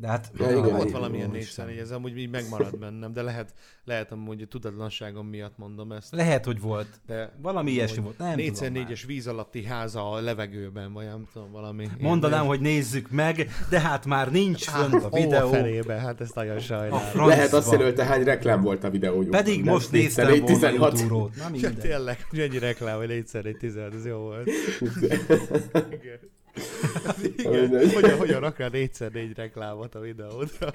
[0.01, 3.55] De hát Ja, igen, volt igen, valamilyen így ez amúgy így megmaradt bennem, de lehet,
[3.84, 6.14] lehet amúgy a tudatlanságom miatt mondom ezt.
[6.14, 6.86] lehet, hogy volt.
[7.07, 8.82] De Valami ilyesmi volt, nem 4 tudom már.
[8.82, 11.88] 4 es víz alatti háza a levegőben, vagy nem tudom, valami.
[11.99, 15.49] Mondanám, hogy nézzük meg, de hát már nincs fönt a Ó, a videó.
[15.49, 17.26] felébe, hát ezt nagyon A sajnálom.
[17.26, 19.22] Lehet azt jelölte, hány reklám volt a videó.
[19.22, 21.30] Pedig most néztem volna YouTube-ról.
[21.36, 24.51] Na Ja, tényleg, hogy ennyi reklám, hogy 4 egy 10 ez jó volt.
[27.36, 27.64] Igen.
[27.64, 27.90] Igen.
[27.90, 30.74] Hogyan, hogyan rak rá 4 4 reklámot a videódra?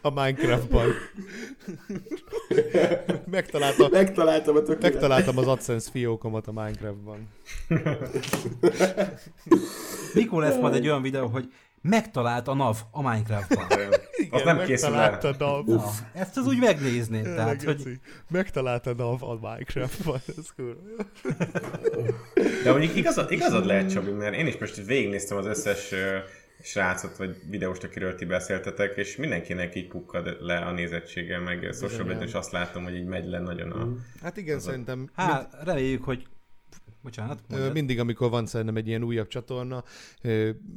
[0.00, 0.86] A Minecraftban.
[3.30, 7.28] Megtaláltam, Megtaláltam a megtaláltam az AdSense fiókomat a Minecraftban.
[10.14, 11.52] Mikor lesz majd egy olyan videó, hogy
[11.82, 13.66] megtalált a NAV a Minecraftban?
[14.30, 15.18] Az nem készül el.
[15.38, 18.00] a Na, ezt az úgy megnéznéd, tehát, hogy.
[18.30, 20.80] Megtalálta a NAV a Minecraftban, ez kurva.
[22.64, 25.94] De mondjuk igazad, igazad lehet, Csabi, mert én is most végignéztem az összes
[26.62, 32.22] srácot, vagy videóst, akiről ti beszéltetek, és mindenkinek így pukkad le a nézettsége, meg social
[32.22, 33.88] és azt látom, hogy így megy le nagyon a...
[34.22, 36.26] Hát igen, szerintem hát reméljük, hogy
[37.02, 37.72] Bocsánat, mondjad.
[37.72, 39.84] Mindig, amikor van szerintem egy ilyen újabb csatorna,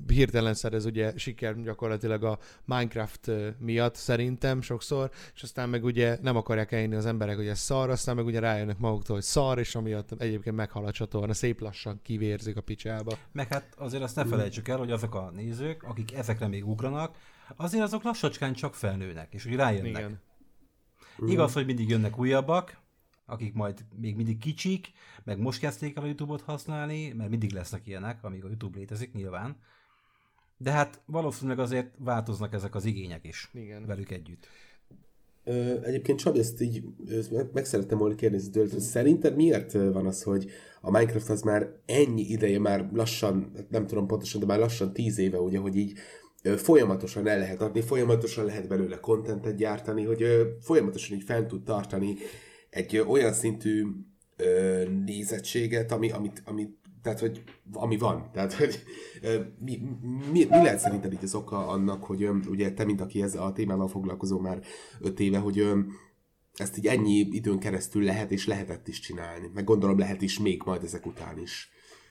[0.08, 6.36] hirtelen szerez ugye siker gyakorlatilag a Minecraft miatt szerintem sokszor, és aztán meg ugye nem
[6.36, 9.76] akarják elhinni az emberek, hogy ez szar, aztán meg ugye rájönnek maguktól, hogy szar, és
[9.76, 13.18] amiatt egyébként meghal a csatorna, szép lassan kivérzik a picsába.
[13.32, 17.16] Meg hát azért azt ne felejtsük el, hogy azok a nézők, akik ezekre még ugranak,
[17.56, 19.92] azért azok lassacskán csak felnőnek, és úgy rájönnek.
[19.92, 20.20] Igen.
[21.28, 22.78] Igaz, hogy mindig jönnek újabbak,
[23.26, 24.92] akik majd még mindig kicsik,
[25.24, 29.14] meg most kezdték el a YouTube-ot használni, mert mindig lesznek ilyenek, amíg a YouTube létezik
[29.14, 29.56] nyilván.
[30.58, 33.86] De hát valószínűleg azért változnak ezek az igények is Igen.
[33.86, 34.48] velük együtt.
[35.44, 39.72] Ö, egyébként Csabi, ezt így ezt meg- meg szerettem volna kérdezni tőled, hogy szerinted miért
[39.72, 40.52] van az, hogy
[40.82, 45.18] a Minecraft az már ennyi ideje, már lassan, nem tudom pontosan, de már lassan tíz
[45.18, 45.98] éve, ugye, hogy így
[46.44, 51.48] ö, folyamatosan el lehet adni, folyamatosan lehet belőle kontentet gyártani, hogy ö, folyamatosan így fent
[51.48, 52.16] tud tartani
[52.76, 53.86] egy olyan szintű
[54.36, 58.32] ö, nézettséget, ami, amit, amit tehát, hogy ami van.
[58.32, 58.84] Tehát, hogy
[59.60, 59.82] mi,
[60.32, 63.52] mi, mi lehet szerinted így az oka annak, hogy ugye te, mint aki ezzel a
[63.52, 64.62] témával foglalkozó már
[65.00, 65.68] öt éve, hogy
[66.54, 69.52] ezt így ennyi időn keresztül lehet és lehetett is csinálni.
[69.54, 71.70] Meg gondolom lehet is még majd ezek után is.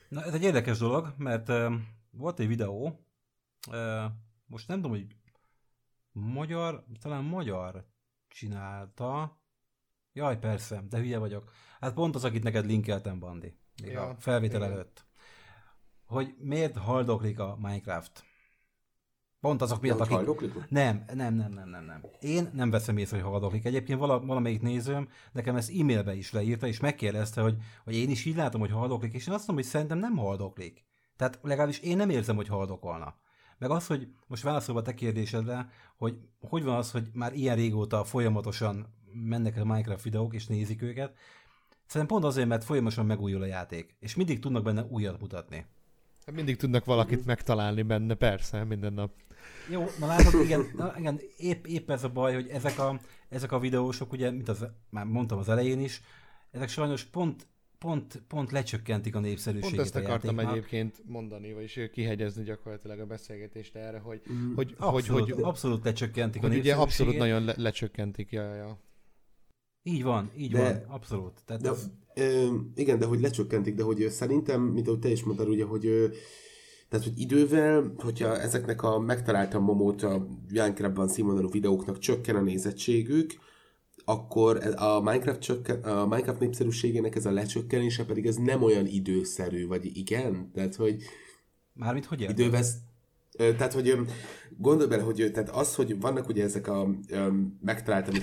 [0.09, 1.73] Na, ez egy érdekes dolog, mert uh,
[2.11, 3.05] volt egy videó,
[3.71, 4.11] uh,
[4.45, 5.05] most nem tudom, hogy
[6.11, 7.85] magyar, talán magyar
[8.27, 9.39] csinálta.
[10.15, 11.51] Jaj, persze, de hülye vagyok.
[11.79, 14.71] Hát pont az, akit neked linkeltem, Bandi, még Ja, a felvétel igen.
[14.71, 15.05] előtt.
[16.05, 18.23] Hogy miért haldoklik a Minecraft?
[19.39, 20.15] Pont azok miatt, akik...
[20.15, 20.69] haldoklik?
[20.69, 22.01] Nem, nem, nem, nem, nem, nem.
[22.19, 23.65] Én nem veszem észre, hogy haldoklik.
[23.65, 28.25] Egyébként vala, valamelyik nézőm nekem ezt e-mailbe is leírta, és megkérdezte, hogy, hogy én is
[28.25, 30.85] így látom, hogy haldoklik, és én azt mondom, hogy szerintem nem haldoklik.
[31.15, 33.15] Tehát legalábbis én nem érzem, hogy haldokolna.
[33.57, 37.55] Meg az, hogy most válaszolva a te kérdésedre, hogy hogy van az, hogy már ilyen
[37.55, 38.93] régóta folyamatosan
[39.23, 41.13] mennek a Minecraft videók, és nézik őket,
[41.87, 45.65] Szerintem pont azért, mert folyamatosan megújul a játék, és mindig tudnak benne újat mutatni.
[46.25, 49.11] Hát mindig tudnak valakit megtalálni benne, persze, minden nap.
[49.69, 52.99] Jó, na látod, igen, na, igen épp, épp ez a baj, hogy ezek a,
[53.29, 56.01] ezek a videósok, ugye, mint az, már mondtam az elején is,
[56.51, 57.47] ezek sajnos pont,
[57.77, 60.55] pont, pont lecsökkentik a népszerűségét Pont ezt a akartam játéknak.
[60.57, 64.53] egyébként mondani, vagyis kihegyezni gyakorlatilag a beszélgetést erre, hogy, Mm.
[64.55, 67.07] hogy, Abszolút, hogy, hogy, abszolút lecsökkentik a hogy ugye népszerűségét.
[67.07, 68.31] abszolút nagyon le, lecsökkentik.
[68.31, 68.77] Ja, ja.
[69.87, 71.33] Így van, így De- van, abszolút.
[71.45, 75.23] Tehát De, ez, ö, igen, de hogy lecsökkentik, de hogy szerintem, mint ahogy te is
[75.23, 76.07] mondtad, ugye, hogy ö,
[76.89, 83.33] tehát, hogy idővel, hogyha ezeknek a megtaláltam momót a Minecraftban színvonalú videóknak csökken a nézettségük,
[84.05, 89.67] akkor a Minecraft, csökken, a Minecraft népszerűségének ez a lecsökkenése pedig ez nem olyan időszerű,
[89.67, 90.51] vagy igen?
[90.53, 91.03] Tehát, hogy
[91.73, 92.63] mármint hogy idővel
[93.37, 93.95] Tehát, hogy
[94.57, 97.31] gondolj bele, hogy tehát az, hogy vannak ugye ezek a ö,
[97.61, 98.13] megtaláltam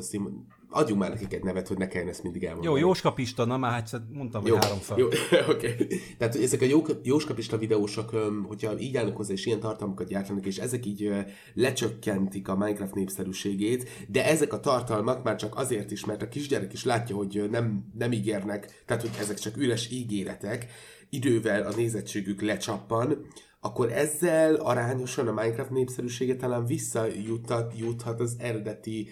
[0.00, 2.80] szín- adjunk már nekik egy nevet, hogy ne kelljen ezt mindig Jó, elmondani.
[2.80, 4.98] Jóska Pista, na már egyszer mondtam, hogy Jó, háromszor.
[4.98, 5.08] jó
[5.54, 5.86] oké.
[6.18, 10.08] Tehát, hogy ezek a jó, jóskapista videósok, öm, hogyha így állnak hozzá, és ilyen tartalmakat
[10.08, 11.12] gyártanak, és ezek így
[11.54, 16.72] lecsökkentik a Minecraft népszerűségét, de ezek a tartalmak már csak azért is, mert a kisgyerek
[16.72, 20.66] is látja, hogy nem, nem ígérnek, tehát, hogy ezek csak üres ígéretek,
[21.10, 23.26] idővel a nézettségük lecsappan,
[23.60, 29.08] akkor ezzel arányosan a Minecraft népszerűsége talán visszajuthat juthat az eredeti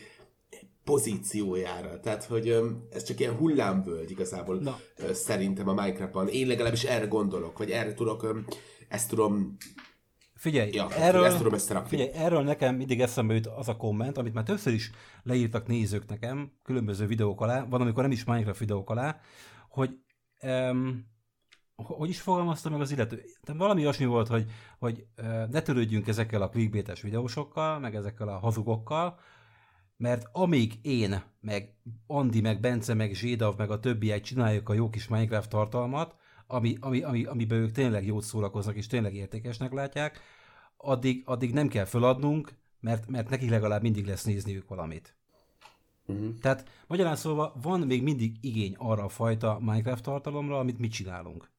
[0.88, 2.00] pozíciójára.
[2.00, 2.60] Tehát, hogy
[2.90, 4.78] ez csak ilyen hullámvölgy igazából Na.
[5.12, 6.28] szerintem a Minecraftban.
[6.28, 8.44] Én legalábbis erre gondolok, vagy erre tudok,
[8.88, 9.56] ezt tudom
[10.34, 11.88] Figyelj, Ja, erről, ezt tudom összerakni.
[11.88, 14.90] figyelj, erről nekem mindig eszembe jut az a komment, amit már többször is
[15.22, 19.20] leírtak nézők nekem, különböző videók alá, van, amikor nem is Minecraft videók alá,
[19.68, 19.90] hogy
[20.42, 21.06] um,
[21.74, 23.16] hogy is fogalmazta meg az illető?
[23.16, 24.44] Tehát valami olyasmi volt, hogy,
[24.78, 25.06] hogy
[25.50, 29.18] ne törődjünk ezekkel a clickbaites videósokkal, meg ezekkel a hazugokkal,
[29.98, 31.74] mert amíg én, meg
[32.06, 36.76] Andi, meg Bence, meg Zsédav, meg a többiek csináljuk a jó kis Minecraft tartalmat, ami,
[36.80, 40.20] ami, ami, amiben ők tényleg jót szórakoznak, és tényleg értékesnek látják,
[40.76, 45.16] addig, addig nem kell feladnunk, mert, mert nekik legalább mindig lesz nézniük valamit.
[46.06, 46.34] Uh-huh.
[46.40, 51.50] Tehát magyarán szólva van még mindig igény arra a fajta Minecraft tartalomra, amit mi csinálunk.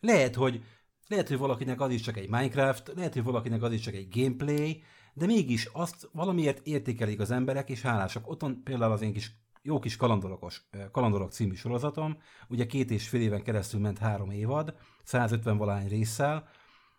[0.00, 0.64] Lehet, hogy
[1.08, 4.08] lehet, hogy valakinek az is csak egy Minecraft, lehet, hogy valakinek az is csak egy
[4.10, 4.82] gameplay,
[5.14, 8.28] de mégis azt valamiért értékelik az emberek, és hálásak.
[8.28, 13.08] Ott van például az én kis jó kis kalandorokos, kalandorok című sorozatom, ugye két és
[13.08, 16.48] fél éven keresztül ment három évad, 150 valány résszel,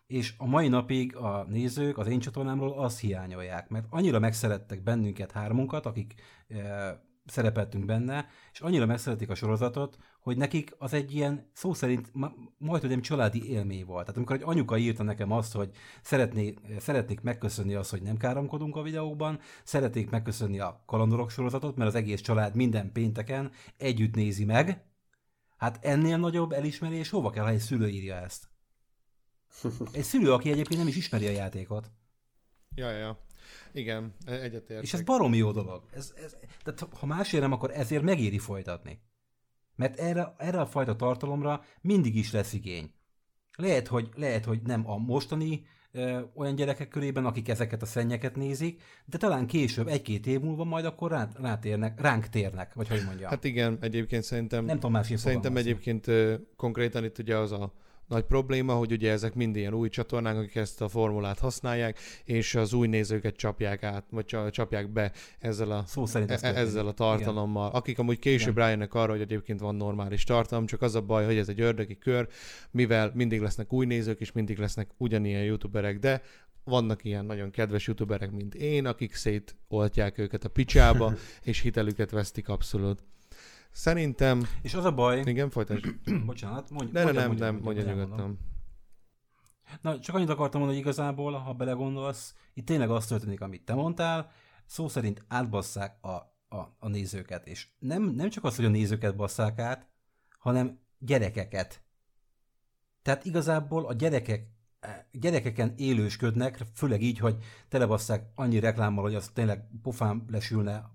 [0.07, 5.32] és a mai napig a nézők az én csatornámról azt hiányolják, mert annyira megszerettek bennünket
[5.32, 6.14] hármunkat, akik
[6.47, 12.09] e, szerepeltünk benne, és annyira megszeretik a sorozatot, hogy nekik az egy ilyen szó szerint
[12.13, 14.01] ma, majd, hogy nem családi élmény volt.
[14.01, 18.76] Tehát amikor egy anyuka írta nekem azt, hogy szeretné, szeretnék megköszönni azt, hogy nem káromkodunk
[18.76, 24.45] a videókban, szeretnék megköszönni a kalandorok sorozatot, mert az egész család minden pénteken együtt nézi
[24.45, 24.86] meg,
[25.57, 28.49] hát ennél nagyobb elismerés hova kell, ha egy szülő írja ezt?
[29.91, 31.91] Egy szülő, aki egyébként nem is ismeri a játékot.
[32.76, 33.17] Ja, ja.
[33.74, 34.84] Igen, egyetértek.
[34.84, 35.84] És ez baromi jó dolog.
[35.93, 39.01] Ez, ez, tehát ha másért nem, akkor ezért megéri folytatni.
[39.82, 42.92] Mert erre, erre a fajta tartalomra mindig is lesz igény.
[43.58, 48.36] Lehet, hogy, lehet, hogy nem a mostani ö, olyan gyerekek körében, akik ezeket a szennyeket
[48.36, 53.02] nézik, de talán később, egy-két év múlva majd akkor rá, rátérnek, ránk térnek, vagy hogy
[53.06, 53.30] mondjam.
[53.30, 55.70] Hát igen, egyébként szerintem, nem tudom másképp szerintem fogalmazni.
[55.70, 57.74] egyébként ö, konkrétan itt ugye az a
[58.12, 62.55] nagy probléma, hogy ugye ezek mind ilyen új csatornák, akik ezt a formulát használják, és
[62.55, 66.57] az új nézőket csapják át, vagy csa- csapják be ezzel a, Szó szerint e- történik.
[66.57, 67.68] ezzel a tartalommal.
[67.68, 67.80] Igen.
[67.80, 68.64] Akik amúgy később Igen.
[68.64, 71.97] rájönnek arra, hogy egyébként van normális tartalom, csak az a baj, hogy ez egy ördögi
[71.97, 72.28] kör,
[72.72, 76.22] mivel mindig lesznek új nézők, és mindig lesznek ugyanilyen youtuberek, de
[76.64, 82.49] vannak ilyen nagyon kedves youtuberek, mint én, akik szétoltják őket a picsába, és hitelüket vesztik
[82.49, 83.03] abszolút.
[83.72, 84.47] Szerintem...
[84.61, 85.95] És az a baj, Igen, folytasd.
[86.26, 88.09] bocsánat, mondj, Ne, mondjam, nem, mondjam, nem, mondja elmondom.
[88.09, 88.39] nyugodtan.
[89.82, 93.74] Na, csak annyit akartam mondani, hogy igazából, ha belegondolsz, itt tényleg az történik, amit te
[93.74, 94.32] mondtál,
[94.65, 96.09] szó szerint átbasszák a,
[96.55, 99.88] a, a nézőket, és nem, nem csak az, hogy a nézőket basszák át,
[100.39, 101.84] hanem gyerekeket.
[103.01, 104.49] Tehát igazából a gyerekek
[105.11, 110.91] gyerekeken élősködnek, főleg így, hogy telebasszák annyi reklámmal, hogy az tényleg pofám lesülne,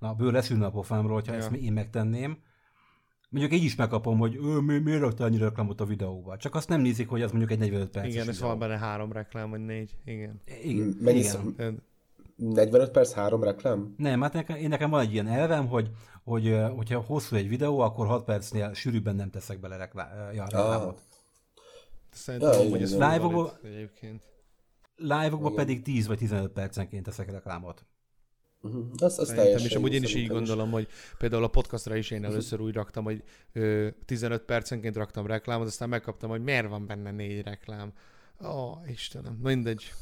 [0.00, 1.38] na, bőr lesülne a pofámról, hogyha Ja.
[1.38, 2.38] ezt én megtenném.
[3.28, 6.36] Mondjuk így is megkapom, hogy ő, mi, miért raktál annyi reklámot a videóba.
[6.36, 8.48] Csak azt nem nézik, hogy az mondjuk egy 45 perces Igen, ez videó.
[8.48, 9.96] van benne három reklám, vagy négy.
[10.04, 10.40] Igen.
[10.62, 11.30] Igen, Mennyi igen.
[11.30, 11.74] szó- Tehát
[12.36, 13.94] 45 perc, három reklám?
[13.96, 15.90] Nem, hát nekem, én nekem van egy ilyen elvem, hogy,
[16.24, 21.00] hogy hogyha hosszú egy videó, akkor 6 percnél sűrűbben nem teszek bele reklá, ja, reklámot.
[22.10, 22.92] Szerintem Ja, igen, ez.
[24.98, 25.54] Live-okban Igen.
[25.54, 27.84] pedig 10 vagy 15 percenként teszek reklámot.
[28.62, 28.84] Uh-huh.
[28.96, 30.88] Az, az Szerintem, teljesen és amúgy én is így gondolom, hogy
[31.18, 35.88] például a podcastra is én először úgy raktam, hogy ö, 15 percenként raktam reklámot, aztán
[35.88, 37.92] megkaptam, hogy miért van benne négy reklám.
[38.44, 39.92] Ó, Istenem, mindegy.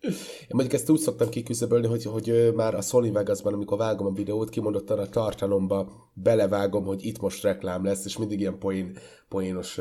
[0.00, 4.12] Én mondjuk ezt úgy szoktam kiküszöbölni, hogy, hogy már a Sony Vegasban, amikor vágom a
[4.12, 8.96] videót, kimondottan a tartalomba belevágom, hogy itt most reklám lesz, és mindig ilyen poén,
[9.28, 9.80] poénos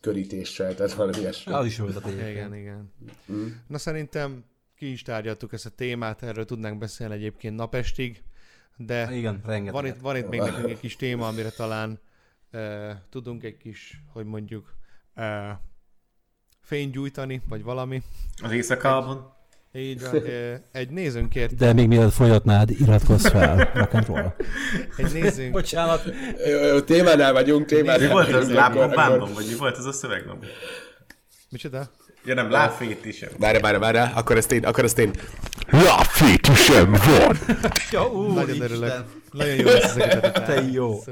[0.00, 1.52] körítéssel, tehát valami ilyesmi.
[1.52, 1.86] Az is jó.
[2.28, 2.92] Igen, igen.
[3.68, 4.44] Na szerintem
[4.82, 8.22] ki is tárgyaltuk ezt a témát, erről tudnánk beszélni egyébként napestig,
[8.76, 9.72] de Igen, rengeteg.
[9.72, 12.00] van itt, van itt még nekünk egy kis téma, amire talán
[12.52, 14.74] uh, tudunk egy kis, hogy mondjuk,
[15.16, 15.24] uh,
[16.60, 18.02] fényt gyújtani, vagy valami.
[18.42, 19.34] Az éjszakában.
[19.72, 20.14] Így van.
[20.14, 23.70] Ö, Egy nézőnk kért, De még mielőtt folytatnád, iratkozz fel.
[23.74, 24.34] Rock and roll.
[24.96, 26.02] egy nézőnk, Bocsánat.
[26.84, 30.24] Témánál vagyunk, Mi témánál volt az lábbombámban, vagy mi volt az a szöveg?
[31.48, 31.90] micsoda?
[32.24, 33.28] Ja nem, lábfétisem.
[33.38, 35.10] Várj, várj, várj, akkor ezt én, akkor ezt én.
[35.70, 37.36] Lábfétisem van!
[37.90, 39.04] Ja, úr, Nagyon örülök.
[39.30, 41.02] Nagyon jó lesz ezeket Te jó.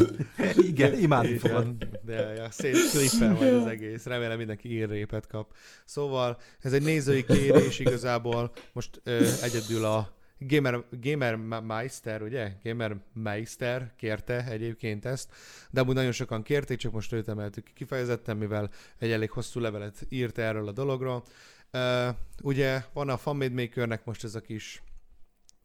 [0.70, 1.56] Igen, imádni fogod.
[1.56, 1.78] van.
[2.02, 4.04] De ja, szép klippel majd az egész.
[4.04, 5.50] Remélem mindenki írrépet kap.
[5.84, 8.52] Szóval ez egy nézői kérés igazából.
[8.72, 12.52] Most ö, egyedül a Gamer, Gamer Meister, ugye?
[12.62, 15.34] Gamer Meister kérte egyébként ezt,
[15.70, 19.60] de amúgy nagyon sokan kérték, csak most őt emeltük ki kifejezetten, mivel egy elég hosszú
[19.60, 21.24] levelet írt erről a dologról.
[21.72, 22.08] Uh,
[22.42, 24.82] ugye van a Fanmade Makernek most ez a kis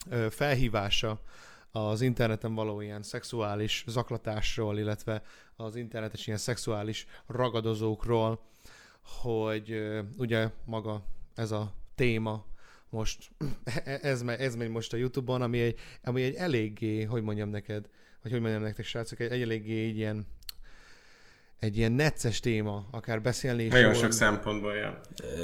[0.09, 1.21] ö, felhívása
[1.71, 5.23] az interneten való ilyen szexuális zaklatásról, illetve
[5.55, 8.41] az internetes ilyen szexuális ragadozókról,
[9.03, 11.03] hogy ö, ugye maga
[11.35, 12.45] ez a téma
[12.93, 13.29] most,
[14.01, 17.85] ez, me- ez megy most a Youtube-on, ami egy, ami egy eléggé, hogy mondjam neked,
[18.21, 20.25] vagy hogy mondjam nektek srácok, egy, egy eléggé egy ilyen
[21.59, 23.71] egy ilyen necces téma, akár beszélni is.
[23.71, 24.99] Nagyon sok szempontból, ja.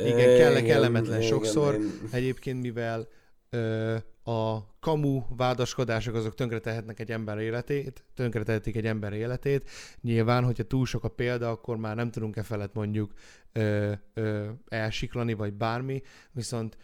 [0.06, 1.74] Igen, kell, kellemetlen igen, sokszor.
[1.74, 3.08] én- Egyébként, mivel
[3.50, 9.70] ö, a kamu vádaskodások azok tönkretehetnek egy ember életét, tönkretehetik egy ember életét.
[10.02, 13.14] Nyilván, hogyha túl sok a példa, akkor már nem tudunk e felett mondjuk
[13.52, 16.78] ö, ö, elsiklani, vagy bármi, viszont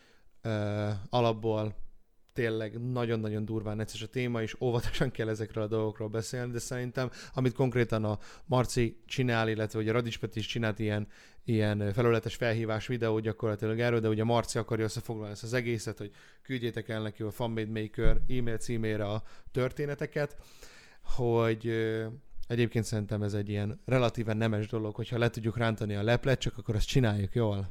[1.09, 1.75] alapból
[2.35, 7.09] tényleg nagyon-nagyon durván necces a téma, és óvatosan kell ezekről a dolgokról beszélni, de szerintem,
[7.33, 11.07] amit konkrétan a Marci csinál, illetve hogy a Radics Peti is csinált ilyen,
[11.43, 16.11] ilyen felületes felhívás videó gyakorlatilag erről, de ugye Marci akarja összefoglalni ezt az egészet, hogy
[16.41, 20.37] küldjétek el neki a Fanmade Maker e-mail címére a történeteket,
[21.01, 21.71] hogy
[22.47, 26.57] egyébként szerintem ez egy ilyen relatíven nemes dolog, hogyha le tudjuk rántani a leplet, csak
[26.57, 27.67] akkor azt csináljuk jól.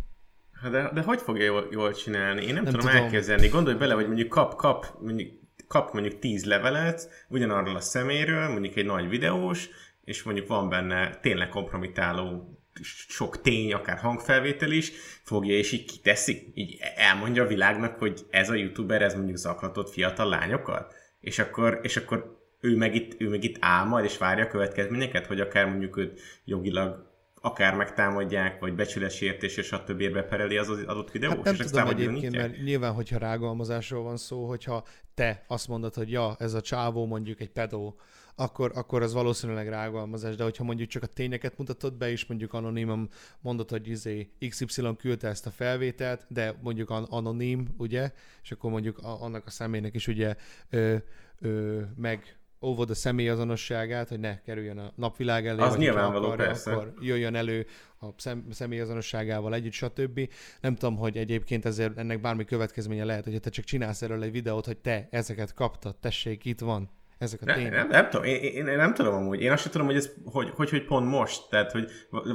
[0.62, 2.42] Hát De, de hogy fogja jól, jól csinálni?
[2.42, 3.04] Én nem, Nem tudom, tudom.
[3.04, 3.48] elképzelni.
[3.48, 5.32] Gondolj bele, hogy mondjuk kap, kap, mondjuk,
[5.68, 9.68] kap mondjuk tíz levelet ugyanarról a szeméről, mondjuk egy nagy videós,
[10.04, 14.92] és mondjuk van benne tényleg kompromitáló sok tény, akár hangfelvétel is,
[15.22, 19.90] fogja és így kiteszi, így elmondja a világnak, hogy ez a youtuber, ez mondjuk zaklatott
[19.90, 24.18] fiatal lányokat, és akkor, és akkor ő meg, itt, ő meg itt áll majd, és
[24.18, 27.13] várja a következményeket, hogy akár mondjuk őt jogilag
[27.44, 30.12] akár megtámadják, vagy becsületsértés, és stb.
[30.12, 34.16] bepereli az az adott videós, Hát nem és tudom egyébként, mert nyilván, hogyha rágalmazásról van
[34.16, 34.84] szó, hogyha
[35.14, 38.00] te azt mondod, hogy ja, ez a csávó mondjuk egy pedó,
[38.34, 42.52] akkor, akkor az valószínűleg rágalmazás, de hogyha mondjuk csak a tényeket mutatod be, és mondjuk
[42.52, 43.08] anoniman
[43.40, 48.10] mondod, hogy izé XY küldte ezt a felvételt, de mondjuk an- anonim, ugye,
[48.42, 50.34] és akkor mondjuk a, annak a személynek is ugye
[50.70, 50.96] ö,
[51.40, 56.72] ö, meg óvod a személyazonosságát, hogy ne kerüljön a napvilág elé, Az nyilvánvaló, akarja, persze.
[56.72, 57.66] akkor jöjjön elő
[58.00, 60.20] a szem, személyazonosságával együtt, stb.
[60.60, 64.32] Nem tudom, hogy egyébként ezért ennek bármi következménye lehet, hogyha te csak csinálsz erről egy
[64.32, 67.72] videót, hogy te ezeket kaptad, tessék, itt van, ezek a tények.
[67.72, 69.40] nem, nem, tudom, én, én, én, nem tudom amúgy.
[69.40, 71.48] Én azt sem tudom, hogy ez hogy, hogy, hogy pont most.
[71.50, 71.90] Tehát, hogy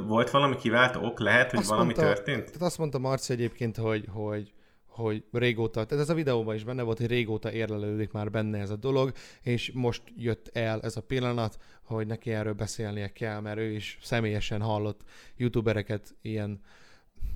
[0.06, 2.44] volt valami kiváltó ok, lehet, hogy Azt valami mondta- történt?
[2.44, 4.52] Tehát azt mondta Marci egyébként, hogy, hogy,
[4.90, 8.70] hogy régóta, tehát ez a videóban is benne volt, hogy régóta érlelődik már benne ez
[8.70, 9.12] a dolog,
[9.42, 13.98] és most jött el ez a pillanat, hogy neki erről beszélnie kell, mert ő is
[14.02, 15.00] személyesen hallott
[15.36, 16.60] youtubereket ilyen,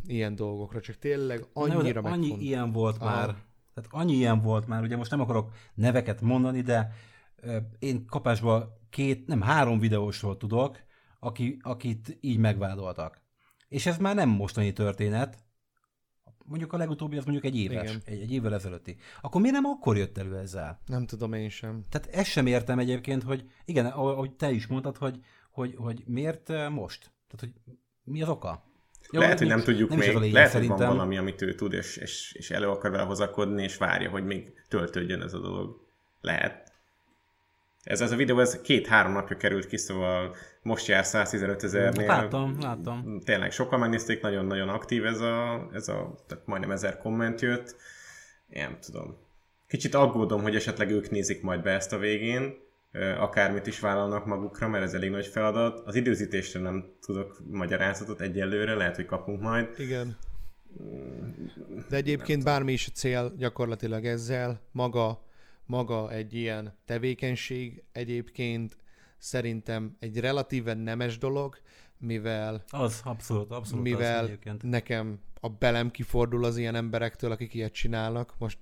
[0.06, 3.16] ilyen dolgokra, csak tényleg annyira Nem, annyi ilyen volt Aha.
[3.16, 3.26] már.
[3.74, 6.92] Tehát annyi ilyen volt már, ugye most nem akarok neveket mondani, de
[7.78, 10.78] én kapásban két, nem három videósról tudok,
[11.20, 13.22] aki, akit így megvádoltak.
[13.68, 15.44] És ez már nem mostani történet,
[16.44, 18.02] mondjuk a legutóbbi az mondjuk egy éves, Igen.
[18.04, 18.96] egy, egy évvel ezelőtti.
[19.20, 20.80] Akkor miért nem akkor jött elő ezzel?
[20.86, 21.84] Nem tudom én sem.
[21.88, 25.18] Tehát ezt sem értem egyébként, hogy igen, ahogy te is mondtad, hogy,
[25.50, 27.12] hogy, hogy miért eh, most?
[27.28, 27.74] Tehát, hogy
[28.04, 28.64] mi az oka?
[29.10, 30.14] Jó, lehet, hogy nem nincs- tudjuk nem is még.
[30.14, 30.86] az a lényeg lehet, hogy szerintem.
[30.86, 34.24] van valami, amit ő tud, és, és, és elő akar vele hozakodni, és várja, hogy
[34.24, 35.86] még töltődjön ez a dolog.
[36.20, 36.63] Lehet.
[37.84, 42.06] Ez, ez a videó, ez két-három napja került ki, szóval most jár 115 ezernél.
[42.06, 43.20] Láttam, láttam.
[43.24, 47.76] Tényleg sokan megnézték, nagyon-nagyon aktív ez a, ez a tehát majdnem ezer komment jött.
[48.48, 49.16] Én nem tudom.
[49.66, 52.54] Kicsit aggódom, hogy esetleg ők nézik majd be ezt a végén,
[53.18, 55.82] akármit is vállalnak magukra, mert ez elég nagy feladat.
[55.84, 59.68] Az időzítésre nem tudok magyarázatot egyelőre, lehet, hogy kapunk majd.
[59.78, 60.16] Igen.
[61.88, 65.22] De egyébként bármi is a cél gyakorlatilag ezzel, maga,
[65.66, 68.76] maga egy ilyen tevékenység egyébként
[69.18, 71.58] szerintem egy relatíven nemes dolog,
[71.98, 74.62] mivel Az, abszolút, abszolút az mivel egyébként.
[74.62, 78.34] nekem a belem kifordul az ilyen emberektől, akik ilyet csinálnak.
[78.38, 78.58] Most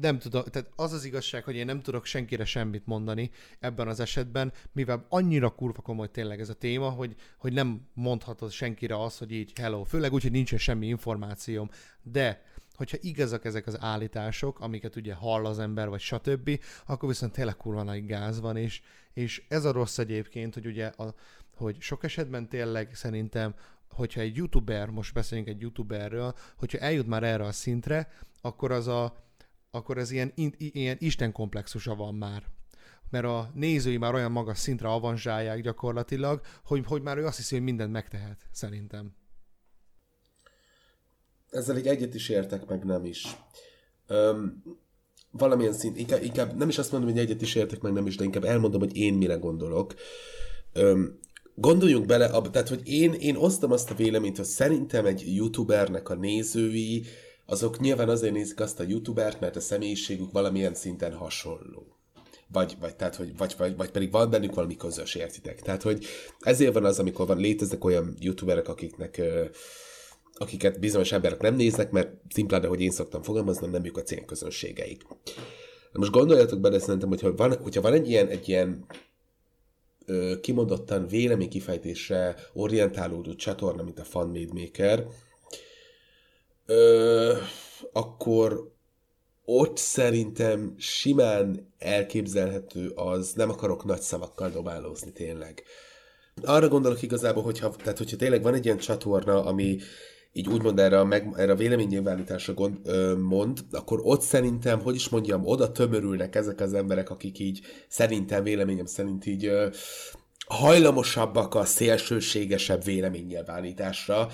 [0.00, 4.00] nem tudom, tehát az az igazság, hogy én nem tudok senkire semmit mondani ebben az
[4.00, 9.18] esetben, mivel annyira kurva komoly tényleg ez a téma, hogy, hogy nem mondhatod senkire azt,
[9.18, 11.68] hogy így hello, főleg úgy, hogy nincsen semmi információm,
[12.02, 12.42] de
[12.80, 17.56] hogyha igazak ezek az állítások, amiket ugye hall az ember, vagy stb., akkor viszont tényleg
[17.56, 18.80] kurva nagy gáz van, és,
[19.12, 21.14] és ez a rossz egyébként, hogy ugye, a,
[21.56, 23.54] hogy sok esetben tényleg szerintem,
[23.88, 28.08] hogyha egy youtuber, most beszélünk egy youtuberről, hogyha eljut már erre a szintre,
[28.40, 29.24] akkor az a,
[29.70, 32.42] akkor ez ilyen, ilyen istenkomplexusa van már.
[33.10, 37.54] Mert a nézői már olyan magas szintre avanzsálják gyakorlatilag, hogy, hogy már ő azt hiszi,
[37.54, 39.19] hogy mindent megtehet, szerintem.
[41.50, 43.36] Ezzel így egyet is értek, meg nem is.
[44.06, 44.62] Öm,
[45.30, 48.16] valamilyen szint, inkább, inkább nem is azt mondom, hogy egyet is értek, meg nem is,
[48.16, 49.94] de inkább elmondom, hogy én mire gondolok.
[50.72, 51.18] Öm,
[51.54, 56.08] gondoljunk bele, abba, tehát hogy én, én osztom azt a véleményt, hogy szerintem egy youtubernek
[56.08, 57.04] a nézői
[57.50, 61.98] azok nyilván azért nézik azt a youtubert, mert a személyiségük valamilyen szinten hasonló.
[62.52, 65.62] Vagy, vagy, tehát, hogy, vagy, vagy, vagy pedig van bennük valami közös, értitek?
[65.62, 66.04] Tehát, hogy
[66.40, 69.20] ezért van az, amikor van, léteznek olyan youtuberek, akiknek
[70.40, 75.02] akiket bizonyos emberek nem néznek, mert szimplán, hogy én szoktam fogalmazni, nem ők a célközönségeik.
[75.92, 78.84] Na most gondoljatok bele, szerintem, hogyha van, hogyha van egy ilyen, egy ilyen
[80.06, 85.06] ö, kimondottan véleménykifejtésre orientálódó csatorna, mint a Made Maker,
[86.66, 87.36] ö,
[87.92, 88.72] akkor
[89.44, 95.62] ott szerintem simán elképzelhető az, nem akarok nagy szavakkal dobálózni tényleg.
[96.42, 99.78] Arra gondolok igazából, hogyha, tehát hogyha tényleg van egy ilyen csatorna, ami
[100.32, 104.94] így úgymond erre a, meg, erre a véleménynyilvánításra gond, ö, mond, akkor ott szerintem, hogy
[104.94, 109.68] is mondjam, oda tömörülnek ezek az emberek, akik így szerintem, véleményem szerint így ö,
[110.46, 114.28] hajlamosabbak a szélsőségesebb véleménynyilvánításra,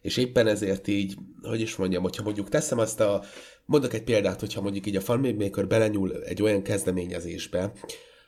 [0.00, 3.22] és éppen ezért így, hogy is mondjam, hogyha mondjuk teszem azt a,
[3.64, 7.72] mondok egy példát, hogyha mondjuk így a Farmmaker belenyúl egy olyan kezdeményezésbe,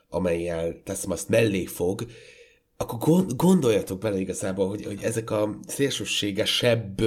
[0.08, 2.04] amelyel teszem azt mellé fog,
[2.76, 7.02] akkor gondoljatok bele igazából, hogy, hogy ezek a szélsőségesebb,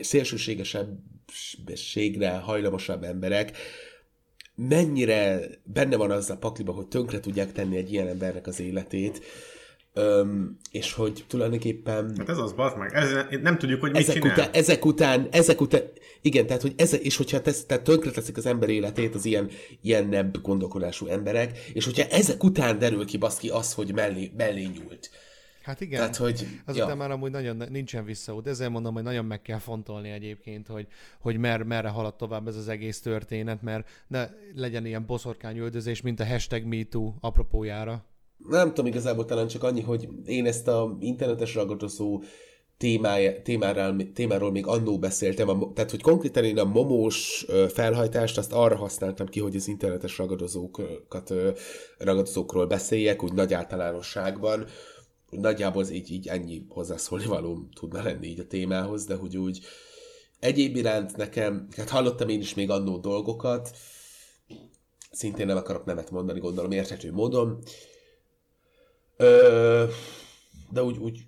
[0.00, 3.56] szélsőségesebbre hajlamosabb emberek
[4.54, 9.20] mennyire benne van az a pakliba, hogy tönkre tudják tenni egy ilyen embernek az életét,
[9.96, 12.14] Öm, és hogy tulajdonképpen...
[12.18, 12.94] Hát ez az, bazd meg.
[12.94, 13.10] Ez,
[13.42, 14.32] nem tudjuk, hogy mit ezek csinál.
[14.32, 15.82] Után, ezek után, ezek után,
[16.20, 19.50] igen, tehát, hogy ezek, és hogyha tesz, tehát tönkre teszik az ember életét az ilyen,
[19.82, 25.10] ilyennebb gondolkodású emberek, és hogyha ezek után derül ki baszki az, hogy mellé, mellé nyúlt.
[25.62, 26.94] Hát igen, Tehát, hogy, azután ja.
[26.94, 28.46] már amúgy nagyon nincsen visszaút.
[28.46, 30.86] Ezzel mondom, hogy nagyon meg kell fontolni egyébként, hogy,
[31.20, 36.20] hogy mer, merre halad tovább ez az egész történet, mert ne legyen ilyen boszorkányüldözés, mint
[36.20, 38.04] a hashtag MeToo apropójára
[38.36, 42.22] nem tudom igazából talán csak annyi, hogy én ezt a internetes ragadozó
[42.76, 48.52] témája, témáról, témáról még annó beszéltem, a, tehát hogy konkrétan én a momós felhajtást azt
[48.52, 51.32] arra használtam ki, hogy az internetes ragadozókat,
[51.98, 54.66] ragadozókról beszéljek, úgy nagy általánosságban.
[55.30, 59.60] Nagyjából az így, így ennyi hozzászólni való tudna lenni így a témához, de hogy úgy
[60.40, 63.70] egyéb iránt nekem, hát hallottam én is még annó dolgokat,
[65.10, 67.62] szintén nem akarok nemet mondani, gondolom érthető módon,
[69.16, 69.84] Ö,
[70.70, 71.20] de úgy, úgy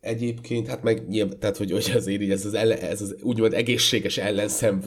[0.00, 3.54] egyébként, hát meg nyilván, tehát hogy, hogy azért így ez az, ellen, ez az úgymond
[3.54, 4.82] egészséges ellenszem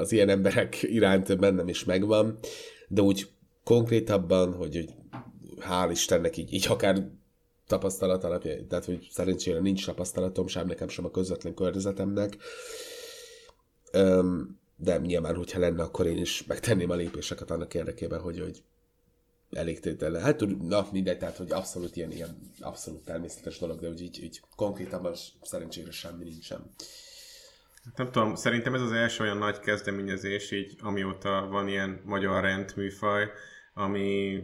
[0.00, 2.38] az ilyen emberek iránt bennem is megvan,
[2.88, 3.28] de úgy
[3.64, 4.94] konkrétabban, hogy, hogy
[5.60, 7.10] hál' Istennek így, így akár
[7.66, 12.36] tapasztalat alapja, tehát hogy szerencsére nincs tapasztalatom, sem nekem, sem a közvetlen környezetemnek.
[14.76, 18.62] de nyilván, hogyha lenne, akkor én is megtenném a lépéseket annak érdekében, hogy, hogy
[19.54, 20.22] elégtételen.
[20.22, 24.40] Hát na mindegy, tehát hogy abszolút ilyen, ilyen abszolút természetes dolog, de úgy így, így
[24.56, 26.70] konkrétabban szerencsére semmi nincsen.
[27.96, 33.30] Nem tudom, szerintem ez az első olyan nagy kezdeményezés, így amióta van ilyen magyar rendműfaj,
[33.74, 34.42] ami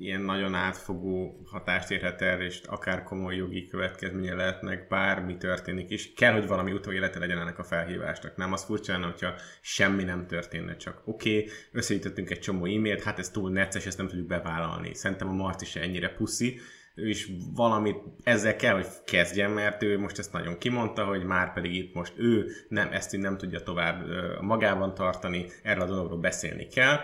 [0.00, 6.12] ilyen nagyon átfogó hatást érhet el, és akár komoly jogi következménye lehetnek, bármi történik is.
[6.12, 8.36] Kell, hogy valami utóélete legyen ennek a felhívásnak.
[8.36, 13.02] Nem az furcsa lenne, hogyha semmi nem történne, csak oké, okay, összegyűjtöttünk egy csomó e-mailt,
[13.02, 14.94] hát ez túl necces, ezt nem tudjuk bevállalni.
[14.94, 16.60] Szerintem a Marti se ennyire puszi,
[16.94, 21.74] is valamit ezzel kell, hogy kezdjen, mert ő most ezt nagyon kimondta, hogy már pedig
[21.74, 24.06] itt most ő nem, ezt így nem tudja tovább
[24.40, 27.00] magában tartani, erről a dologról beszélni kell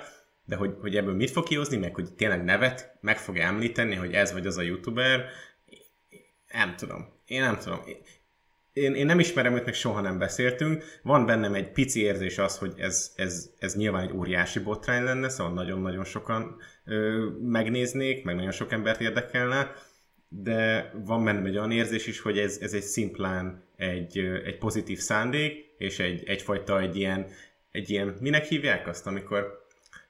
[0.46, 4.12] de hogy, hogy ebből mit fog kihozni, meg hogy tényleg nevet meg fog említeni, hogy
[4.12, 5.24] ez vagy az a youtuber,
[6.52, 7.14] nem tudom.
[7.26, 7.78] Én nem tudom.
[8.72, 10.84] Én, én nem ismerem őt, meg soha nem beszéltünk.
[11.02, 15.28] Van bennem egy pici érzés az, hogy ez, ez, ez nyilván egy óriási botrány lenne,
[15.28, 19.72] szóval nagyon-nagyon sokan ö, megnéznék, meg nagyon sok embert érdekelne,
[20.28, 24.98] de van bennem egy olyan érzés is, hogy ez, ez egy szimplán egy, egy pozitív
[24.98, 27.26] szándék, és egy, egyfajta egy ilyen,
[27.70, 29.65] egy ilyen, minek hívják azt, amikor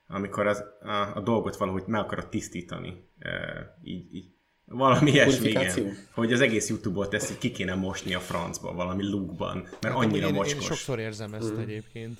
[0.06, 3.08] amikor az, a, a dolgot valahogy meg akarod tisztítani.
[3.18, 3.30] E,
[3.82, 4.34] így, így.
[4.64, 5.96] Valami ilyesmi, igen.
[6.12, 10.26] Hogy az egész YouTube-ot ezt ki kéne mosni a francba, valami lukban, mert hát, annyira
[10.26, 10.62] én, mocskos.
[10.62, 11.58] Én sokszor érzem ezt mm.
[11.58, 12.18] egyébként.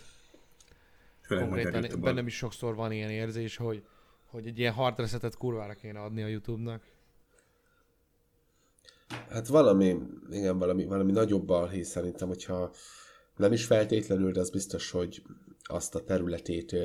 [1.21, 3.83] Főleg Konkrétan bennem is sokszor van ilyen érzés, hogy,
[4.27, 6.83] hogy egy ilyen hard resetet kurvára kéne adni a YouTube-nak.
[9.29, 9.97] Hát valami,
[10.31, 12.73] igen, valami, valami nagyobb balhé szerintem, hogyha
[13.37, 15.23] nem is feltétlenül, de az biztos, hogy
[15.63, 16.77] azt a területét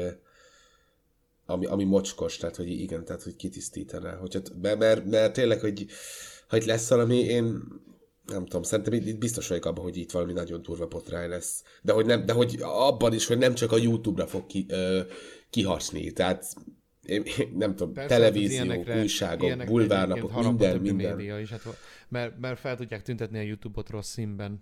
[1.51, 4.15] ami, ami mocskos, tehát hogy igen, tehát hogy kitisztítaná.
[4.15, 5.85] Hogyha, mert, mert, mert tényleg, hogy
[6.47, 7.63] ha itt lesz valami, én
[8.25, 11.63] nem tudom, szerintem itt, biztos vagyok abban, hogy itt valami nagyon turva potráj lesz.
[11.81, 15.01] De hogy, nem, de hogy abban is, hogy nem csak a YouTube-ra fog ki, ö,
[15.49, 16.11] kihatni.
[16.11, 16.45] Tehát
[17.05, 21.15] én, én nem tudom, Persze, televízió, újságok, bulvárnapok, minden, minden.
[21.15, 21.61] Média is, hát,
[22.09, 24.61] mert, mert fel tudják tüntetni a YouTube-ot rossz színben.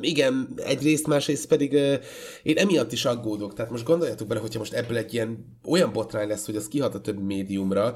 [0.00, 1.72] Igen, egyrészt, másrészt pedig
[2.42, 3.54] én emiatt is aggódok.
[3.54, 6.94] Tehát most gondoljatok bele, hogyha most ebből egy ilyen olyan botrány lesz, hogy az kihat
[6.94, 7.94] a többi médiumra,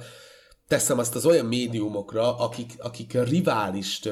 [0.69, 4.11] teszem azt az olyan médiumokra, akik, akik riválist,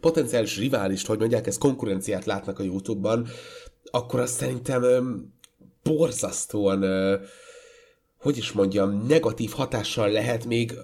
[0.00, 3.26] potenciális riválist, hogy mondják, ezt konkurenciát látnak a YouTube-ban,
[3.90, 4.84] akkor azt szerintem
[5.82, 6.84] borzasztóan,
[8.22, 10.74] hogy is mondjam, negatív hatással lehet még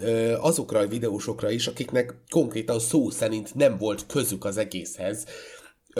[0.00, 5.26] ö, azokra a videósokra is, akiknek konkrétan szó szerint nem volt közük az egészhez.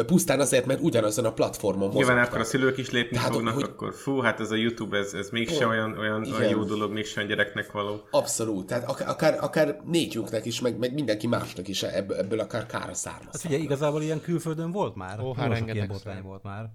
[0.07, 2.27] Pusztán azért, mert ugyanazon a platformon Nyilván mozogtak.
[2.27, 5.13] akkor a szülők is lépni Tehát, fognak, hogy- akkor fú, hát ez a YouTube, ez,
[5.15, 5.71] ez mégse Pont.
[5.71, 8.01] olyan, olyan, olyan jó dolog, mégse olyan gyereknek való.
[8.11, 12.67] Abszolút, tehát ak- akár, akár négyünknek is, meg, meg mindenki másnak is ebből, ebből akár
[12.67, 13.45] kára Hát származ.
[13.45, 15.21] ugye igazából ilyen külföldön volt már.
[15.21, 15.89] Ó, hát hát rengetegszer.
[15.89, 16.71] botrány volt már.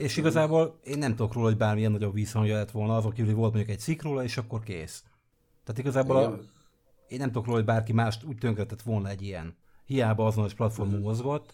[0.00, 3.40] És igazából én nem tudok róla, hogy bármilyen nagyobb visszhangja lett volna, azok kívül hogy
[3.40, 5.04] volt mondjuk egy cikk róla, és akkor kész.
[5.64, 6.38] Tehát igazából a,
[7.08, 9.56] én nem tudok róla, hogy bárki mást úgy tönkretett volna egy ilyen.
[9.86, 11.52] Hiába azonos platformon mozgott.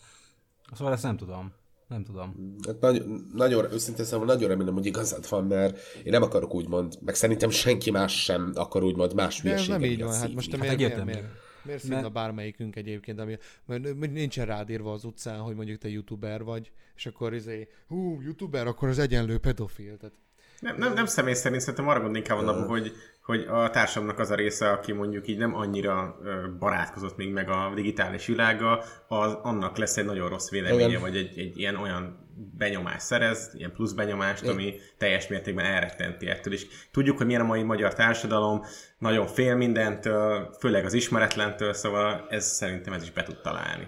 [0.73, 1.53] Szóval ezt nem tudom.
[1.89, 2.57] Nem tudom.
[2.67, 6.99] Hát nagy, nagyon, őszintén szóval nagyon remélem, hogy igazad van, mert én nem akarok úgymond,
[7.01, 10.51] meg szerintem senki más sem akar úgymond más hülyeséget nem így miatt van, hát most
[10.51, 11.25] te Hát miért, miért.
[11.67, 13.37] Miért, miért Mert- szívna bármelyikünk egyébként, ami,
[13.67, 18.21] mert nincsen rád írva az utcán, hogy mondjuk te youtuber vagy, és akkor izé, hú,
[18.21, 19.97] youtuber, akkor az egyenlő pedofil.
[19.97, 20.15] Tehát
[20.61, 22.93] Nem, nem, nem személy szerint, szerintem arra gondolni inkább abban, hogy,
[23.23, 26.19] hogy a társadalomnak az a része, aki mondjuk így nem annyira
[26.59, 31.01] barátkozott még meg a digitális világa, az annak lesz egy nagyon rossz véleménye, Igen.
[31.01, 32.26] vagy egy, egy ilyen olyan
[32.59, 36.67] benyomást szerez, ilyen plusz benyomást, ami teljes mértékben elrettenti ettől is.
[36.91, 38.63] Tudjuk, hogy milyen a mai magyar társadalom,
[38.99, 43.87] nagyon fél mindentől, főleg az ismeretlentől, szóval ez szerintem ez is be tud találni.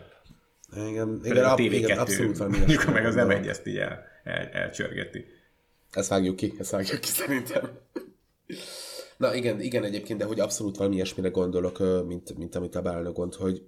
[0.76, 3.14] Igen, igen, a ab, TV2, igen abszolút valami mondjuk, meg az.
[3.18, 5.24] M1 ezt így el, el, elcsörgeti.
[5.90, 7.70] Ezt vágjuk ki, ezt vágjuk ki szerintem.
[9.16, 13.12] Na igen, igen egyébként, de hogy abszolút valami ilyesmire gondolok, mint, mint amit a Bálna
[13.12, 13.64] gond, hogy,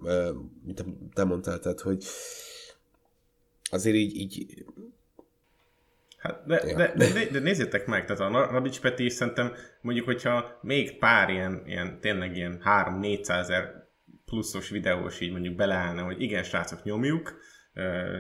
[0.65, 2.05] mint amit te mondtál, tehát, hogy
[3.71, 4.65] azért így, így
[6.21, 6.77] Hát, de, Ja.
[6.77, 11.31] de, de, de, nézzétek meg, tehát a Rabics Peti is szerintem mondjuk, hogyha még pár
[11.31, 13.89] ilyen, ilyen tényleg ilyen 3-400 ezer
[14.25, 17.39] pluszos videós így mondjuk beleállna, hogy igen, srácok, nyomjuk,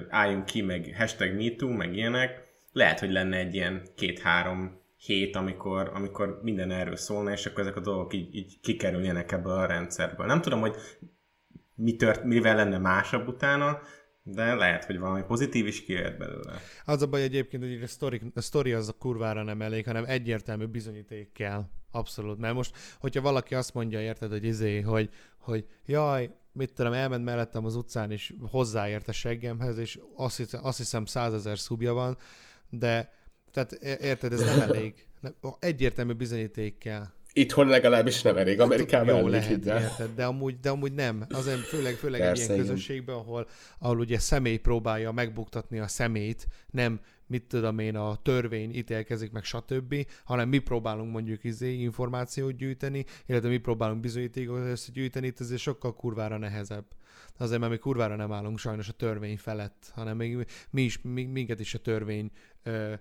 [0.08, 5.90] álljunk ki, meg hashtag MeToo, meg ilyenek, lehet, hogy lenne egy ilyen két-három hét, amikor,
[5.94, 10.26] amikor minden erről szólna, és akkor ezek a dolgok így, így kikerüljenek ebből a rendszerből.
[10.26, 10.74] Nem tudom, hogy
[11.74, 13.80] mi tört, mivel lenne másabb utána,
[14.32, 16.60] de lehet, hogy valami pozitív is kijöhet belőle.
[16.84, 20.04] Az a baj egyébként, hogy a sztori, a sztori az a kurvára nem elég, hanem
[20.06, 21.64] egyértelmű bizonyíték kell.
[21.90, 22.38] Abszolút.
[22.38, 27.24] Mert most, hogyha valaki azt mondja, érted, hogy izé, hogy, hogy jaj, mit tudom, elment
[27.24, 32.16] mellettem az utcán, és hozzáért a seggemhez, és azt hiszem, azt hiszem százezer szubja van,
[32.70, 33.12] de
[33.50, 35.06] tehát érted, ez nem elég.
[35.58, 37.06] Egyértelmű bizonyíték kell.
[37.32, 41.26] Itthon legalábbis nem elég, Amerikában Jó lehet, érted, de amúgy, de amúgy nem.
[41.30, 42.66] Azért főleg, főleg egy Persze, ilyen igen.
[42.66, 48.74] közösségben, ahol, ahol ugye személy próbálja megbuktatni a szemét, nem mit tudom én, a törvény
[48.74, 55.26] ítélkezik meg, stb., hanem mi próbálunk mondjuk izé információt gyűjteni, illetve mi próbálunk bizonyítékot összegyűjteni,
[55.26, 56.84] itt azért sokkal kurvára nehezebb.
[57.38, 61.24] Azért, mert mi kurvára nem állunk sajnos a törvény felett, hanem még mi is, mi,
[61.24, 62.30] minket is a törvény
[62.62, 62.94] ö,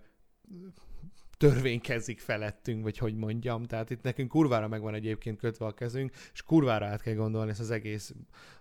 [1.40, 3.64] törvénykezik felettünk, vagy hogy mondjam.
[3.64, 7.60] Tehát itt nekünk kurvára megvan egyébként kötve a kezünk, és kurvára át kell gondolni ezt
[7.60, 8.14] az egész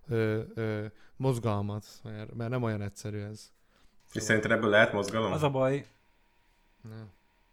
[0.09, 3.53] ö, ö, mozgalmat, mert, mert nem olyan egyszerű ez.
[4.13, 5.33] És szerinted ebből lehet mozgalom?
[5.33, 5.87] Az a baj,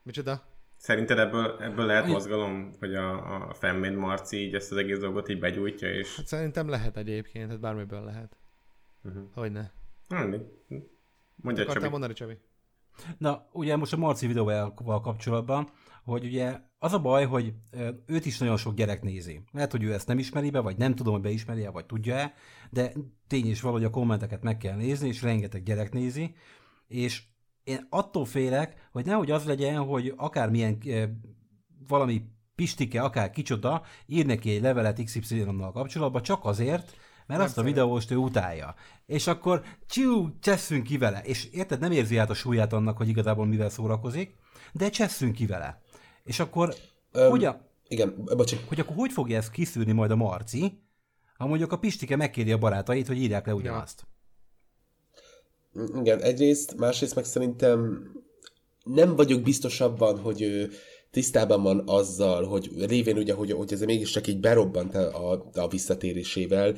[0.03, 0.43] Micsoda?
[0.77, 5.29] Szerinted ebből, ebből lehet mozgalom, hogy a, a Femmén Marci így ezt az egész dolgot
[5.29, 6.15] így begyújtja, és...
[6.15, 8.37] Hát szerintem lehet egyébként, hát bármiből lehet.
[9.03, 9.23] Uh-huh.
[9.33, 9.71] Hogyne.
[11.35, 11.87] Mondja Akartál Csabi.
[11.87, 12.37] mondani, Csabi?
[13.17, 15.69] Na, ugye most a Marci videóval kapcsolatban,
[16.03, 17.53] hogy ugye az a baj, hogy
[18.05, 19.41] őt is nagyon sok gyerek nézi.
[19.51, 22.33] Lehet, hogy ő ezt nem ismeri be, vagy nem tudom, hogy beismeri-e, vagy tudja-e,
[22.69, 22.93] de
[23.27, 26.35] tény is valahogy a kommenteket meg kell nézni, és rengeteg gyerek nézi,
[26.87, 27.23] és
[27.63, 31.03] én attól félek, hogy nehogy az legyen, hogy akármilyen ö,
[31.87, 32.21] valami
[32.55, 36.95] pistike, akár kicsoda, ír neki egy levelet XY-nal kapcsolatban, csak azért,
[37.27, 37.69] mert azt a szeret.
[37.69, 38.75] videóst ő utálja.
[39.05, 41.21] És akkor csiú, csesszünk ki vele.
[41.23, 44.35] És érted, nem érzi át a súlyát annak, hogy igazából mivel szórakozik,
[44.73, 45.81] de csesszünk ki vele.
[46.23, 46.75] És akkor
[47.11, 48.57] Öm, hogyan, Igen, bocsi.
[48.67, 50.79] hogy akkor hogy fogja ezt kiszűrni majd a Marci,
[51.37, 54.03] ha mondjuk a Pistike megkéri a barátait, hogy írják le ugyanazt.
[55.95, 58.09] Igen, egyrészt, másrészt meg szerintem
[58.83, 60.71] nem vagyok biztos abban, hogy ő
[61.11, 65.67] tisztában van azzal, hogy révén ugye, hogy, hogy ez mégiscsak így berobbant a, a, a
[65.67, 66.75] visszatérésével,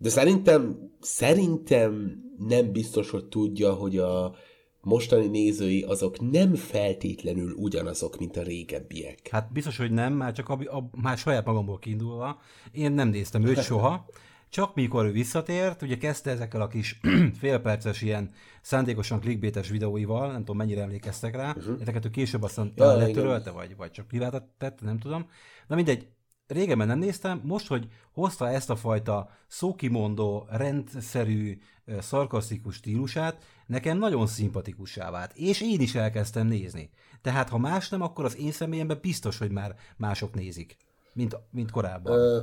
[0.00, 4.34] de szerintem, szerintem nem biztos, hogy tudja, hogy a
[4.80, 9.28] mostani nézői azok nem feltétlenül ugyanazok, mint a régebbiek.
[9.30, 12.40] Hát biztos, hogy nem, már csak a, a, már saját magamból kiindulva.
[12.72, 14.06] Én nem néztem őt soha,
[14.50, 17.00] csak mikor ő visszatért, ugye kezdte ezekkel a kis
[17.40, 18.30] félperces ilyen
[18.62, 21.80] szándékosan clickbaites videóival, nem tudom mennyire emlékeztek rá, uh-huh.
[21.80, 25.28] ezeket ő később aztán Ja, letörölte, vagy, vagy csak privátat tette, nem tudom.
[25.66, 26.08] Na mindegy,
[26.50, 31.58] régebben nem néztem, most, hogy hozta ezt a fajta szókimondó, rendszerű,
[31.98, 36.90] szarkasztikus stílusát, nekem nagyon szimpatikussá vált, és én is elkezdtem nézni.
[37.22, 40.76] Tehát, ha más nem, akkor az én személyemben biztos, hogy már mások nézik,
[41.12, 42.18] mint, mint korábban.
[42.18, 42.42] Ö,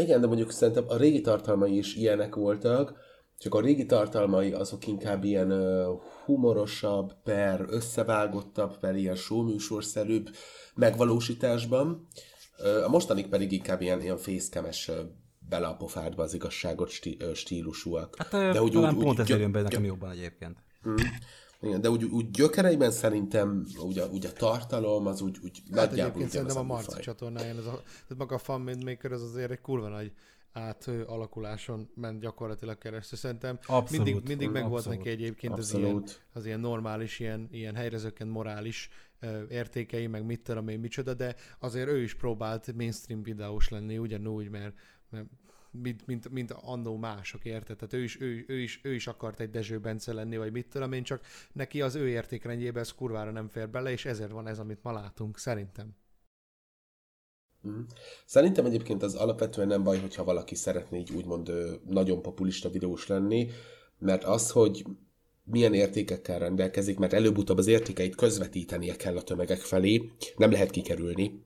[0.00, 2.94] igen, de mondjuk szerintem a régi tartalmai is ilyenek voltak,
[3.38, 5.92] csak a régi tartalmai azok inkább ilyen ö,
[6.24, 10.30] humorosabb, per összevágottabb, per ilyen showműsorszerűbb
[10.74, 12.06] megvalósításban.
[12.84, 14.90] A mostanik pedig inkább ilyen, ilyen fészkemes
[15.48, 16.90] bele a pofádba az igazságot
[17.34, 18.16] stílusúak.
[18.18, 20.56] Hát de úgy, talán úgy, pont ezért jön be nekem jobban egyébként.
[21.60, 25.90] Igen, de úgy, úgy gyökereiben szerintem úgy a, úgy a tartalom, az úgy, úgy Hát
[25.90, 26.62] nagyjából egyébként szerintem a.
[26.62, 30.12] Marci csatornáján, ez a, tehát maga a Fan Maker az azért egy kurva nagy
[30.54, 33.18] átalakuláson ment gyakorlatilag keresztül.
[33.18, 34.04] Szerintem Abszolút.
[34.04, 38.88] mindig, mindig meg volt neki egyébként az ilyen, az ilyen normális, ilyen, ilyen helyrezökkent morális
[39.20, 43.98] ö, értékei, meg mit tudom én micsoda, de azért ő is próbált mainstream videós lenni
[43.98, 44.74] ugyanúgy, mert,
[45.10, 45.26] mert
[45.70, 47.76] mint, mint, mint annó mások, érted?
[47.76, 50.68] Tehát ő is, ő, ő, is, ő is akart egy Dezső Bence lenni, vagy mit
[50.68, 54.46] tudom én, csak neki az ő értékrendjébe ez kurvára nem fér bele, és ezért van
[54.46, 55.94] ez, amit ma látunk, szerintem.
[57.64, 57.80] Mhm.
[58.24, 61.52] Szerintem egyébként az alapvetően nem baj, hogyha valaki szeretné így úgymond
[61.88, 63.50] nagyon populista videós lenni,
[63.98, 64.84] mert az, hogy
[65.44, 71.42] milyen értékekkel rendelkezik, mert előbb-utóbb az értékeit közvetítenie kell a tömegek felé, nem lehet kikerülni.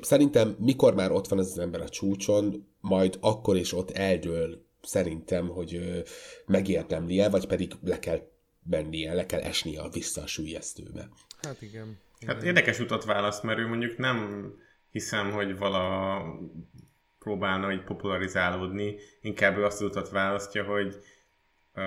[0.00, 4.64] Szerintem mikor már ott van ez az ember a csúcson, majd akkor is ott eldől
[4.82, 6.02] szerintem, hogy
[6.46, 8.28] megérdemli-e, vagy pedig le kell
[8.62, 11.08] mennie, le kell esnie vissza a sülyeztőbe.
[11.42, 11.98] Hát igen.
[12.26, 14.44] Hát érdekes utat választ, mert ő mondjuk nem
[14.90, 16.22] hiszem, hogy vala
[17.18, 20.96] próbálna hogy popularizálódni, inkább ő azt az utat választja, hogy
[21.74, 21.82] ö,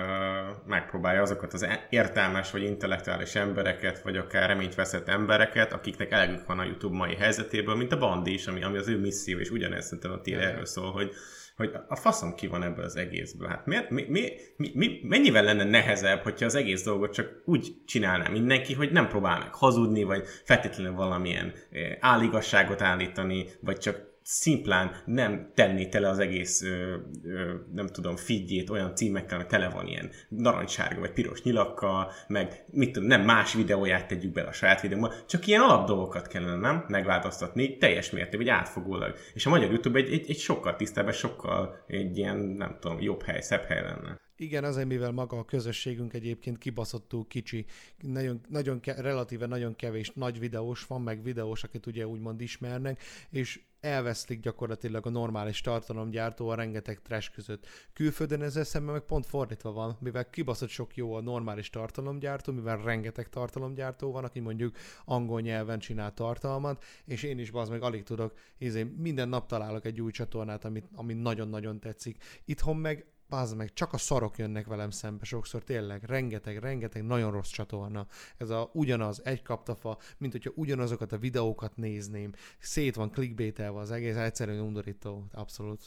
[0.66, 6.58] megpróbálja azokat az értelmes vagy intellektuális embereket, vagy akár reményt veszett embereket, akiknek elegük van
[6.58, 9.84] a YouTube mai helyzetéből, mint a Bandi is, ami, ami az ő misszió, és ugyanez
[9.84, 11.12] szerintem a tiéd erről szól, hogy,
[11.56, 13.48] hogy a faszom ki van ebből az egészből.
[13.48, 17.76] Hát miért, mi, mi, mi, mi, mennyivel lenne nehezebb, hogyha az egész dolgot csak úgy
[17.86, 24.13] csinálná mindenki, hogy nem próbál meg hazudni, vagy feltétlenül valamilyen eh, áligasságot állítani, vagy csak
[24.26, 29.68] szimplán nem tenni tele az egész, ö, ö, nem tudom, feedjét olyan címekkel, ami tele
[29.68, 34.52] van ilyen narancssárga vagy piros nyilakkal, meg mit tudom, nem más videóját tegyük bele a
[34.52, 36.84] saját videómba, csak ilyen alap dolgokat kellene, nem?
[36.88, 39.14] Megváltoztatni teljes mértékben, vagy átfogólag.
[39.34, 43.22] És a magyar YouTube egy, egy, egy sokkal tisztább, sokkal egy ilyen, nem tudom, jobb
[43.22, 44.20] hely, szebb hely lenne.
[44.36, 47.64] Igen, azért, mivel maga a közösségünk egyébként kibaszottul kicsi,
[48.00, 53.02] nagyon, nagyon ke- relatíve nagyon kevés nagy videós van, meg videós, akit ugye úgymond ismernek,
[53.30, 57.66] és elvesztik gyakorlatilag a normális tartalomgyártó a rengeteg trash között.
[57.92, 62.76] Külföldön ezzel szemben meg pont fordítva van, mivel kibaszott sok jó a normális tartalomgyártó, mivel
[62.76, 68.02] rengeteg tartalomgyártó van, aki mondjuk angol nyelven csinál tartalmat, és én is az meg alig
[68.02, 72.22] tudok, izé, minden nap találok egy új csatornát, amit, ami nagyon-nagyon tetszik.
[72.44, 77.32] Itthon meg Bazd meg, csak a szarok jönnek velem szembe sokszor, tényleg, rengeteg, rengeteg, nagyon
[77.32, 78.06] rossz csatorna.
[78.36, 82.32] Ez a ugyanaz, egy kaptafa, mint hogyha ugyanazokat a videókat nézném.
[82.58, 85.80] Szét van clickbaitelve az egész, egyszerűen undorító, abszolút.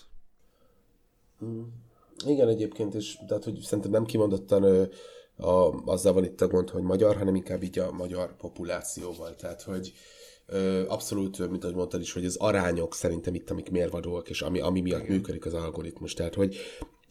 [2.25, 4.83] Igen, egyébként is, tehát hogy szerintem nem kimondottan ö,
[5.35, 9.35] a, azzal van itt a gond, hogy magyar, hanem inkább így a magyar populációval.
[9.35, 9.93] Tehát, hogy
[10.45, 14.59] ö, abszolút, mint ahogy mondtad is, hogy az arányok szerintem itt, amik mérvadóak, és ami,
[14.59, 16.13] ami miatt működik az algoritmus.
[16.13, 16.57] Tehát, hogy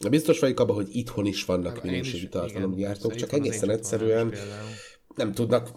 [0.09, 4.33] biztos vagyok abban, hogy itthon is vannak Hát minőségi tartalomgyártók, csak egészen egyszerűen
[5.15, 5.69] nem tudnak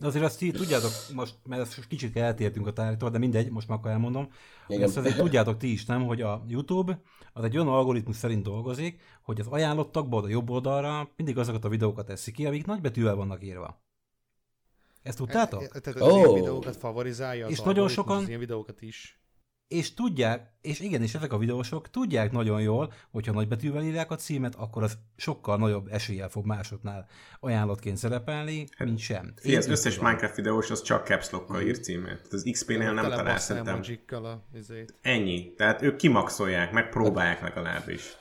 [0.00, 3.68] De azért azt így tudjátok, most, mert ezt kicsit eltértünk a tárgytól, de mindegy, most
[3.68, 4.28] már akkor elmondom.
[4.68, 4.82] Igen.
[4.82, 7.00] Ezt azért tudjátok ti is, nem, hogy a YouTube
[7.32, 11.68] az egy olyan algoritmus szerint dolgozik, hogy az ajánlottakból a jobb oldalra mindig azokat a
[11.68, 13.82] videókat teszi ki, amik nagybetűvel vannak írva.
[15.02, 15.62] Ezt tudtátok?
[15.62, 16.34] E- Tehát az ilyen Ó.
[16.34, 19.20] videókat favorizálja az És nagyon sokan- az ilyen videókat is.
[19.68, 24.16] És tudják, és igen, és ezek a videósok tudják nagyon jól, hogyha nagybetűvel írják a
[24.16, 27.06] címet, akkor az sokkal nagyobb eséllyel fog másoknál
[27.40, 29.32] ajánlottként szerepelni, mint sem.
[29.36, 30.08] Figyelj, az összes tudom.
[30.08, 32.26] Minecraft videós az csak caps lockkal ír címet.
[32.30, 33.80] Az XP-nél nem talál szerintem.
[34.08, 34.94] a izét.
[35.02, 35.54] Ennyi.
[35.56, 38.16] Tehát ők kimaxolják, megpróbálják legalábbis.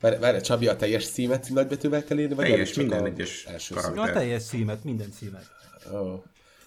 [0.00, 2.34] Várj, várj, Csabi, a teljes címet nagybetűvel kell írni?
[2.34, 4.08] Vagy Teljes, minden egyes első karakter.
[4.08, 5.44] A teljes címet, minden címet.
[5.90, 6.22] szó?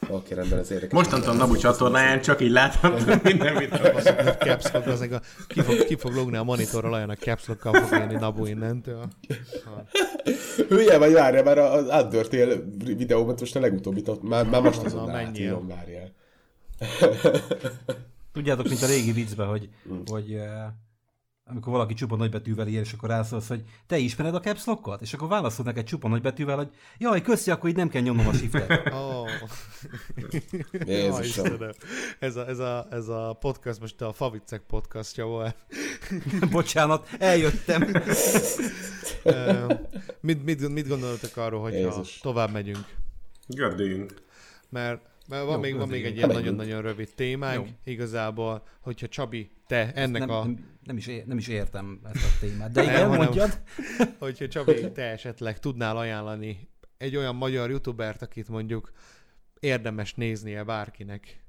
[0.10, 0.94] Oké, rendben, ez érdekes.
[0.94, 4.02] Mostantól Nabu csatornáján csak így láthatom minden videót.
[4.40, 7.74] Caps lock, az a, ki, fog, ki fog logni a monitorral, olyan a caps lockkal
[7.74, 9.08] fog jönni Nabu innentől.
[9.66, 9.84] Ha.
[10.70, 15.10] Hülye vagy, várja, már az Undertale videóban most a legutóbit ott, már, már most azon
[15.10, 16.12] átírom, várjál.
[18.34, 19.70] Tudjátok, mint a régi viccben, hogy,
[20.06, 20.44] hogy uh,
[21.46, 25.02] amikor valaki csupa nagybetűvel ír, és akkor rászólsz, hogy te ismered a caps lockot?
[25.02, 28.34] És akkor válaszol neked csupa nagybetűvel, hogy jaj, köszi, akkor így nem kell nyomnom a
[28.34, 28.82] shiftet.
[28.94, 29.30] Oh.
[30.86, 31.58] Jézusom.
[32.20, 35.56] Ez, a, ez, a, ez a podcast most a Favicek podcastja volt.
[36.52, 37.82] Bocsánat, eljöttem.
[40.20, 42.20] Mit, mit, mit gondoltok arról, hogyha Jézus.
[42.20, 42.86] tovább megyünk?
[43.48, 44.14] Gördüljünk.
[44.70, 45.02] Mert,
[45.34, 47.68] mert van, Jó, még, van még egy ilyen nagyon-nagyon rövid témánk.
[47.68, 47.74] Jó.
[47.94, 50.44] Igazából, hogyha Csabi, te ennek nem, a...
[50.44, 52.72] nem, nem, is, é- nem is értem ezt a témát.
[52.72, 53.62] De igen, Nem, hanem- mondjad.
[54.20, 58.92] Hogyha Csabi, te esetleg tudnál ajánlani egy olyan magyar youtubert, akit mondjuk
[59.60, 61.44] érdemes néznie bárkinek.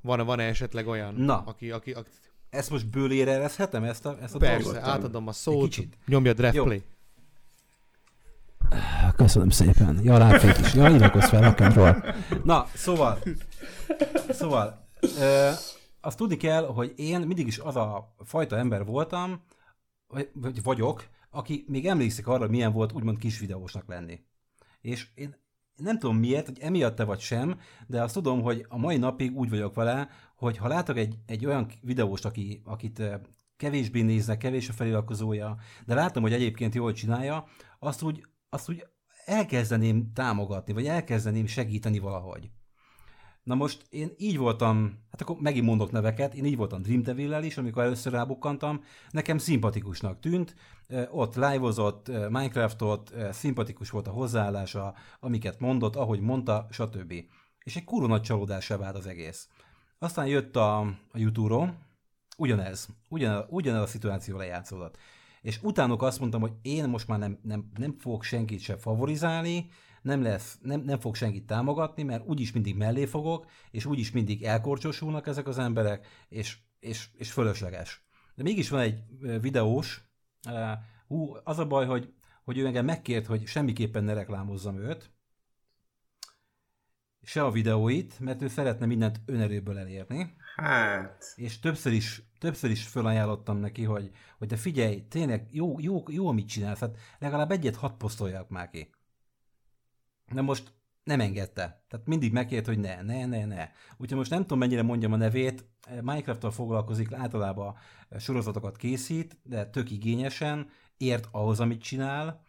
[0.00, 1.42] Van, van-e esetleg olyan, Na.
[1.46, 2.10] aki, aki, aki
[2.50, 4.82] Ezt most bőlére ereszhetem, ezt a, ezt a persze, dolgot?
[4.82, 5.98] átadom a szót, kicsit.
[6.06, 6.64] nyomjad Jó.
[9.16, 10.00] Köszönöm szépen.
[10.02, 10.74] Ja, ráfék is.
[10.74, 12.14] Ja, iratkozz fel, rock'n'roll.
[12.44, 13.18] Na, szóval,
[14.30, 14.88] szóval,
[15.20, 15.50] ö,
[16.00, 19.42] azt tudni kell, hogy én mindig is az a fajta ember voltam,
[20.06, 24.20] vagy, vagy vagyok, aki még emlékszik arra, milyen volt úgymond kis videósnak lenni.
[24.80, 25.36] És én
[25.76, 29.36] nem tudom miért, hogy emiatt te vagy sem, de azt tudom, hogy a mai napig
[29.36, 33.02] úgy vagyok vele, hogy ha látok egy, egy olyan videóst, aki, akit
[33.56, 35.56] kevésbé néznek, kevés a feliratkozója,
[35.86, 37.44] de látom, hogy egyébként jól csinálja,
[37.78, 38.86] azt úgy, azt úgy
[39.24, 42.50] elkezdeném támogatni, vagy elkezdeném segíteni valahogy.
[43.42, 47.42] Na most én így voltam, hát akkor megint mondok neveket, én így voltam Dream devil
[47.42, 50.54] is, amikor először rábukkantam, nekem szimpatikusnak tűnt,
[51.10, 51.36] ott
[52.08, 57.12] ö, Minecraftot, szimpatikus volt a hozzáállása, amiket mondott, ahogy mondta, stb.
[57.64, 59.48] És egy kurva nagy csalódássá vált az egész.
[59.98, 60.78] Aztán jött a,
[61.10, 61.78] a YouTube-ról,
[62.36, 64.98] ugyanez, ugyanez, ugyanez a szituáció lejátszódott.
[65.42, 69.68] És utánok azt mondtam, hogy én most már nem, nem, nem fogok senkit se favorizálni,
[70.02, 74.42] nem, lesz, nem, nem fog senkit támogatni, mert úgyis mindig mellé fogok, és úgyis mindig
[74.42, 78.04] elkorcsosulnak ezek az emberek, és, és, és fölösleges.
[78.34, 79.02] De mégis van egy
[79.40, 80.04] videós,
[81.06, 82.12] hú, az a baj, hogy,
[82.44, 85.10] hogy ő engem megkért, hogy semmiképpen ne reklámozzam őt,
[87.22, 92.86] se a videóit, mert ő szeretne mindent önerőből elérni Hát, és többször is, többször is
[92.86, 97.76] felajánlottam neki, hogy, hogy de figyelj, tényleg jó, jó, jó, amit csinálsz, hát legalább egyet
[97.76, 98.90] hat posztoljak már ki.
[100.32, 100.72] De most
[101.04, 101.84] nem engedte.
[101.88, 103.70] Tehát mindig megkért, hogy ne, ne, ne, ne.
[103.96, 105.64] Úgyhogy most nem tudom, mennyire mondjam a nevét.
[106.00, 107.76] Minecraft-tal foglalkozik, általában
[108.18, 112.44] sorozatokat készít, de tök igényesen, ért ahhoz, amit csinál.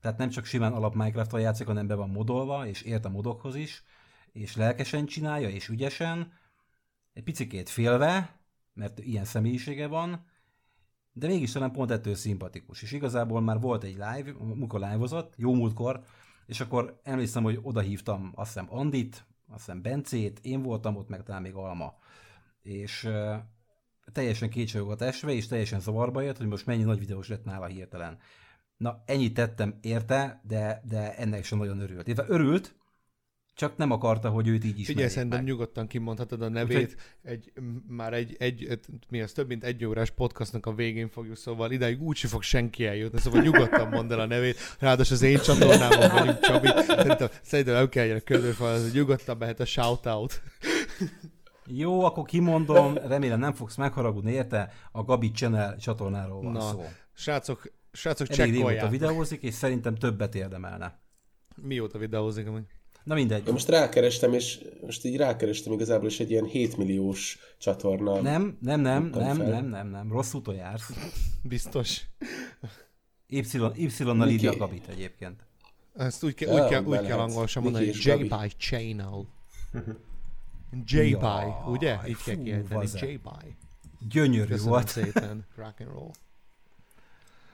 [0.00, 3.54] Tehát nem csak simán alap Minecraft-tal játszik, hanem be van modolva, és ért a modokhoz
[3.54, 3.84] is,
[4.32, 6.32] és lelkesen csinálja, és ügyesen,
[7.14, 8.40] egy picikét félve,
[8.72, 10.26] mert ilyen személyisége van,
[11.12, 12.82] de mégis talán pont ettől szimpatikus.
[12.82, 16.04] És igazából már volt egy live, amikor live jó múltkor,
[16.46, 21.08] és akkor emlékszem, hogy oda hívtam azt hiszem Andit, azt hiszem Bencét, én voltam ott,
[21.08, 21.94] meg talán még Alma.
[22.62, 23.34] És uh,
[24.12, 28.18] teljesen kétségokat esve, és teljesen zavarba jött, hogy most mennyi nagy videós lett nála hirtelen.
[28.76, 32.06] Na, ennyit tettem érte, de, de ennek sem nagyon örült.
[32.06, 32.74] Illetve örült,
[33.54, 35.48] csak nem akarta, hogy őt így ismerjék Figyelj, szerintem meg.
[35.48, 36.96] nyugodtan kimondhatod a nevét.
[37.22, 41.08] Egy, m- már egy, egy, egy, mi az, több mint egy órás podcastnak a végén
[41.08, 44.56] fogjuk, szóval idáig úgyse fog senki eljutni, szóval nyugodtan mondd el a nevét.
[44.78, 46.66] Ráadásul az én csatornámon vagyunk, Csabi.
[46.86, 48.20] Szerintem, szerintem nem kell
[48.60, 50.42] a hogy nyugodtan mehet a shoutout.
[51.66, 56.84] Jó, akkor kimondom, remélem nem fogsz megharagudni érte, a Gabi Channel csatornáról van Na, szó.
[57.12, 58.90] Srácok, srácok Elég csekkolják.
[58.90, 60.98] videózik, és szerintem többet érdemelne.
[61.56, 62.64] Mióta videózik amúgy?
[63.04, 63.46] Na mindegy.
[63.46, 68.20] Én most rákerestem, és most így rákerestem igazából, és egy ilyen 7 milliós csatorna.
[68.20, 69.48] Nem, nem, nem, nem, fel.
[69.48, 70.90] nem, nem, nem, rossz úton jársz.
[71.42, 72.02] Biztos.
[73.26, 73.42] Y,
[73.76, 75.44] Y-nal írja a Gabit egyébként.
[75.96, 77.18] Ezt úgy, ke, Ja, úgy, kell, úgy kell lehet.
[77.18, 78.20] angolosan Miki mondani, hogy.
[78.20, 79.26] J-Pie Channel.
[80.84, 81.98] J-Pie, Jaj, ugye?
[82.08, 82.84] Így kell fú, kiejteni.
[83.12, 83.56] J-Pie.
[84.08, 84.88] Gyönyörű Köszönöm volt.
[84.88, 85.46] szépen.
[85.56, 86.10] Rock and roll.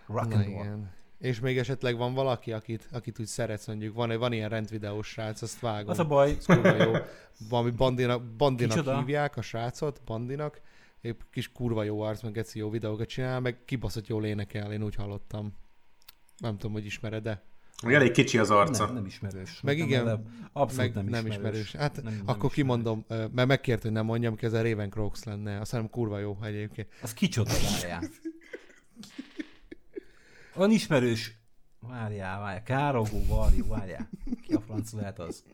[0.06, 0.84] Rock Na and roll.
[1.20, 5.42] És még esetleg van valaki, akit, akit úgy szeretsz, mondjuk, van, van ilyen rendvideós srác,
[5.42, 5.90] azt vágom.
[5.90, 6.92] Az a baj, Ez kurva jó.
[7.48, 8.98] Valami bandinak, bandinak Kicsoda?
[8.98, 10.60] hívják a srácot, bandinak.
[11.00, 14.82] Épp kis kurva jó arc, meg geci jó videókat csinál, meg kibaszott jól énekel, én
[14.82, 15.52] úgy hallottam.
[16.38, 17.42] Nem tudom, hogy ismered de
[17.86, 18.84] elég kicsi az arca.
[18.84, 19.60] nem, nem ismerős.
[19.60, 20.20] Meg Nem, igen, de
[20.52, 21.58] Abszolút meg nem, nem ismerős.
[21.58, 21.72] ismerős.
[21.72, 22.54] Hát Nem- nem akkor ismerős.
[22.54, 25.60] kimondom, mert megkért, hogy nem mondjam, ki ez a Raven Crocs lenne.
[25.60, 26.88] Azt hiszem kurva jó egyébként.
[27.02, 28.02] Az kicsoda, várjál.
[30.54, 31.38] Olyan ismerős.
[31.80, 32.62] Várjál, várjál.
[32.62, 34.08] Károgó, Varjú, várjál.
[34.46, 35.44] Ki a franc lehet az?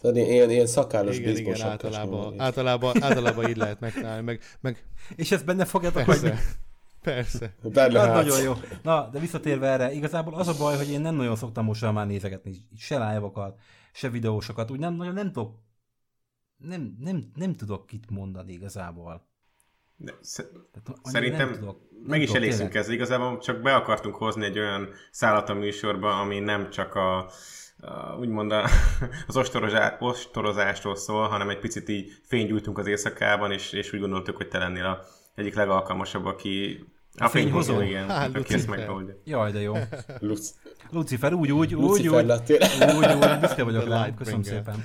[0.00, 4.86] Tehát ilyen, ilyen, szakállas Igen, igen, általában, általában, általában így lehet megtalálni, meg, meg
[5.16, 6.28] És ezt benne fogjátok hagyni?
[6.28, 6.54] persze,
[7.02, 7.54] persze.
[7.62, 8.14] Benne Hát hát.
[8.24, 8.54] nagyon jó.
[8.82, 12.06] Na, de visszatérve erre, igazából az a baj, hogy én nem nagyon szoktam most már
[12.06, 13.54] nézegetni se live
[13.92, 15.62] se videósokat, úgy nem nagyon nem tudok
[16.56, 19.26] nem, nem, nem tudok itt mondani igazából.
[19.96, 22.82] De sz- Tehát, Szerintem nem tudok, nem meg is tudok elégszünk tényleg.
[22.82, 22.94] ezzel.
[22.94, 27.18] Igazából csak be akartunk hozni egy olyan szállat a műsorba, ami nem csak a,
[27.78, 28.68] a úgymond a,
[29.28, 34.36] az ostorozá, ostorozástól szól, hanem egy picit így fénygyújtunk az éjszakában, és, és úgy gondoltuk,
[34.36, 35.04] hogy te lennél a
[35.34, 36.84] egyik legalkalmasabb, aki
[37.16, 37.72] a, fényhozó?
[37.72, 39.14] fényhozó, igen, Há, aki ezt megoldja.
[39.24, 39.74] Jaj, de jó.
[40.18, 40.54] Luc-
[40.90, 42.58] Lucifer, úgy, úgy, úgy, Lucifer úgy, lettél.
[42.96, 44.14] úgy, úgy, büszke vagyok rá.
[44.14, 44.84] Köszönöm szépen.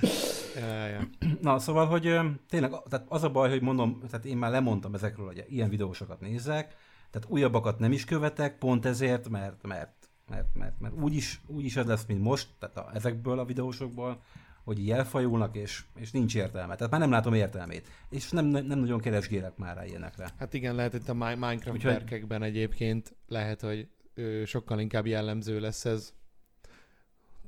[0.55, 1.09] Ja, ja.
[1.41, 2.19] Na, szóval, hogy
[2.49, 6.19] tényleg tehát az a baj, hogy mondom, tehát én már lemondtam ezekről, hogy ilyen videósokat
[6.19, 6.75] nézek,
[7.11, 11.85] tehát újabbakat nem is követek, pont ezért, mert, mert, mert, mert, mert úgyis, úgyis ez
[11.85, 14.21] lesz, mint most, tehát a, ezekből a videósokból,
[14.63, 16.75] hogy így elfajulnak, és, és nincs értelme.
[16.75, 17.87] Tehát már nem látom értelmét.
[18.09, 20.29] És nem, nem, nem nagyon keresgélek már rá ilyenekre.
[20.37, 25.59] Hát igen, lehet itt a Mi- Minecraft Úgyhogy- egyébként lehet, hogy ö, sokkal inkább jellemző
[25.59, 26.13] lesz ez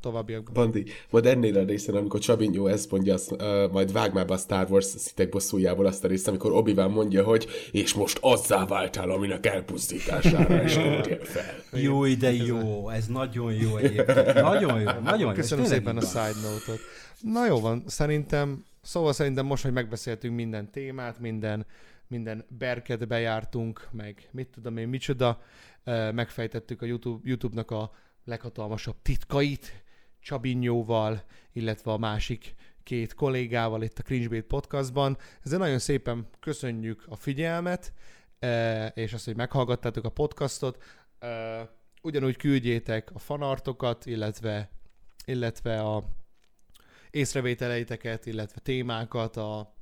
[0.01, 0.53] továbbiakban.
[0.53, 4.33] Bandi, majd ennél a részen, amikor Csabinyó ezt mondja, azt, uh, majd vág már be
[4.33, 8.65] a Star Wars szitek bosszújából azt a részt, amikor obi mondja, hogy és most azzá
[8.65, 10.73] váltál, aminek elpusztítására is
[11.21, 11.81] fel.
[11.81, 14.33] Jó, de jó, ez nagyon jó egyébként.
[14.33, 15.31] Nagyon jó, nagyon jó.
[15.31, 16.79] Köszönöm szépen a side note-ot.
[17.21, 21.65] Na jó van, szerintem, szóval szerintem most, hogy megbeszéltünk minden témát, minden,
[22.07, 25.41] minden berket bejártunk, meg mit tudom én, micsoda,
[26.13, 27.91] megfejtettük a YouTube, YouTube-nak a
[28.25, 29.80] leghatalmasabb titkait,
[30.21, 31.23] Csabinyóval,
[31.53, 35.17] illetve a másik két kollégával itt a Cringebait podcastban.
[35.43, 37.93] Ezzel nagyon szépen köszönjük a figyelmet,
[38.39, 40.83] ö, és azt, hogy meghallgattátok a podcastot.
[41.19, 41.61] Ö,
[42.03, 44.69] Ugyanúgy küldjétek a fanartokat, illetve
[45.25, 46.03] illetve a
[47.09, 49.75] észrevételeiteket, illetve témákat a,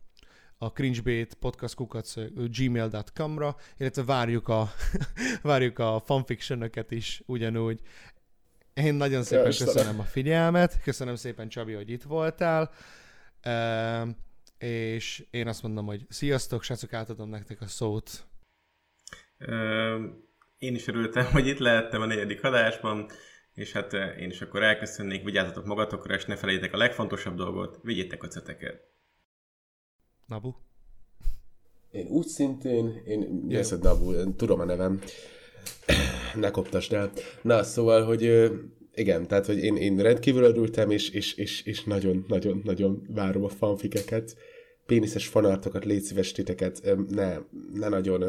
[0.58, 4.72] a cringebait podcastkukac gmail.com-ra, illetve várjuk a,
[5.42, 7.82] várjuk a fanfictionöket is ugyanúgy.
[8.84, 9.74] Én nagyon szépen Istenem.
[9.74, 12.72] köszönöm a figyelmet, köszönöm szépen Csabi, hogy itt voltál,
[13.42, 14.10] Ehm,
[14.58, 18.26] és én azt mondom, hogy sziasztok, srácok, átadom nektek a szót.
[19.38, 20.06] Ö,
[20.58, 23.10] Én is örültem, hogy itt lehettem a negyedik adásban,
[23.54, 27.80] és hát ö, én is akkor elköszönnék, vigyázzatok magatokra, és ne felejtétek a legfontosabb dolgot,
[27.84, 28.82] vigyétek a ceteket.
[30.26, 30.54] Nabu?
[31.92, 33.46] Én úgy szintén, én.
[33.50, 35.02] Jeszed Nabu, én tudom a nevem,
[36.36, 37.12] ne koptasd el.
[37.42, 38.52] Na, szóval, hogy
[38.94, 43.44] igen, tehát, hogy én, én rendkívül örültem, és, és, és, és nagyon, nagyon, nagyon várom
[43.44, 44.36] a fanfikeket.
[44.86, 47.38] Péniszes fanartokat, légy szíves titeket, ne,
[47.74, 48.24] ne nagyon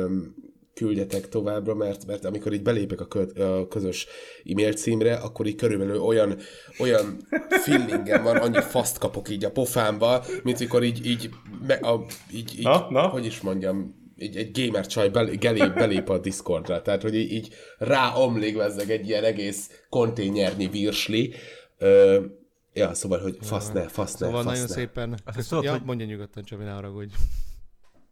[0.74, 4.07] küldjetek továbbra, mert, mert amikor így belépek a, kö, a közös
[4.44, 6.36] e-mail címre, akkor így körülbelül olyan,
[6.78, 7.16] olyan
[7.48, 11.31] feelingem van, annyi faszt kapok így a pofámba, mint mikor így, így,
[11.66, 13.07] me, a, így, így Na, na.
[13.07, 17.32] hogy is mondjam, egy, egy gamer csaj belé, belép, belép a Discordra, tehát hogy így,
[17.32, 21.34] így ráomlik vezzeg egy ilyen egész konténernyi virsli.
[21.78, 22.24] Ö,
[22.72, 24.74] ja, szóval, hogy fasz ne, fasz ne, Szóval fasz nagyon ne.
[24.74, 25.18] szépen...
[25.24, 27.14] Azt tudod, Ja, hogy- mondja nyugodtan, Csabi, ne haragudj.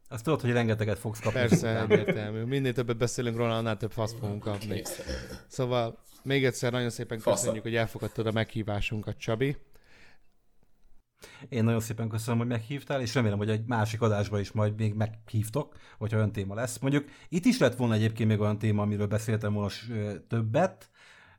[0.08, 1.38] Azt tudod, hogy rengeteget fogsz kapni.
[1.40, 2.42] Persze, egyértelmű.
[2.42, 4.82] Minél többet beszélünk róla, annál több fasz fogunk kapni.
[5.48, 7.36] Szóval még egyszer nagyon szépen Fasza.
[7.40, 9.56] köszönjük, hogy elfogadtad a meghívásunkat, Csabi.
[11.48, 14.94] Én nagyon szépen köszönöm, hogy meghívtál, és remélem, hogy egy másik adásba is majd még
[14.94, 16.78] meghívtok, vagy olyan téma lesz.
[16.78, 19.70] Mondjuk itt is lett volna egyébként még olyan téma, amiről beszéltem volna
[20.28, 20.90] többet,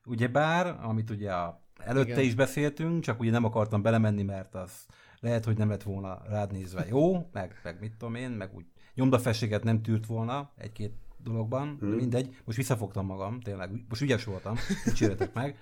[0.06, 2.24] ugyebár, amit ugye a, előtte Igen.
[2.24, 4.86] is beszéltünk, csak ugye nem akartam belemenni, mert az
[5.20, 8.66] lehet, hogy nem lett volna rád nézve jó, meg, meg mit tudom én, meg úgy
[8.94, 11.90] nyomdafességet nem tűrt volna egy-két dologban, hmm.
[11.90, 15.58] mindegy, most visszafogtam magam, tényleg, most ügyes voltam, dicsérjetek meg.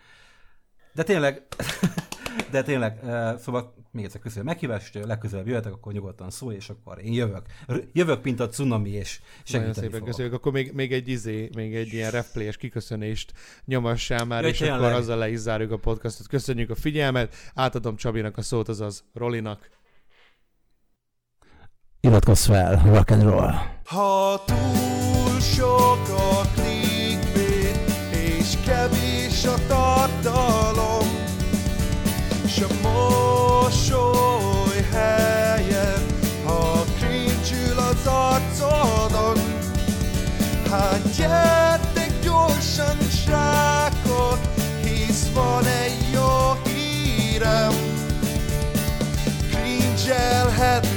[0.98, 1.42] De tényleg,
[2.52, 3.00] de tényleg,
[3.40, 7.14] szóval még egyszer köszönöm a meghívást, hogy legközelebb jöhetek, akkor nyugodtan szólj, és akkor én
[7.14, 7.42] jövök.
[7.94, 10.08] Jövök, mint a cunami, és Nagyon segíteni szépen fogok.
[10.08, 10.34] köszönjük.
[10.34, 13.34] Akkor még, még egy izé, még egy ilyen refplay-es kiköszönést
[13.66, 14.80] nyomassál már, Jaj, és tényleg.
[14.80, 16.28] akkor azzal le is zárjuk a podcastot.
[16.28, 19.70] Köszönjük a figyelmet, átadom Csabinak a szót, azaz Rolinak.
[22.00, 23.52] Iratkozz fel, rock and roll.
[23.86, 27.78] Ha túl sok a clickbait,
[28.40, 30.07] és kevés a tartalom,
[33.68, 36.06] mosoly helyen,
[36.46, 39.38] ha kincsül az arcodon.
[40.72, 44.40] Hát gyertek gyorsan, srákok,
[44.84, 47.74] hisz van egy jó hírem,
[49.52, 50.97] krincselhetnek.